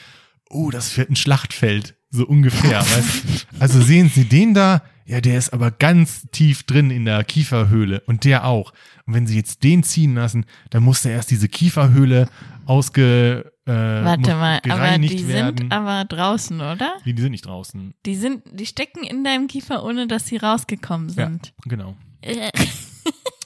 oh, 0.50 0.70
das 0.70 0.96
wird 0.98 1.10
ein 1.10 1.16
Schlachtfeld, 1.16 1.96
so 2.10 2.26
ungefähr. 2.26 2.80
weißt? 2.80 3.46
Also 3.60 3.80
sehen 3.80 4.10
Sie 4.10 4.24
den 4.24 4.52
da? 4.52 4.82
Ja, 5.06 5.20
der 5.20 5.36
ist 5.38 5.50
aber 5.52 5.70
ganz 5.70 6.26
tief 6.32 6.62
drin 6.62 6.90
in 6.90 7.04
der 7.04 7.22
Kieferhöhle 7.24 8.00
und 8.06 8.24
der 8.24 8.46
auch. 8.46 8.72
Und 9.06 9.14
wenn 9.14 9.26
Sie 9.26 9.36
jetzt 9.36 9.62
den 9.62 9.82
ziehen 9.82 10.14
lassen, 10.14 10.46
dann 10.70 10.82
muss 10.82 11.02
der 11.02 11.12
erst 11.12 11.30
diese 11.30 11.48
Kieferhöhle 11.48 12.28
ausge 12.64 13.52
äh, 13.66 13.70
Warte 13.72 14.34
mal, 14.34 14.60
aber 14.68 14.98
die 14.98 15.28
werden. 15.28 15.56
sind 15.58 15.72
aber 15.72 16.04
draußen, 16.04 16.58
oder? 16.60 16.94
Nee, 17.04 17.12
die 17.12 17.22
sind 17.22 17.30
nicht 17.32 17.46
draußen. 17.46 17.94
Die 18.06 18.14
sind, 18.14 18.42
die 18.52 18.66
stecken 18.66 19.04
in 19.04 19.24
deinem 19.24 19.46
Kiefer, 19.46 19.84
ohne 19.84 20.06
dass 20.06 20.26
sie 20.26 20.36
rausgekommen 20.36 21.08
Ja, 21.10 21.26
sind. 21.26 21.52
genau. 21.64 21.96
Äh, 22.20 22.50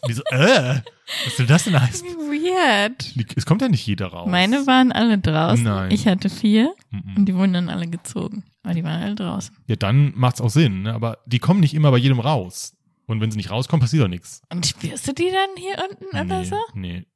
Die 0.08 0.12
so, 0.12 0.22
äh, 0.30 0.80
was 1.24 1.36
soll 1.36 1.46
das 1.46 1.64
denn 1.64 1.80
heißen? 1.80 2.06
Weird. 2.06 3.14
Die- 3.16 3.26
Es 3.34 3.44
kommt 3.44 3.62
ja 3.62 3.68
nicht 3.68 3.84
jeder 3.84 4.06
raus. 4.06 4.28
Meine 4.30 4.64
waren 4.68 4.92
alle 4.92 5.18
draußen. 5.18 5.64
Nein. 5.64 5.90
Ich 5.90 6.06
hatte 6.06 6.30
vier 6.30 6.72
Mhm. 6.90 7.16
und 7.16 7.26
die 7.26 7.34
wurden 7.34 7.52
dann 7.52 7.68
alle 7.68 7.88
gezogen. 7.88 8.44
Aber 8.68 8.74
die 8.74 8.84
waren 8.84 9.02
alle 9.02 9.14
draußen. 9.14 9.56
Ja, 9.66 9.76
dann 9.76 10.12
macht's 10.14 10.42
auch 10.42 10.50
Sinn, 10.50 10.82
ne? 10.82 10.92
aber 10.92 11.20
die 11.24 11.38
kommen 11.38 11.60
nicht 11.60 11.72
immer 11.72 11.90
bei 11.90 11.96
jedem 11.96 12.20
raus. 12.20 12.76
Und 13.06 13.22
wenn 13.22 13.30
sie 13.30 13.38
nicht 13.38 13.50
rauskommen, 13.50 13.80
passiert 13.80 14.04
auch 14.04 14.08
nichts. 14.08 14.42
Und 14.52 14.66
spürst 14.66 15.08
du 15.08 15.14
die 15.14 15.30
dann 15.32 15.56
hier 15.56 15.82
unten 15.88 16.04
oder 16.14 16.38
nee, 16.40 16.44
so? 16.44 16.56
Nee, 16.74 17.06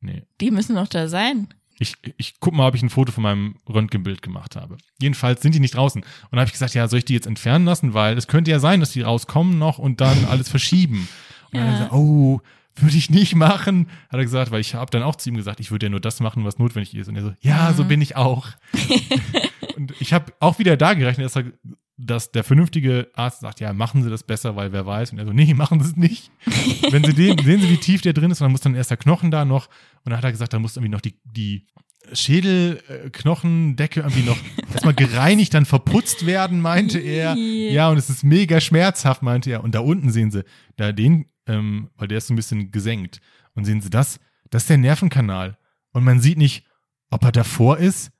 nee. 0.00 0.26
Die 0.42 0.50
müssen 0.50 0.76
doch 0.76 0.86
da 0.86 1.08
sein. 1.08 1.48
Ich, 1.78 1.94
ich 2.18 2.40
guck 2.40 2.52
mal, 2.52 2.68
ob 2.68 2.74
ich 2.74 2.82
ein 2.82 2.90
Foto 2.90 3.10
von 3.10 3.22
meinem 3.22 3.54
Röntgenbild 3.66 4.20
gemacht 4.20 4.54
habe. 4.54 4.76
Jedenfalls 5.00 5.40
sind 5.40 5.54
die 5.54 5.60
nicht 5.60 5.74
draußen. 5.76 6.02
Und 6.02 6.08
dann 6.30 6.40
habe 6.40 6.48
ich 6.48 6.52
gesagt, 6.52 6.74
ja, 6.74 6.86
soll 6.88 6.98
ich 6.98 7.06
die 7.06 7.14
jetzt 7.14 7.26
entfernen 7.26 7.64
lassen? 7.64 7.94
Weil 7.94 8.18
es 8.18 8.26
könnte 8.26 8.50
ja 8.50 8.58
sein, 8.58 8.80
dass 8.80 8.90
die 8.90 9.00
rauskommen 9.00 9.58
noch 9.58 9.78
und 9.78 10.02
dann 10.02 10.26
alles 10.26 10.50
verschieben. 10.50 11.08
Und 11.46 11.54
dann 11.54 11.66
Ja. 11.68 11.72
gesagt, 11.72 11.92
oh, 11.94 12.42
würde 12.82 12.96
ich 12.96 13.10
nicht 13.10 13.34
machen, 13.34 13.88
hat 14.08 14.18
er 14.18 14.24
gesagt, 14.24 14.50
weil 14.50 14.60
ich 14.60 14.74
habe 14.74 14.90
dann 14.90 15.02
auch 15.02 15.16
zu 15.16 15.28
ihm 15.30 15.36
gesagt, 15.36 15.60
ich 15.60 15.70
würde 15.70 15.86
ja 15.86 15.90
nur 15.90 16.00
das 16.00 16.20
machen, 16.20 16.44
was 16.44 16.58
notwendig 16.58 16.94
ist. 16.94 17.08
Und 17.08 17.16
er 17.16 17.22
so, 17.22 17.32
ja, 17.40 17.72
so 17.72 17.84
Mhm. 17.84 17.88
bin 17.88 18.00
ich 18.02 18.16
auch. 18.16 18.48
und 19.76 19.94
ich 20.00 20.12
habe 20.12 20.32
auch 20.40 20.58
wieder 20.58 20.76
da 20.76 20.94
gerechnet, 20.94 21.26
dass, 21.26 21.36
er, 21.36 21.44
dass 21.96 22.32
der 22.32 22.44
vernünftige 22.44 23.08
Arzt 23.14 23.40
sagt, 23.40 23.60
ja, 23.60 23.72
machen 23.72 24.02
Sie 24.02 24.10
das 24.10 24.22
besser, 24.22 24.56
weil 24.56 24.72
wer 24.72 24.86
weiß. 24.86 25.12
Und 25.12 25.18
er 25.18 25.26
so, 25.26 25.32
nee, 25.32 25.52
machen 25.54 25.80
Sie 25.82 25.90
es 25.90 25.96
nicht. 25.96 26.30
Wenn 26.90 27.04
Sie 27.04 27.12
den, 27.14 27.38
sehen 27.44 27.60
Sie, 27.60 27.70
wie 27.70 27.76
tief 27.78 28.02
der 28.02 28.12
drin 28.12 28.30
ist, 28.30 28.40
und 28.40 28.46
dann 28.46 28.52
muss 28.52 28.60
dann 28.60 28.74
erst 28.74 28.90
der 28.90 28.96
Knochen 28.96 29.30
da 29.30 29.44
noch. 29.44 29.66
Und 30.04 30.10
dann 30.10 30.16
hat 30.18 30.24
er 30.24 30.30
gesagt, 30.32 30.52
da 30.52 30.58
muss 30.58 30.76
irgendwie 30.76 30.90
noch 30.92 31.00
die, 31.00 31.14
die 31.24 31.66
Schädelknochendecke 32.12 34.00
irgendwie 34.00 34.22
noch 34.22 34.36
erstmal 34.72 34.94
gereinigt, 34.94 35.54
dann 35.54 35.64
verputzt 35.66 36.26
werden, 36.26 36.60
meinte 36.60 36.98
er. 36.98 37.34
Ja, 37.36 37.88
und 37.90 37.98
es 37.98 38.10
ist 38.10 38.24
mega 38.24 38.60
schmerzhaft, 38.60 39.22
meinte 39.22 39.50
er. 39.50 39.62
Und 39.64 39.74
da 39.74 39.80
unten 39.80 40.10
sehen 40.10 40.30
Sie, 40.30 40.44
da 40.76 40.92
den, 40.92 41.26
ähm, 41.48 41.90
weil 41.96 42.08
der 42.08 42.18
ist 42.18 42.28
so 42.28 42.34
ein 42.34 42.36
bisschen 42.36 42.70
gesenkt. 42.70 43.20
Und 43.54 43.64
sehen 43.64 43.80
Sie 43.80 43.90
das? 43.90 44.20
Das 44.50 44.62
ist 44.62 44.70
der 44.70 44.78
Nervenkanal. 44.78 45.58
Und 45.92 46.04
man 46.04 46.20
sieht 46.20 46.38
nicht, 46.38 46.64
ob 47.10 47.24
er 47.24 47.32
davor 47.32 47.78
ist 47.78 48.10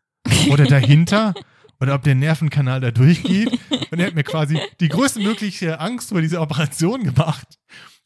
oder 0.50 0.64
dahinter 0.66 1.34
oder 1.80 1.94
ob 1.94 2.02
der 2.02 2.14
Nervenkanal 2.16 2.80
da 2.80 2.90
durchgeht. 2.90 3.50
Und 3.90 4.00
er 4.00 4.08
hat 4.08 4.14
mir 4.14 4.24
quasi 4.24 4.58
die 4.80 4.88
größtmögliche 4.88 5.78
Angst 5.80 6.08
vor 6.08 6.20
dieser 6.20 6.42
Operation 6.42 7.04
gemacht, 7.04 7.46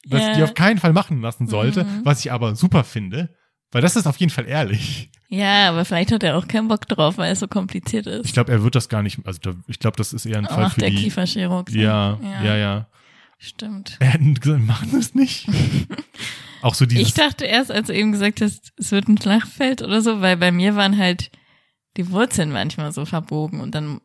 dass 0.07 0.21
ich 0.21 0.27
Ja. 0.29 0.35
die 0.37 0.43
auf 0.43 0.55
keinen 0.55 0.79
Fall 0.79 0.93
machen 0.93 1.21
lassen 1.23 1.47
sollte, 1.47 1.85
Mhm. 1.85 2.01
was 2.05 2.21
ich 2.21 2.31
aber 2.33 2.55
super 2.55 2.85
finde, 2.85 3.35
weil 3.71 3.81
das 3.83 3.97
ist 3.97 4.07
auf 4.07 4.17
jeden 4.19 4.31
Fall 4.31 4.47
ehrlich. 4.47 5.11
Ja, 5.29 5.71
aber 5.71 5.85
vielleicht 5.87 6.13
hat 6.13 6.23
er 6.23 6.37
auch 6.37 6.47
keinen 6.47 6.69
Bock 6.69 6.87
drauf, 6.87 7.17
weil 7.17 7.33
es 7.33 7.41
so 7.41 7.49
kompliziert 7.49 8.07
ist. 8.07 8.27
Ich 8.27 8.35
glaube, 8.35 8.53
er 8.53 8.63
wird 8.63 8.75
das 8.75 8.91
gar 8.91 9.03
nicht, 9.03 9.19
also 9.25 9.39
da, 9.41 9.53
ich 9.67 9.79
glaube, 9.79 9.97
das 9.97 10.13
ist 10.13 10.27
eher 10.27 10.37
ein 10.39 10.45
Fall 10.45 10.67
Auch 10.67 10.73
für 10.73 10.81
der 10.81 10.91
die. 10.91 10.97
Kieferchirurg. 10.97 11.71
so. 11.71 11.79
Ja, 11.79 12.19
ja, 12.45 12.57
ja, 12.57 12.87
Stimmt. 13.43 13.97
Er 14.01 14.13
hat 14.15 14.41
gesagt, 14.41 14.65
machen 14.65 14.91
das 14.93 15.15
nicht. 15.15 15.49
Auch 16.63 16.75
so 16.75 16.87
dieses. 16.87 17.09
Ich 17.09 17.15
dachte 17.15 17.45
erst, 17.45 17.73
als 17.73 17.89
du 17.89 17.95
eben 17.95 18.13
gesagt 18.13 18.41
hast, 18.41 18.73
es 18.77 18.93
wird 18.93 19.09
ein 19.09 19.21
Schlachtfeld 19.21 19.83
oder 19.83 20.01
so, 20.01 20.21
weil 20.21 20.37
bei 20.37 20.53
mir 20.53 20.77
waren 20.77 20.97
halt 20.97 21.31
die 21.97 22.09
Wurzeln 22.11 22.53
manchmal 22.53 22.93
so 22.93 23.05
verbogen 23.05 23.61
und 23.61 23.75
dann 23.75 24.01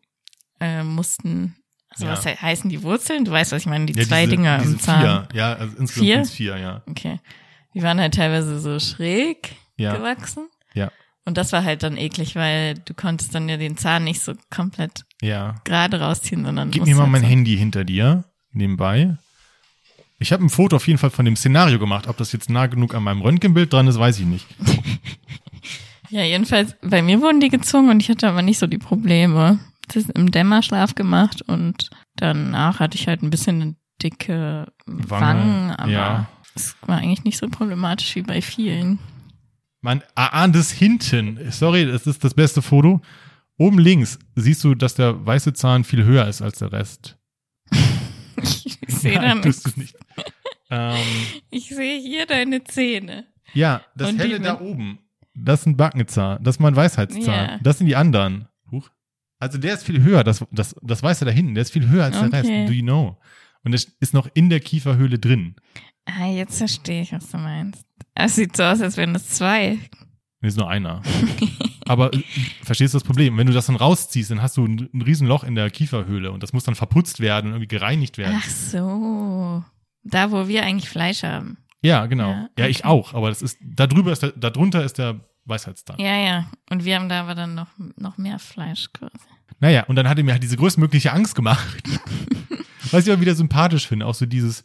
äh, 0.59 0.81
mussten, 0.83 1.55
also 1.91 2.05
Ja. 2.05 2.11
was 2.13 2.25
he 2.25 2.31
heißen 2.31 2.69
die 2.71 2.81
Wurzeln? 2.81 3.25
Du 3.25 3.31
weißt, 3.31 3.51
was 3.51 3.61
ich 3.61 3.67
meine, 3.67 3.85
die 3.85 3.93
ja, 3.93 4.07
zwei 4.07 4.25
diese, 4.25 4.37
Dinger 4.37 4.57
diese 4.57 4.71
im 4.73 4.79
Zahn. 4.79 5.01
Vier, 5.01 5.27
ja, 5.33 5.53
also 5.53 5.77
insgesamt 5.77 6.07
Vier? 6.07 6.25
vier, 6.25 6.57
ja. 6.57 6.81
Okay. 6.87 7.19
Die 7.75 7.83
waren 7.83 7.99
halt 7.99 8.15
teilweise 8.15 8.59
so 8.59 8.79
schräg 8.79 9.55
Ja, 9.77 9.95
gewachsen. 9.95 10.47
Ja. 10.73 10.91
Und 11.25 11.37
das 11.37 11.51
war 11.51 11.63
halt 11.63 11.83
dann 11.83 11.95
eklig, 11.95 12.35
weil 12.35 12.73
du 12.73 12.95
konntest 12.95 13.35
dann 13.35 13.47
ja 13.49 13.57
den 13.57 13.77
Zahn 13.77 14.03
nicht 14.03 14.21
so 14.21 14.33
komplett 14.49 15.05
ja. 15.21 15.55
gerade 15.63 15.99
rausziehen, 15.99 16.43
sondern 16.43 16.71
Gib 16.71 16.85
mir 16.85 16.95
mal 16.95 17.03
halt 17.03 17.11
mein 17.11 17.21
so. 17.21 17.27
Handy 17.27 17.55
hinter 17.55 17.83
dir, 17.83 18.23
nebenbei. 18.51 19.17
Ich 20.19 20.31
habe 20.31 20.43
ein 20.43 20.49
Foto 20.49 20.75
auf 20.75 20.87
jeden 20.87 20.97
Fall 20.97 21.11
von 21.11 21.25
dem 21.25 21.35
Szenario 21.35 21.79
gemacht. 21.79 22.07
Ob 22.07 22.17
das 22.17 22.31
jetzt 22.31 22.49
nah 22.49 22.67
genug 22.67 22.95
an 22.95 23.03
meinem 23.03 23.21
Röntgenbild 23.21 23.71
dran 23.71 23.87
ist, 23.87 23.99
weiß 23.99 24.19
ich 24.19 24.25
nicht. 24.25 24.47
Ja, 26.09 26.23
jedenfalls, 26.23 26.75
bei 26.81 27.01
mir 27.01 27.21
wurden 27.21 27.39
die 27.39 27.49
gezogen 27.49 27.89
und 27.89 28.01
ich 28.01 28.09
hatte 28.09 28.27
aber 28.27 28.41
nicht 28.41 28.59
so 28.59 28.67
die 28.67 28.77
Probleme. 28.77 29.59
Das 29.87 29.97
ist 29.97 30.11
im 30.11 30.31
Dämmerschlaf 30.31 30.95
gemacht 30.95 31.41
und 31.41 31.89
danach 32.15 32.79
hatte 32.79 32.97
ich 32.97 33.07
halt 33.07 33.23
ein 33.23 33.29
bisschen 33.29 33.61
eine 33.61 33.75
dicke 34.01 34.71
Wange, 34.85 35.09
Wangen, 35.09 35.71
aber 35.71 35.91
ja. 35.91 36.29
es 36.55 36.75
war 36.85 36.97
eigentlich 36.97 37.23
nicht 37.23 37.37
so 37.37 37.47
problematisch 37.47 38.15
wie 38.15 38.21
bei 38.21 38.41
vielen. 38.41 38.99
Man 39.81 40.01
ahnt 40.15 40.55
es 40.55 40.71
hinten. 40.71 41.39
Sorry, 41.51 41.85
das 41.85 42.07
ist 42.07 42.23
das 42.23 42.33
beste 42.33 42.61
Foto. 42.61 43.01
Oben 43.57 43.79
links 43.79 44.19
siehst 44.35 44.63
du, 44.63 44.75
dass 44.75 44.95
der 44.95 45.25
weiße 45.25 45.53
Zahn 45.53 45.83
viel 45.83 46.03
höher 46.03 46.27
ist 46.27 46.41
als 46.41 46.59
der 46.59 46.71
Rest. 46.71 47.17
Ich 48.41 48.77
sehe 48.87 49.41
tust 49.41 49.65
du 49.67 49.79
nicht. 49.79 49.95
ähm, 50.69 50.97
Ich 51.49 51.69
sehe 51.69 51.99
hier 51.99 52.25
deine 52.25 52.63
Zähne. 52.63 53.25
ja, 53.53 53.81
das 53.95 54.09
Und 54.11 54.19
helle 54.19 54.39
da 54.39 54.59
oben. 54.59 54.99
Das 55.33 55.61
ist 55.61 55.65
ein 55.67 55.77
Backenzahn. 55.77 56.43
Das 56.43 56.55
ist 56.55 56.59
mein 56.59 56.75
Weisheitszahn. 56.75 57.23
Ja. 57.49 57.59
Das 57.61 57.77
sind 57.77 57.87
die 57.87 57.95
anderen. 57.95 58.47
Huch. 58.71 58.89
Also 59.39 59.57
der 59.59 59.75
ist 59.75 59.83
viel 59.83 60.01
höher. 60.01 60.23
Das, 60.23 60.43
das, 60.51 60.75
das 60.81 61.03
weiße 61.03 61.25
da 61.25 61.31
hinten. 61.31 61.53
Der 61.53 61.61
ist 61.61 61.71
viel 61.71 61.87
höher 61.89 62.05
als 62.05 62.17
der 62.17 62.27
Okay. 62.27 62.37
Rest. 62.37 62.69
Do 62.69 62.73
you 62.73 62.81
know? 62.83 63.17
Und 63.63 63.71
das 63.73 63.83
ist 63.99 64.13
noch 64.13 64.27
in 64.33 64.49
der 64.49 64.59
Kieferhöhle 64.59 65.19
drin. 65.19 65.55
Ah, 66.05 66.27
jetzt 66.27 66.57
verstehe 66.57 67.01
ich, 67.03 67.11
was 67.11 67.29
du 67.29 67.37
meinst. 67.37 67.85
Es 68.15 68.35
sieht 68.35 68.55
so 68.57 68.63
aus, 68.63 68.81
als 68.81 68.97
wären 68.97 69.13
das 69.13 69.27
zwei. 69.29 69.77
Nee, 70.41 70.49
ist 70.49 70.57
nur 70.57 70.69
einer. 70.69 71.01
Aber 71.85 72.13
äh, 72.13 72.21
verstehst 72.63 72.93
du 72.93 72.97
das 72.97 73.03
Problem? 73.03 73.37
Wenn 73.37 73.47
du 73.47 73.53
das 73.53 73.67
dann 73.67 73.75
rausziehst, 73.75 74.29
dann 74.29 74.41
hast 74.41 74.57
du 74.57 74.65
ein, 74.65 74.89
ein 74.93 75.01
Riesenloch 75.01 75.43
in 75.43 75.55
der 75.55 75.69
Kieferhöhle 75.69 76.31
und 76.31 76.43
das 76.43 76.53
muss 76.53 76.63
dann 76.63 76.75
verputzt 76.75 77.19
werden 77.19 77.47
und 77.47 77.53
irgendwie 77.53 77.67
gereinigt 77.67 78.17
werden. 78.17 78.39
Ach 78.39 78.47
so. 78.49 79.63
Da, 80.03 80.31
wo 80.31 80.47
wir 80.47 80.63
eigentlich 80.63 80.89
Fleisch 80.89 81.23
haben. 81.23 81.57
Ja, 81.81 82.05
genau. 82.05 82.31
Ja, 82.31 82.49
Ja, 82.59 82.67
ich 82.67 82.79
okay. 82.79 82.87
auch, 82.87 83.13
aber 83.13 83.29
das 83.29 83.41
ist, 83.41 83.57
da 83.61 83.87
drüber 83.87 84.11
ist 84.11 84.23
der, 84.23 84.31
da 84.31 84.49
drunter 84.49 84.83
ist 84.83 84.97
der 84.97 85.19
Weisheitszahn. 85.45 85.99
Ja, 85.99 86.15
ja. 86.17 86.45
Und 86.69 86.85
wir 86.85 86.95
haben 86.95 87.09
da 87.09 87.21
aber 87.21 87.35
dann 87.35 87.55
noch, 87.55 87.67
noch 87.95 88.17
mehr 88.17 88.39
Fleisch 88.39 88.91
quasi. 88.93 89.11
Naja, 89.59 89.85
und 89.85 89.95
dann 89.95 90.07
hat 90.07 90.17
er 90.17 90.23
mir 90.23 90.33
halt 90.33 90.43
diese 90.43 90.57
größtmögliche 90.57 91.11
Angst 91.11 91.35
gemacht. 91.35 91.83
Was 92.91 93.05
ich 93.05 93.11
aber 93.11 93.21
wieder 93.21 93.35
sympathisch 93.35 93.87
finde, 93.87 94.05
auch 94.05 94.13
so 94.13 94.25
dieses, 94.25 94.63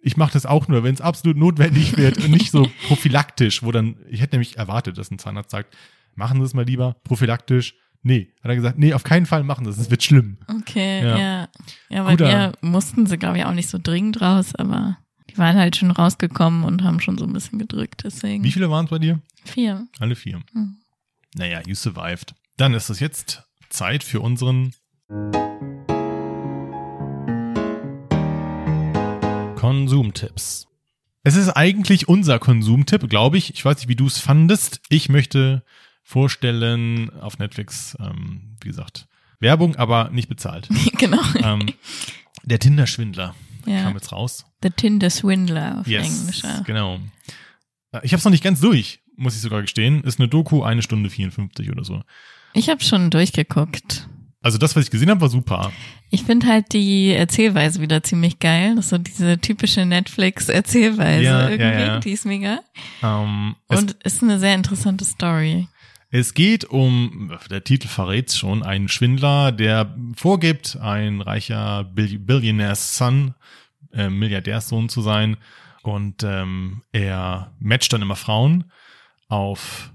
ich 0.00 0.16
mache 0.16 0.32
das 0.32 0.46
auch 0.46 0.68
nur, 0.68 0.82
wenn 0.84 0.94
es 0.94 1.00
absolut 1.00 1.36
notwendig 1.36 1.96
wird 1.96 2.18
und 2.24 2.30
nicht 2.30 2.50
so 2.50 2.68
prophylaktisch, 2.88 3.62
wo 3.62 3.72
dann, 3.72 3.96
ich 4.08 4.20
hätte 4.20 4.36
nämlich 4.36 4.56
erwartet, 4.56 4.98
dass 4.98 5.10
ein 5.10 5.18
Zahnarzt 5.18 5.50
sagt, 5.50 5.76
machen 6.14 6.38
Sie 6.40 6.44
es 6.44 6.54
mal 6.54 6.64
lieber, 6.64 6.96
prophylaktisch. 7.04 7.74
Nee, 8.02 8.32
hat 8.42 8.50
er 8.50 8.56
gesagt, 8.56 8.78
nee, 8.78 8.94
auf 8.94 9.02
keinen 9.02 9.26
Fall 9.26 9.42
machen 9.42 9.64
Sie 9.64 9.70
es, 9.72 9.78
es 9.78 9.90
wird 9.90 10.02
schlimm. 10.04 10.38
Okay, 10.46 11.02
Ja. 11.02 11.18
ja. 11.18 11.48
Ja, 11.90 12.02
mir 12.14 12.52
mussten 12.60 13.06
sie, 13.06 13.18
glaube 13.18 13.38
ich, 13.38 13.44
auch 13.44 13.52
nicht 13.52 13.68
so 13.68 13.78
dringend 13.82 14.20
raus, 14.20 14.54
aber 14.54 14.98
die 15.30 15.36
waren 15.38 15.56
halt 15.56 15.76
schon 15.76 15.90
rausgekommen 15.90 16.64
und 16.64 16.84
haben 16.84 17.00
schon 17.00 17.18
so 17.18 17.24
ein 17.24 17.32
bisschen 17.32 17.58
gedrückt, 17.58 18.02
deswegen. 18.04 18.44
Wie 18.44 18.52
viele 18.52 18.70
waren 18.70 18.84
es 18.84 18.90
bei 18.90 18.98
dir? 18.98 19.20
Vier. 19.44 19.86
Alle 19.98 20.14
vier. 20.14 20.40
Hm. 20.52 20.76
Naja, 21.34 21.60
you 21.66 21.74
survived. 21.74 22.34
Dann 22.56 22.72
ist 22.74 22.88
es 22.88 23.00
jetzt 23.00 23.42
Zeit 23.68 24.04
für 24.04 24.20
unseren 24.20 24.72
Konsumtipps. 29.58 30.66
Es 31.24 31.34
ist 31.34 31.48
eigentlich 31.50 32.08
unser 32.08 32.38
Konsumtipp, 32.38 33.08
glaube 33.10 33.38
ich. 33.38 33.52
Ich 33.54 33.64
weiß 33.64 33.78
nicht, 33.78 33.88
wie 33.88 33.96
du 33.96 34.06
es 34.06 34.18
fandest. 34.18 34.80
Ich 34.88 35.08
möchte 35.08 35.64
vorstellen 36.02 37.10
auf 37.20 37.38
Netflix, 37.38 37.96
ähm, 38.00 38.56
wie 38.62 38.68
gesagt, 38.68 39.08
Werbung, 39.40 39.76
aber 39.76 40.10
nicht 40.10 40.28
bezahlt. 40.28 40.68
genau. 40.98 41.20
ähm, 41.42 41.66
der 42.44 42.58
Tinder-Schwindler 42.58 43.34
Ja. 43.66 43.82
kam 43.82 43.94
jetzt 43.94 44.12
raus. 44.12 44.46
The 44.62 44.70
Tinder 44.70 45.10
Swindler 45.10 45.80
auf 45.80 45.86
Yes, 45.86 46.20
Englisch. 46.20 46.42
ja. 46.42 46.60
genau. 46.60 47.00
Äh, 47.92 48.00
Ich 48.04 48.12
habe 48.12 48.18
es 48.18 48.24
noch 48.24 48.32
nicht 48.32 48.44
ganz 48.44 48.60
durch, 48.60 49.00
muss 49.16 49.34
ich 49.34 49.40
sogar 49.42 49.60
gestehen. 49.62 50.02
Ist 50.04 50.18
eine 50.18 50.28
Doku, 50.28 50.62
eine 50.62 50.82
Stunde 50.82 51.10
54 51.10 51.70
oder 51.70 51.84
so. 51.84 52.02
Ich 52.54 52.68
habe 52.70 52.82
schon 52.82 53.10
durchgeguckt. 53.10 54.08
Also 54.40 54.56
das, 54.58 54.76
was 54.76 54.84
ich 54.84 54.90
gesehen 54.90 55.10
habe, 55.10 55.20
war 55.20 55.28
super. 55.28 55.72
Ich 56.10 56.22
finde 56.22 56.46
halt 56.46 56.72
die 56.72 57.10
Erzählweise 57.10 57.80
wieder 57.80 58.02
ziemlich 58.02 58.38
geil. 58.38 58.76
Das 58.76 58.86
ist 58.86 58.90
so 58.90 58.98
diese 58.98 59.38
typische 59.38 59.84
Netflix-Erzählweise 59.84 61.22
Ja, 61.24 61.40
ja, 61.42 61.48
irgendwie. 61.50 61.80
ja. 61.86 62.00
Die 62.00 62.12
ist 62.12 62.24
mega. 62.24 62.60
Ähm, 63.02 63.56
es, 63.68 63.80
Und 63.80 63.92
ist 64.04 64.22
eine 64.22 64.38
sehr 64.38 64.54
interessante 64.54 65.04
Story. 65.04 65.66
es 66.10 66.34
geht 66.34 66.64
um, 66.64 67.32
der 67.50 67.64
Titel 67.64 67.88
verrät's 67.88 68.38
schon, 68.38 68.62
einen 68.62 68.88
Schwindler, 68.88 69.50
der 69.52 69.94
vorgibt, 70.14 70.76
ein 70.80 71.20
reicher 71.20 71.84
Bill 71.84 72.18
Billionaire's 72.18 72.96
Son, 72.96 73.34
äh, 73.92 74.08
Milliardärssohn 74.08 74.88
zu 74.88 75.02
sein 75.02 75.36
Und 75.82 76.22
ähm, 76.22 76.82
er 76.92 77.52
matcht 77.58 77.92
dann 77.92 78.02
immer 78.02 78.16
Frauen 78.16 78.70
auf 79.28 79.92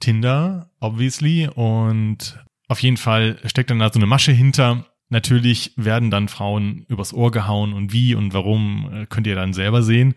Tinder, 0.00 0.70
obviously. 0.80 1.48
Und 1.48 2.38
auf 2.68 2.80
jeden 2.80 2.96
Fall 2.96 3.38
steckt 3.44 3.70
dann 3.70 3.78
da 3.78 3.92
so 3.92 3.98
eine 3.98 4.06
Masche 4.06 4.32
hinter. 4.32 4.86
Natürlich 5.08 5.72
werden 5.76 6.10
dann 6.10 6.28
Frauen 6.28 6.84
übers 6.88 7.12
Ohr 7.12 7.30
gehauen 7.30 7.72
und 7.72 7.92
wie 7.92 8.14
und 8.14 8.34
warum 8.34 8.90
äh, 8.92 9.06
könnt 9.06 9.26
ihr 9.26 9.36
dann 9.36 9.52
selber 9.52 9.82
sehen. 9.82 10.14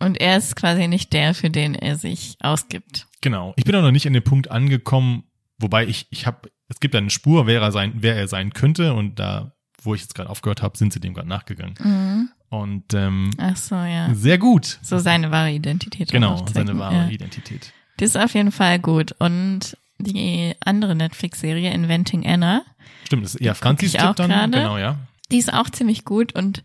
Und 0.00 0.20
er 0.20 0.36
ist 0.36 0.56
quasi 0.56 0.88
nicht 0.88 1.12
der, 1.12 1.32
für 1.32 1.48
den 1.48 1.76
er 1.76 1.96
sich 1.96 2.36
ausgibt. 2.40 3.06
Genau. 3.20 3.54
Ich 3.56 3.64
bin 3.64 3.74
auch 3.76 3.82
noch 3.82 3.92
nicht 3.92 4.06
an 4.08 4.12
den 4.14 4.24
Punkt 4.24 4.50
angekommen, 4.50 5.22
wobei 5.58 5.86
ich, 5.86 6.08
ich 6.10 6.26
habe, 6.26 6.50
es 6.68 6.80
gibt 6.80 6.96
eine 6.96 7.08
Spur, 7.10 7.46
wer 7.46 7.60
er 7.62 7.70
sein, 7.70 7.92
wer 7.96 8.16
er 8.16 8.26
sein 8.26 8.52
könnte 8.52 8.94
und 8.94 9.20
da, 9.20 9.54
wo 9.80 9.94
ich 9.94 10.00
jetzt 10.00 10.16
gerade 10.16 10.28
aufgehört 10.28 10.60
habe, 10.60 10.76
sind 10.76 10.92
sie 10.92 10.98
dem 10.98 11.14
gerade 11.14 11.28
nachgegangen. 11.28 11.74
Mhm. 11.78 12.28
Und 12.48 12.92
ähm, 12.94 13.30
Ach 13.38 13.56
so, 13.56 13.76
ja. 13.76 14.12
sehr 14.12 14.38
gut. 14.38 14.80
So 14.82 14.98
seine 14.98 15.30
wahre 15.30 15.52
Identität. 15.52 16.10
Genau, 16.10 16.44
seine 16.52 16.76
wahre 16.78 16.96
Ja. 16.96 17.08
Identität. 17.08 17.72
Das 17.98 18.10
ist 18.10 18.16
auf 18.16 18.34
jeden 18.34 18.50
Fall 18.52 18.80
gut. 18.80 19.12
Und 19.20 19.76
die 20.02 20.54
andere 20.64 20.94
Netflix-Serie, 20.94 21.72
Inventing 21.72 22.26
Anna, 22.26 22.62
Stimmt, 23.06 23.24
das 23.24 23.34
ist 23.34 23.40
eher 23.40 23.52
guck 23.52 23.62
Franzis 23.62 23.92
Tipp 23.92 24.02
auch 24.02 24.14
dann. 24.14 24.30
gerade. 24.30 24.50
Genau, 24.52 24.78
ja. 24.78 24.96
die 25.30 25.38
ist 25.38 25.52
auch 25.52 25.70
ziemlich 25.70 26.04
gut 26.04 26.34
und 26.34 26.62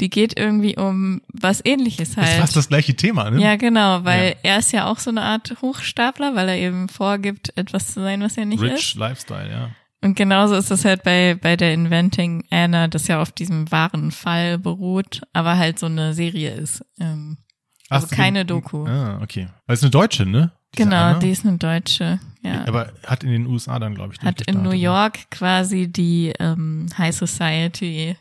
die 0.00 0.10
geht 0.10 0.36
irgendwie 0.38 0.76
um 0.76 1.20
was 1.32 1.64
ähnliches 1.64 2.10
Ist 2.10 2.16
halt. 2.16 2.40
fast 2.40 2.56
das 2.56 2.68
gleiche 2.68 2.94
Thema, 2.96 3.30
ne? 3.30 3.40
Ja, 3.40 3.56
genau, 3.56 4.04
weil 4.04 4.30
Ja. 4.30 4.36
er 4.54 4.58
ist 4.58 4.72
ja 4.72 4.86
auch 4.86 4.98
so 4.98 5.10
eine 5.10 5.22
Art 5.22 5.54
Hochstapler, 5.62 6.34
weil 6.34 6.48
er 6.48 6.56
eben 6.56 6.88
vorgibt, 6.88 7.56
etwas 7.56 7.92
zu 7.94 8.00
sein, 8.00 8.20
was 8.22 8.36
er 8.36 8.44
nicht 8.46 8.60
Rich 8.62 8.72
ist. 8.72 8.94
Lifestyle, 8.96 9.50
ja. 9.50 9.70
Und 10.04 10.16
genauso 10.16 10.56
ist 10.56 10.70
das 10.72 10.84
halt 10.84 11.04
bei, 11.04 11.36
bei 11.40 11.56
der 11.56 11.74
Inventing 11.74 12.44
Anna, 12.50 12.88
das 12.88 13.06
ja 13.06 13.22
auf 13.22 13.30
diesem 13.30 13.70
wahren 13.70 14.10
Fall 14.10 14.58
beruht, 14.58 15.22
aber 15.32 15.56
halt 15.56 15.78
so 15.78 15.86
eine 15.86 16.14
Serie 16.14 16.52
ist. 16.54 16.84
Ähm, 16.98 17.36
also 17.88 18.08
Ach, 18.10 18.16
keine 18.16 18.40
so- 18.40 18.44
Doku. 18.46 18.86
Ah, 18.86 19.20
okay. 19.22 19.46
Weil 19.66 19.74
es 19.74 19.82
eine 19.82 19.90
Deutsche, 19.90 20.26
ne? 20.26 20.50
Genau, 20.76 20.96
Anna? 20.96 21.18
die 21.18 21.30
ist 21.30 21.44
eine 21.46 21.58
Deutsche. 21.58 22.18
Ja. 22.42 22.66
Aber 22.66 22.92
hat 23.06 23.22
in 23.24 23.30
den 23.30 23.46
USA 23.46 23.78
dann, 23.78 23.94
glaube 23.94 24.14
ich, 24.14 24.20
Hat 24.20 24.40
in 24.42 24.62
New 24.62 24.70
ne? 24.70 24.76
York 24.76 25.30
quasi 25.30 25.86
die 25.88 26.32
ähm, 26.40 26.86
High 26.98 27.14
Society 27.14 28.16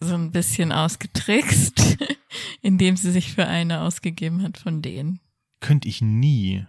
so 0.00 0.14
ein 0.14 0.30
bisschen 0.30 0.72
ausgetrickst, 0.72 1.98
indem 2.62 2.96
sie 2.96 3.10
sich 3.10 3.32
für 3.34 3.46
eine 3.46 3.80
ausgegeben 3.80 4.42
hat 4.42 4.56
von 4.58 4.80
denen. 4.82 5.20
Könnte 5.60 5.88
ich 5.88 6.00
nie. 6.00 6.64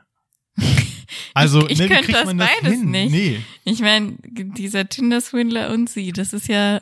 Also, 1.34 1.66
Ich- 1.66 1.72
ich 1.74 1.80
ne, 1.80 1.88
könnte 1.88 2.04
kriegt 2.06 2.18
das 2.18 2.26
man 2.26 2.38
das 2.38 2.50
beides 2.62 2.80
hin? 2.80 2.92
nicht. 2.92 3.12
Nee. 3.12 3.40
Ich 3.66 3.80
meine, 3.82 4.14
dieser 4.24 4.88
Tinder-Swindler 4.88 5.72
und 5.72 5.90
sie, 5.90 6.12
das 6.14 6.32
ist 6.34 6.48
ja 6.48 6.82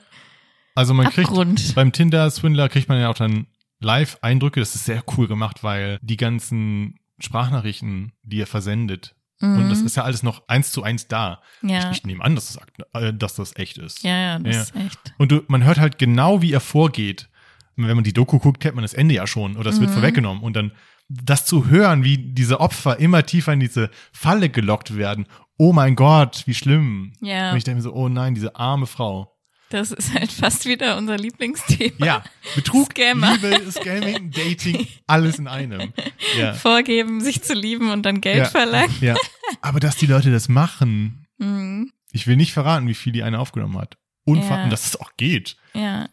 Also 0.76 0.94
man 0.94 1.10
kriegt 1.10 1.30
Abgrund. 1.30 1.74
beim 1.76 1.92
Tinder-Swindler 1.92 2.70
kriegt 2.70 2.90
man 2.90 3.00
ja 3.00 3.10
auch 3.10 3.16
dann 3.16 3.48
Live-Eindrücke. 3.80 4.60
Das 4.60 4.76
ist 4.76 4.86
sehr 4.86 5.04
cool 5.18 5.28
gemacht, 5.28 5.64
weil 5.64 5.98
die 6.04 6.18
ganzen 6.18 6.99
Sprachnachrichten, 7.20 8.12
die 8.24 8.42
er 8.42 8.48
versendet, 8.48 9.16
und 9.42 9.70
das 9.70 9.80
ist 9.80 9.96
ja 9.96 10.04
alles 10.04 10.22
noch 10.22 10.50
eins 10.50 10.74
zu 10.74 10.84
eins 10.84 11.08
da. 11.08 11.42
Mhm. 11.62 11.70
ja. 11.70 11.92
Ich, 11.92 12.00
ich 12.00 12.04
nehme 12.04 12.22
an, 12.22 12.36
dass 12.36 12.58
das, 12.92 13.02
äh, 13.02 13.14
dass 13.14 13.36
das 13.36 13.56
echt 13.56 13.78
ist. 13.78 14.04
ja, 14.04 14.12
ja, 14.18 14.40
das 14.40 14.54
Ja. 14.56 14.62
ist 14.64 14.76
echt. 14.76 15.00
Und 15.18 15.32
du, 15.32 15.44
man 15.48 15.64
hört 15.64 15.80
halt 15.80 15.98
genau, 15.98 16.42
wie 16.42 16.52
er 16.52 16.60
vorgeht. 16.60 17.30
Wenn 17.78 17.96
man 17.96 18.04
die 18.04 18.12
Doku 18.12 18.40
guckt, 18.40 18.60
kennt 18.60 18.76
man 18.76 18.82
das 18.82 18.94
Ende 18.94 19.16
ja 19.16 19.26
schon 19.28 19.56
oder 19.56 19.70
es 19.70 19.80
wird 19.80 19.92
Mhm. 19.92 19.94
vorweggenommen. 19.94 20.44
Und 20.44 20.58
dann 20.58 20.74
das 21.08 21.46
zu 21.46 21.68
hören, 21.70 22.04
wie 22.04 22.18
diese 22.18 22.60
Opfer 22.60 23.00
immer 23.00 23.26
tiefer 23.26 23.54
in 23.54 23.62
diese 23.62 23.90
Falle 24.12 24.50
gelockt 24.50 24.98
werden. 24.98 25.26
Oh 25.58 25.72
mein 25.72 25.96
Gott, 25.96 26.44
wie 26.46 26.54
schlimm. 26.54 27.14
Ja, 27.22 27.52
Und 27.52 27.58
ich 27.60 27.64
denke 27.64 27.78
mir 27.78 27.84
so, 27.84 27.94
oh 27.94 28.10
nein, 28.10 28.36
diese 28.36 28.58
arme 28.58 28.88
Frau. 28.88 29.38
Das 29.70 29.92
ist 29.92 30.14
halt 30.14 30.32
fast 30.32 30.66
wieder 30.66 30.98
unser 30.98 31.18
Lieblingsthema. 31.18 32.06
Ja, 32.06 32.24
Betrug, 32.56 32.92
Scammer. 32.92 33.34
Liebe, 33.38 33.72
Scamming, 33.72 34.32
Dating, 34.32 34.88
alles 35.08 35.40
in 35.40 35.48
einem. 35.48 35.94
Ja. 36.38 36.54
Vorgeben, 36.54 37.22
sich 37.22 37.42
zu 37.44 37.54
lieben 37.54 37.92
und 37.92 38.04
dann 38.04 38.22
Geld 38.22 38.38
Ja. 38.40 38.46
verlangen. 38.46 38.94
ja. 39.02 39.16
Aber 39.62 39.80
dass 39.80 39.96
die 39.98 40.06
Leute 40.08 40.32
das 40.32 40.50
machen, 40.50 41.26
Mhm. 41.38 41.92
ich 42.12 42.28
will 42.28 42.36
nicht 42.36 42.52
verraten, 42.54 42.88
wie 42.88 42.94
viel 42.96 43.14
die 43.14 43.24
eine 43.24 43.40
aufgenommen 43.40 43.78
hat. 43.78 43.98
Unfassbar, 44.26 44.64
Ja. 44.66 44.70
dass 44.70 44.86
es 44.86 45.00
auch 45.00 45.12
geht. 45.18 45.56
Ja. 45.74 46.10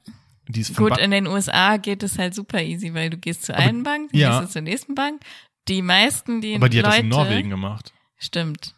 Die 0.49 0.61
ist 0.61 0.77
Gut, 0.77 0.91
Ba- 0.91 0.97
in 1.01 1.11
den 1.11 1.27
USA 1.27 1.77
geht 1.77 2.05
es 2.05 2.19
halt 2.19 2.33
super 2.35 2.63
easy, 2.63 2.95
weil 2.95 3.11
du 3.11 3.17
gehst 3.19 3.45
zur 3.45 3.57
Aber- 3.57 3.65
einen 3.65 3.83
Bank, 3.83 4.13
dann 4.13 4.21
ja. 4.21 4.39
gehst 4.39 4.51
du 4.51 4.53
zur 4.53 4.63
nächsten 4.63 4.95
Bank. 4.95 5.21
Die 5.67 5.83
meisten, 5.83 6.41
die 6.41 6.55
aber 6.55 6.69
die 6.69 6.79
hat 6.79 6.85
Leute, 6.85 6.97
das 6.99 7.03
in 7.03 7.09
Norwegen 7.09 7.51
gemacht. 7.51 7.93
Stimmt. 8.17 8.76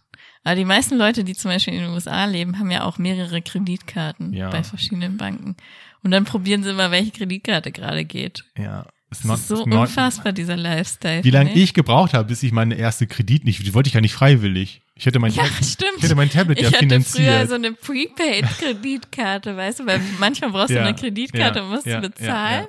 Aber 0.49 0.57
die 0.57 0.65
meisten 0.65 0.97
Leute, 0.97 1.25
die 1.25 1.35
zum 1.35 1.51
Beispiel 1.51 1.75
in 1.75 1.81
den 1.81 1.91
USA 1.91 2.25
leben, 2.25 2.59
haben 2.59 2.71
ja 2.71 2.85
auch 2.85 2.97
mehrere 2.97 3.43
Kreditkarten 3.43 4.33
Ja. 4.33 4.49
bei 4.49 4.63
verschiedenen 4.65 5.19
Banken. 5.19 5.57
Und 6.03 6.11
dann 6.11 6.25
probieren 6.25 6.63
sie 6.63 6.71
immer, 6.71 6.91
welche 6.91 7.11
Kreditkarte 7.11 7.71
gerade 7.71 8.05
geht. 8.07 8.45
Ja. 8.57 8.87
Es 9.11 9.21
Das 9.23 9.41
ist 9.41 9.49
so 9.49 9.63
unfassbar, 9.65 10.33
dieser 10.33 10.57
Lifestyle. 10.57 11.25
Wie 11.25 11.31
lange 11.31 11.53
ich 11.55 11.73
gebraucht 11.75 12.13
habe, 12.15 12.29
bis 12.29 12.43
ich 12.43 12.53
meine 12.53 12.75
erste 12.77 13.07
Kredit 13.07 13.45
nicht, 13.45 13.59
die 13.67 13.73
wollte 13.75 13.89
ich 13.89 13.95
ja 13.95 14.01
nicht 14.03 14.13
freiwillig. 14.15 14.81
Ich 14.95 15.07
hätte 15.07 15.19
mein, 15.19 15.33
Ja, 15.33 15.45
Tab- 15.45 15.65
stimmt. 15.65 15.91
ich 15.99 16.03
hätte 16.05 16.15
mein 16.15 16.29
Tablet 16.31 16.59
Ich 16.59 16.65
ja 16.65 16.69
hatte 16.73 16.79
früher 16.87 16.89
finanziert. 16.89 17.49
so 17.49 17.55
eine 17.55 17.73
Prepaid-Kreditkarte, 17.73 19.57
weißt 19.57 19.81
du, 19.81 19.87
weil 19.87 20.01
manchmal 20.19 20.51
brauchst 20.51 20.71
du 20.71 20.75
Ja, 20.75 20.83
eine 20.85 20.95
Kreditkarte 20.95 21.59
ja, 21.61 21.65
und 21.65 21.71
musst 21.71 21.87
ja, 21.87 22.01
bezahlen. 22.01 22.67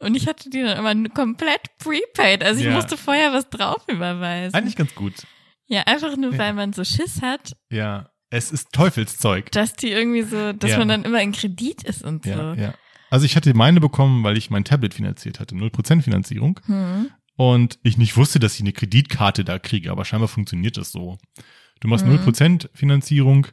ja, 0.00 0.06
Und 0.06 0.14
ich 0.16 0.26
hatte 0.26 0.48
die 0.50 0.62
dann 0.62 0.78
immer 0.78 1.08
komplett 1.10 1.60
prepaid. 1.78 2.42
Also 2.44 2.64
ich 2.64 2.70
musste 2.70 2.96
vorher 2.96 3.32
was 3.32 3.48
drauf 3.50 3.82
überweisen. 3.88 4.54
Eigentlich 4.54 4.76
ganz 4.76 4.94
gut. 4.94 5.14
Ja, 5.68 5.82
einfach 5.86 6.16
nur, 6.16 6.32
Ja. 6.32 6.38
weil 6.38 6.52
man 6.54 6.72
so 6.72 6.84
Schiss 6.84 7.22
hat, 7.22 7.56
Ja. 7.70 8.10
Es 8.30 8.50
ist 8.50 8.72
Teufelszeug. 8.72 9.52
dass 9.52 9.74
die 9.74 9.90
irgendwie 9.90 10.22
so, 10.22 10.52
dass 10.52 10.72
Ja. 10.72 10.78
man 10.78 10.88
dann 10.88 11.04
immer 11.04 11.22
in 11.22 11.30
Kredit 11.32 11.84
ist 11.84 12.02
und 12.02 12.24
so. 12.24 12.30
Ja, 12.30 12.54
ja. 12.54 12.74
Also 13.08 13.24
ich 13.24 13.36
hatte 13.36 13.54
meine 13.54 13.80
bekommen, 13.80 14.24
weil 14.24 14.36
ich 14.36 14.50
mein 14.50 14.64
Tablet 14.64 14.94
finanziert 14.94 15.38
hatte. 15.38 15.54
0% 15.54 16.02
Finanzierung. 16.02 16.58
Hm. 16.66 17.10
Und 17.36 17.78
ich 17.84 17.98
nicht 17.98 18.16
wusste, 18.16 18.40
dass 18.40 18.54
ich 18.54 18.60
eine 18.62 18.72
Kreditkarte 18.72 19.44
da 19.44 19.58
kriege, 19.60 19.92
aber 19.92 20.04
scheinbar 20.04 20.26
funktioniert 20.28 20.76
das 20.76 20.90
so. 20.90 21.18
Du 21.80 21.86
machst 21.88 22.04
Mhm. 22.04 22.12
0% 22.12 22.68
Finanzierung 22.74 23.46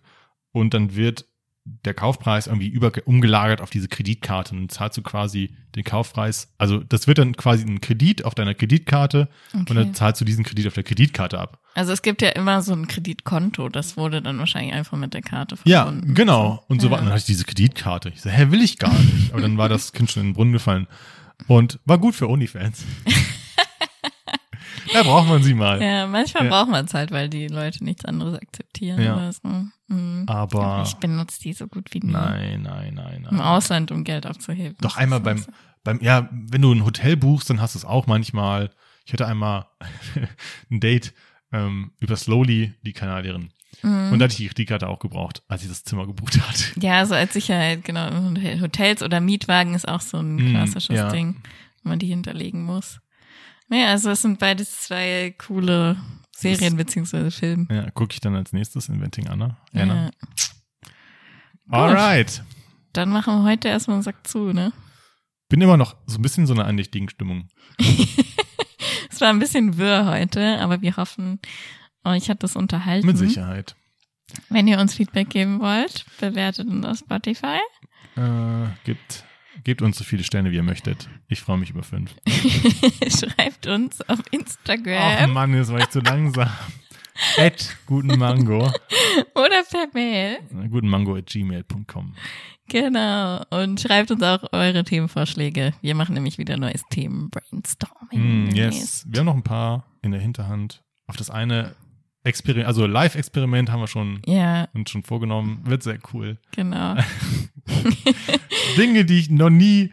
und 0.53 0.73
dann 0.73 0.95
wird 0.95 1.25
der 1.65 1.93
Kaufpreis 1.93 2.47
irgendwie 2.47 2.67
über, 2.67 2.91
umgelagert 3.05 3.61
auf 3.61 3.69
diese 3.69 3.87
Kreditkarte 3.87 4.53
und 4.53 4.59
dann 4.61 4.69
zahlst 4.69 4.97
du 4.97 5.01
quasi 5.01 5.55
den 5.75 5.83
Kaufpreis. 5.85 6.51
Also 6.57 6.79
das 6.79 7.07
wird 7.07 7.17
dann 7.19 7.37
quasi 7.37 7.63
ein 7.63 7.79
Kredit 7.79 8.25
auf 8.25 8.35
deiner 8.35 8.53
Kreditkarte 8.53 9.29
und 9.53 9.61
Okay. 9.71 9.73
dann 9.75 9.93
zahlst 9.93 10.19
du 10.19 10.25
diesen 10.25 10.43
Kredit 10.43 10.67
auf 10.67 10.73
der 10.73 10.83
Kreditkarte 10.83 11.39
ab. 11.39 11.59
Also 11.73 11.93
es 11.93 12.01
gibt 12.01 12.21
ja 12.21 12.29
immer 12.29 12.61
so 12.61 12.73
ein 12.73 12.87
Kreditkonto, 12.87 13.69
das 13.69 13.95
wurde 13.95 14.21
dann 14.21 14.37
wahrscheinlich 14.39 14.73
einfach 14.73 14.97
mit 14.97 15.13
der 15.13 15.21
Karte 15.21 15.57
Ja, 15.63 15.83
verbunden. 15.83 16.13
genau. 16.13 16.63
Und 16.67 16.81
so 16.81 16.87
Ja. 16.87 16.91
war, 16.91 16.97
dann 16.99 17.07
hatte 17.07 17.19
ich 17.19 17.25
diese 17.25 17.45
Kreditkarte. 17.45 18.09
Ich 18.09 18.21
so, 18.21 18.29
hä, 18.29 18.51
will 18.51 18.61
ich 18.61 18.77
gar 18.77 18.93
nicht. 18.93 19.31
Aber 19.31 19.41
dann 19.41 19.57
war 19.57 19.69
das 19.69 19.93
Kind 19.93 20.11
schon 20.11 20.21
in 20.23 20.27
den 20.29 20.33
Brunnen 20.35 20.53
gefallen. 20.53 20.87
Und 21.47 21.79
war 21.85 21.97
gut 21.97 22.13
für 22.15 22.29
OnlyFans. 22.29 22.83
da 24.91 25.03
braucht 25.03 25.27
man 25.29 25.43
sie 25.43 25.53
mal. 25.53 25.81
Ja, 25.81 26.07
manchmal 26.07 26.45
Ja. 26.45 26.49
braucht 26.49 26.69
man 26.69 26.85
es 26.85 26.93
halt, 26.93 27.11
weil 27.11 27.29
die 27.29 27.47
Leute 27.47 27.83
nichts 27.83 28.05
anderes 28.05 28.35
akzeptieren 28.39 29.01
Ja. 29.01 29.31
so. 29.31 29.47
Mhm. 29.87 30.23
Aber 30.27 30.83
ich 30.85 30.95
benutze 30.95 31.39
die 31.41 31.53
so 31.53 31.67
gut 31.67 31.93
wie 31.93 31.99
nie. 31.99 32.11
nein, 32.11 32.61
nein, 32.63 32.93
nein, 32.95 33.27
Im 33.29 33.37
nein. 33.37 33.41
Ausland, 33.41 33.91
um 33.91 34.03
Geld 34.03 34.25
abzuheben. 34.25 34.75
Doch 34.81 34.97
einmal 34.97 35.19
beim, 35.19 35.45
beim, 35.83 35.99
ja, 36.01 36.27
wenn 36.31 36.61
du 36.61 36.73
ein 36.73 36.83
Hotel 36.85 37.15
buchst, 37.17 37.49
dann 37.49 37.61
hast 37.61 37.75
du 37.75 37.79
es 37.79 37.85
auch 37.85 38.07
manchmal. 38.07 38.71
Ich 39.05 39.13
hatte 39.13 39.27
einmal 39.27 39.65
ein 40.71 40.79
Date 40.79 41.13
ähm, 41.51 41.91
über 41.99 42.15
Slowly, 42.15 42.73
die 42.83 42.93
Kanadierin. 42.93 43.49
Mhm. 43.81 44.11
Und 44.13 44.19
da 44.19 44.23
hatte 44.25 44.33
ich 44.33 44.37
die 44.37 44.47
Kreditkarte 44.47 44.87
auch 44.87 44.99
gebraucht, 44.99 45.43
als 45.47 45.63
ich 45.63 45.67
das 45.69 45.83
Zimmer 45.83 46.05
gebucht 46.07 46.39
hatte. 46.47 46.79
Ja, 46.79 47.05
so 47.05 47.15
als 47.15 47.33
Sicherheit, 47.33 47.83
genau. 47.83 48.09
Hotels 48.61 49.01
oder 49.03 49.19
Mietwagen 49.19 49.73
ist 49.73 49.87
auch 49.87 50.01
so 50.01 50.17
ein 50.19 50.35
Mm, 50.35 50.49
klassisches 50.51 50.95
ja. 50.95 51.09
Ding, 51.09 51.41
wo 51.83 51.89
man 51.89 51.99
die 51.99 52.07
hinterlegen 52.07 52.63
muss. 52.63 52.99
Naja, 53.73 53.87
also 53.87 54.11
es 54.11 54.21
sind 54.21 54.37
beides 54.37 54.81
zwei 54.81 55.33
coole 55.39 55.97
Serien 56.31 56.77
beziehungsweise 56.77 57.31
Filme. 57.31 57.65
Ja, 57.71 57.89
gucke 57.89 58.13
ich 58.13 58.19
dann 58.19 58.35
als 58.35 58.53
nächstes 58.53 58.87
Inventing 58.87 59.27
Anna. 59.27 59.57
Anna. 59.73 60.05
Ja. 60.05 60.11
Alright. 61.69 62.43
Dann 62.91 63.09
machen 63.09 63.33
wir 63.33 63.49
heute 63.49 63.69
erstmal 63.69 63.95
einen 63.95 64.03
Sack 64.03 64.27
zu, 64.27 64.53
ne? 64.53 64.73
Bin 65.49 65.59
immer 65.59 65.77
noch 65.77 65.95
so 66.05 66.19
ein 66.19 66.21
bisschen 66.21 66.45
so 66.45 66.53
einer 66.53 66.65
andächtigen 66.65 67.09
Stimmung. 67.09 67.47
Es 69.09 69.21
war 69.21 69.29
ein 69.29 69.39
bisschen 69.39 69.77
wirr 69.77 70.05
heute, 70.07 70.59
aber 70.59 70.81
wir 70.81 70.97
hoffen, 70.97 71.39
euch 72.03 72.29
hat 72.29 72.41
das 72.41 72.55
unterhalten. 72.55 73.05
Mit 73.05 73.17
Sicherheit. 73.17 73.75
Wenn 74.49 74.67
ihr 74.67 74.79
uns 74.79 74.95
Feedback 74.95 75.29
geben 75.29 75.59
wollt, 75.59 76.05
bewertet 76.19 76.67
uns 76.67 76.85
auf 76.85 76.97
Spotify. 76.97 77.59
Äh, 78.15 78.67
gebt, 78.83 79.23
gebt 79.63 79.81
uns 79.81 79.97
so 79.97 80.03
viele 80.03 80.23
Sterne, 80.23 80.51
wie 80.51 80.55
ihr 80.55 80.63
möchtet. 80.63 81.09
Ich 81.27 81.41
freue 81.41 81.57
mich 81.57 81.69
über 81.69 81.83
fünf. 81.83 82.15
Schreibt 82.27 83.67
uns 83.67 84.01
auf 84.01 84.19
Ach 84.21 84.31
Instagram 84.31 85.31
Mann, 85.31 85.53
jetzt 85.55 85.71
war 85.71 85.79
ich 85.79 85.89
zu 85.89 85.99
langsam. 85.99 86.49
at 87.37 87.77
guten 87.85 88.17
Mango. 88.17 88.71
oder 89.35 89.63
per 89.69 89.87
Mail. 89.93 90.39
Guten 90.69 90.87
Mango 90.87 91.15
at 91.15 91.27
gmail.com. 91.27 92.15
Genau. 92.69 93.43
Und 93.49 93.81
schreibt 93.81 94.11
uns 94.11 94.23
auch 94.23 94.51
eure 94.51 94.83
Themenvorschläge. 94.83 95.73
Wir 95.81 95.95
machen 95.95 96.13
nämlich 96.15 96.37
wieder 96.37 96.57
neues 96.57 96.83
Themen-Brainstorming. 96.89 98.47
Mm, 98.47 98.55
yes. 98.55 99.05
Wir 99.07 99.19
haben 99.19 99.25
noch 99.27 99.35
ein 99.35 99.43
paar 99.43 99.85
in 100.01 100.11
der 100.11 100.21
Hinterhand. 100.21 100.83
Auf 101.07 101.17
das 101.17 101.29
eine 101.29 101.75
Experiment, 102.23 102.67
also 102.67 102.85
Live-Experiment 102.85 103.69
haben 103.71 103.81
wir 103.81 103.87
schon 103.87 104.21
Ja, 104.25 104.67
uns 104.73 104.89
schon 104.91 105.03
vorgenommen. 105.03 105.61
Wird 105.65 105.83
sehr 105.83 105.99
cool. 106.13 106.37
genau. 106.55 106.95
Dinge, 108.77 109.05
die 109.05 109.19
ich 109.19 109.29
noch 109.29 109.49
nie 109.49 109.91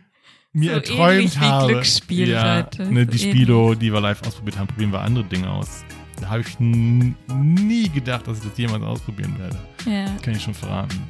mir 0.53 0.71
So 0.71 0.77
erträumt 0.77 1.35
wie 1.37 1.45
habe. 1.45 1.73
Glücksspiel, 1.73 2.29
ja, 2.29 2.57
Leute. 2.61 2.87
Ne, 2.93 3.05
So 3.05 3.11
die 3.13 3.19
Spilo, 3.19 3.75
die 3.75 3.93
wir 3.93 4.01
live 4.01 4.23
ausprobiert 4.27 4.59
haben, 4.59 4.67
probieren 4.69 4.93
wir 4.93 5.01
andere 5.01 5.25
Dinge 5.25 5.51
aus. 5.51 5.85
Da 6.21 6.29
habe 6.29 6.41
ich 6.43 6.59
nie 6.61 7.89
gedacht, 7.89 8.27
dass 8.27 8.39
ich 8.39 8.49
das 8.49 8.59
jemals 8.59 8.83
ausprobieren 8.83 9.37
werde. 9.39 9.59
Ja. 9.87 10.07
Kann 10.23 10.35
ich 10.35 10.43
schon 10.43 10.55
verraten. 10.55 11.01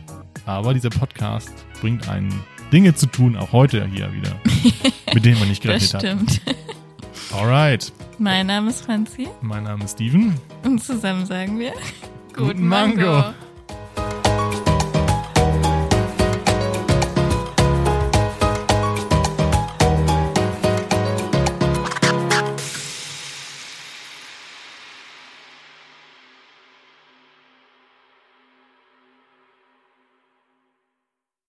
Aber 0.46 0.72
dieser 0.72 0.90
Podcast 0.90 1.52
bringt 1.80 2.08
einen 2.08 2.32
Dinge 2.72 2.94
zu 2.94 3.06
tun, 3.06 3.36
auch 3.36 3.52
heute 3.52 3.86
hier 3.88 4.12
wieder, 4.12 4.36
mit 5.14 5.24
denen 5.24 5.38
man 5.40 5.48
nicht 5.48 5.64
Das 5.64 5.90
gerechnet 5.92 6.18
hat. 6.46 6.54
Alright, 7.32 7.92
Mein 8.18 8.46
Name 8.48 8.70
ist 8.70 8.84
Franzi 8.84 9.28
mein 9.40 9.64
Name 9.64 9.84
ist 9.84 9.92
Steven. 9.92 10.34
und 10.64 10.82
zusammen 10.82 11.24
sagen 11.26 11.58
wir 11.58 11.72
Guten 12.34 12.66
Mango. 12.66 13.32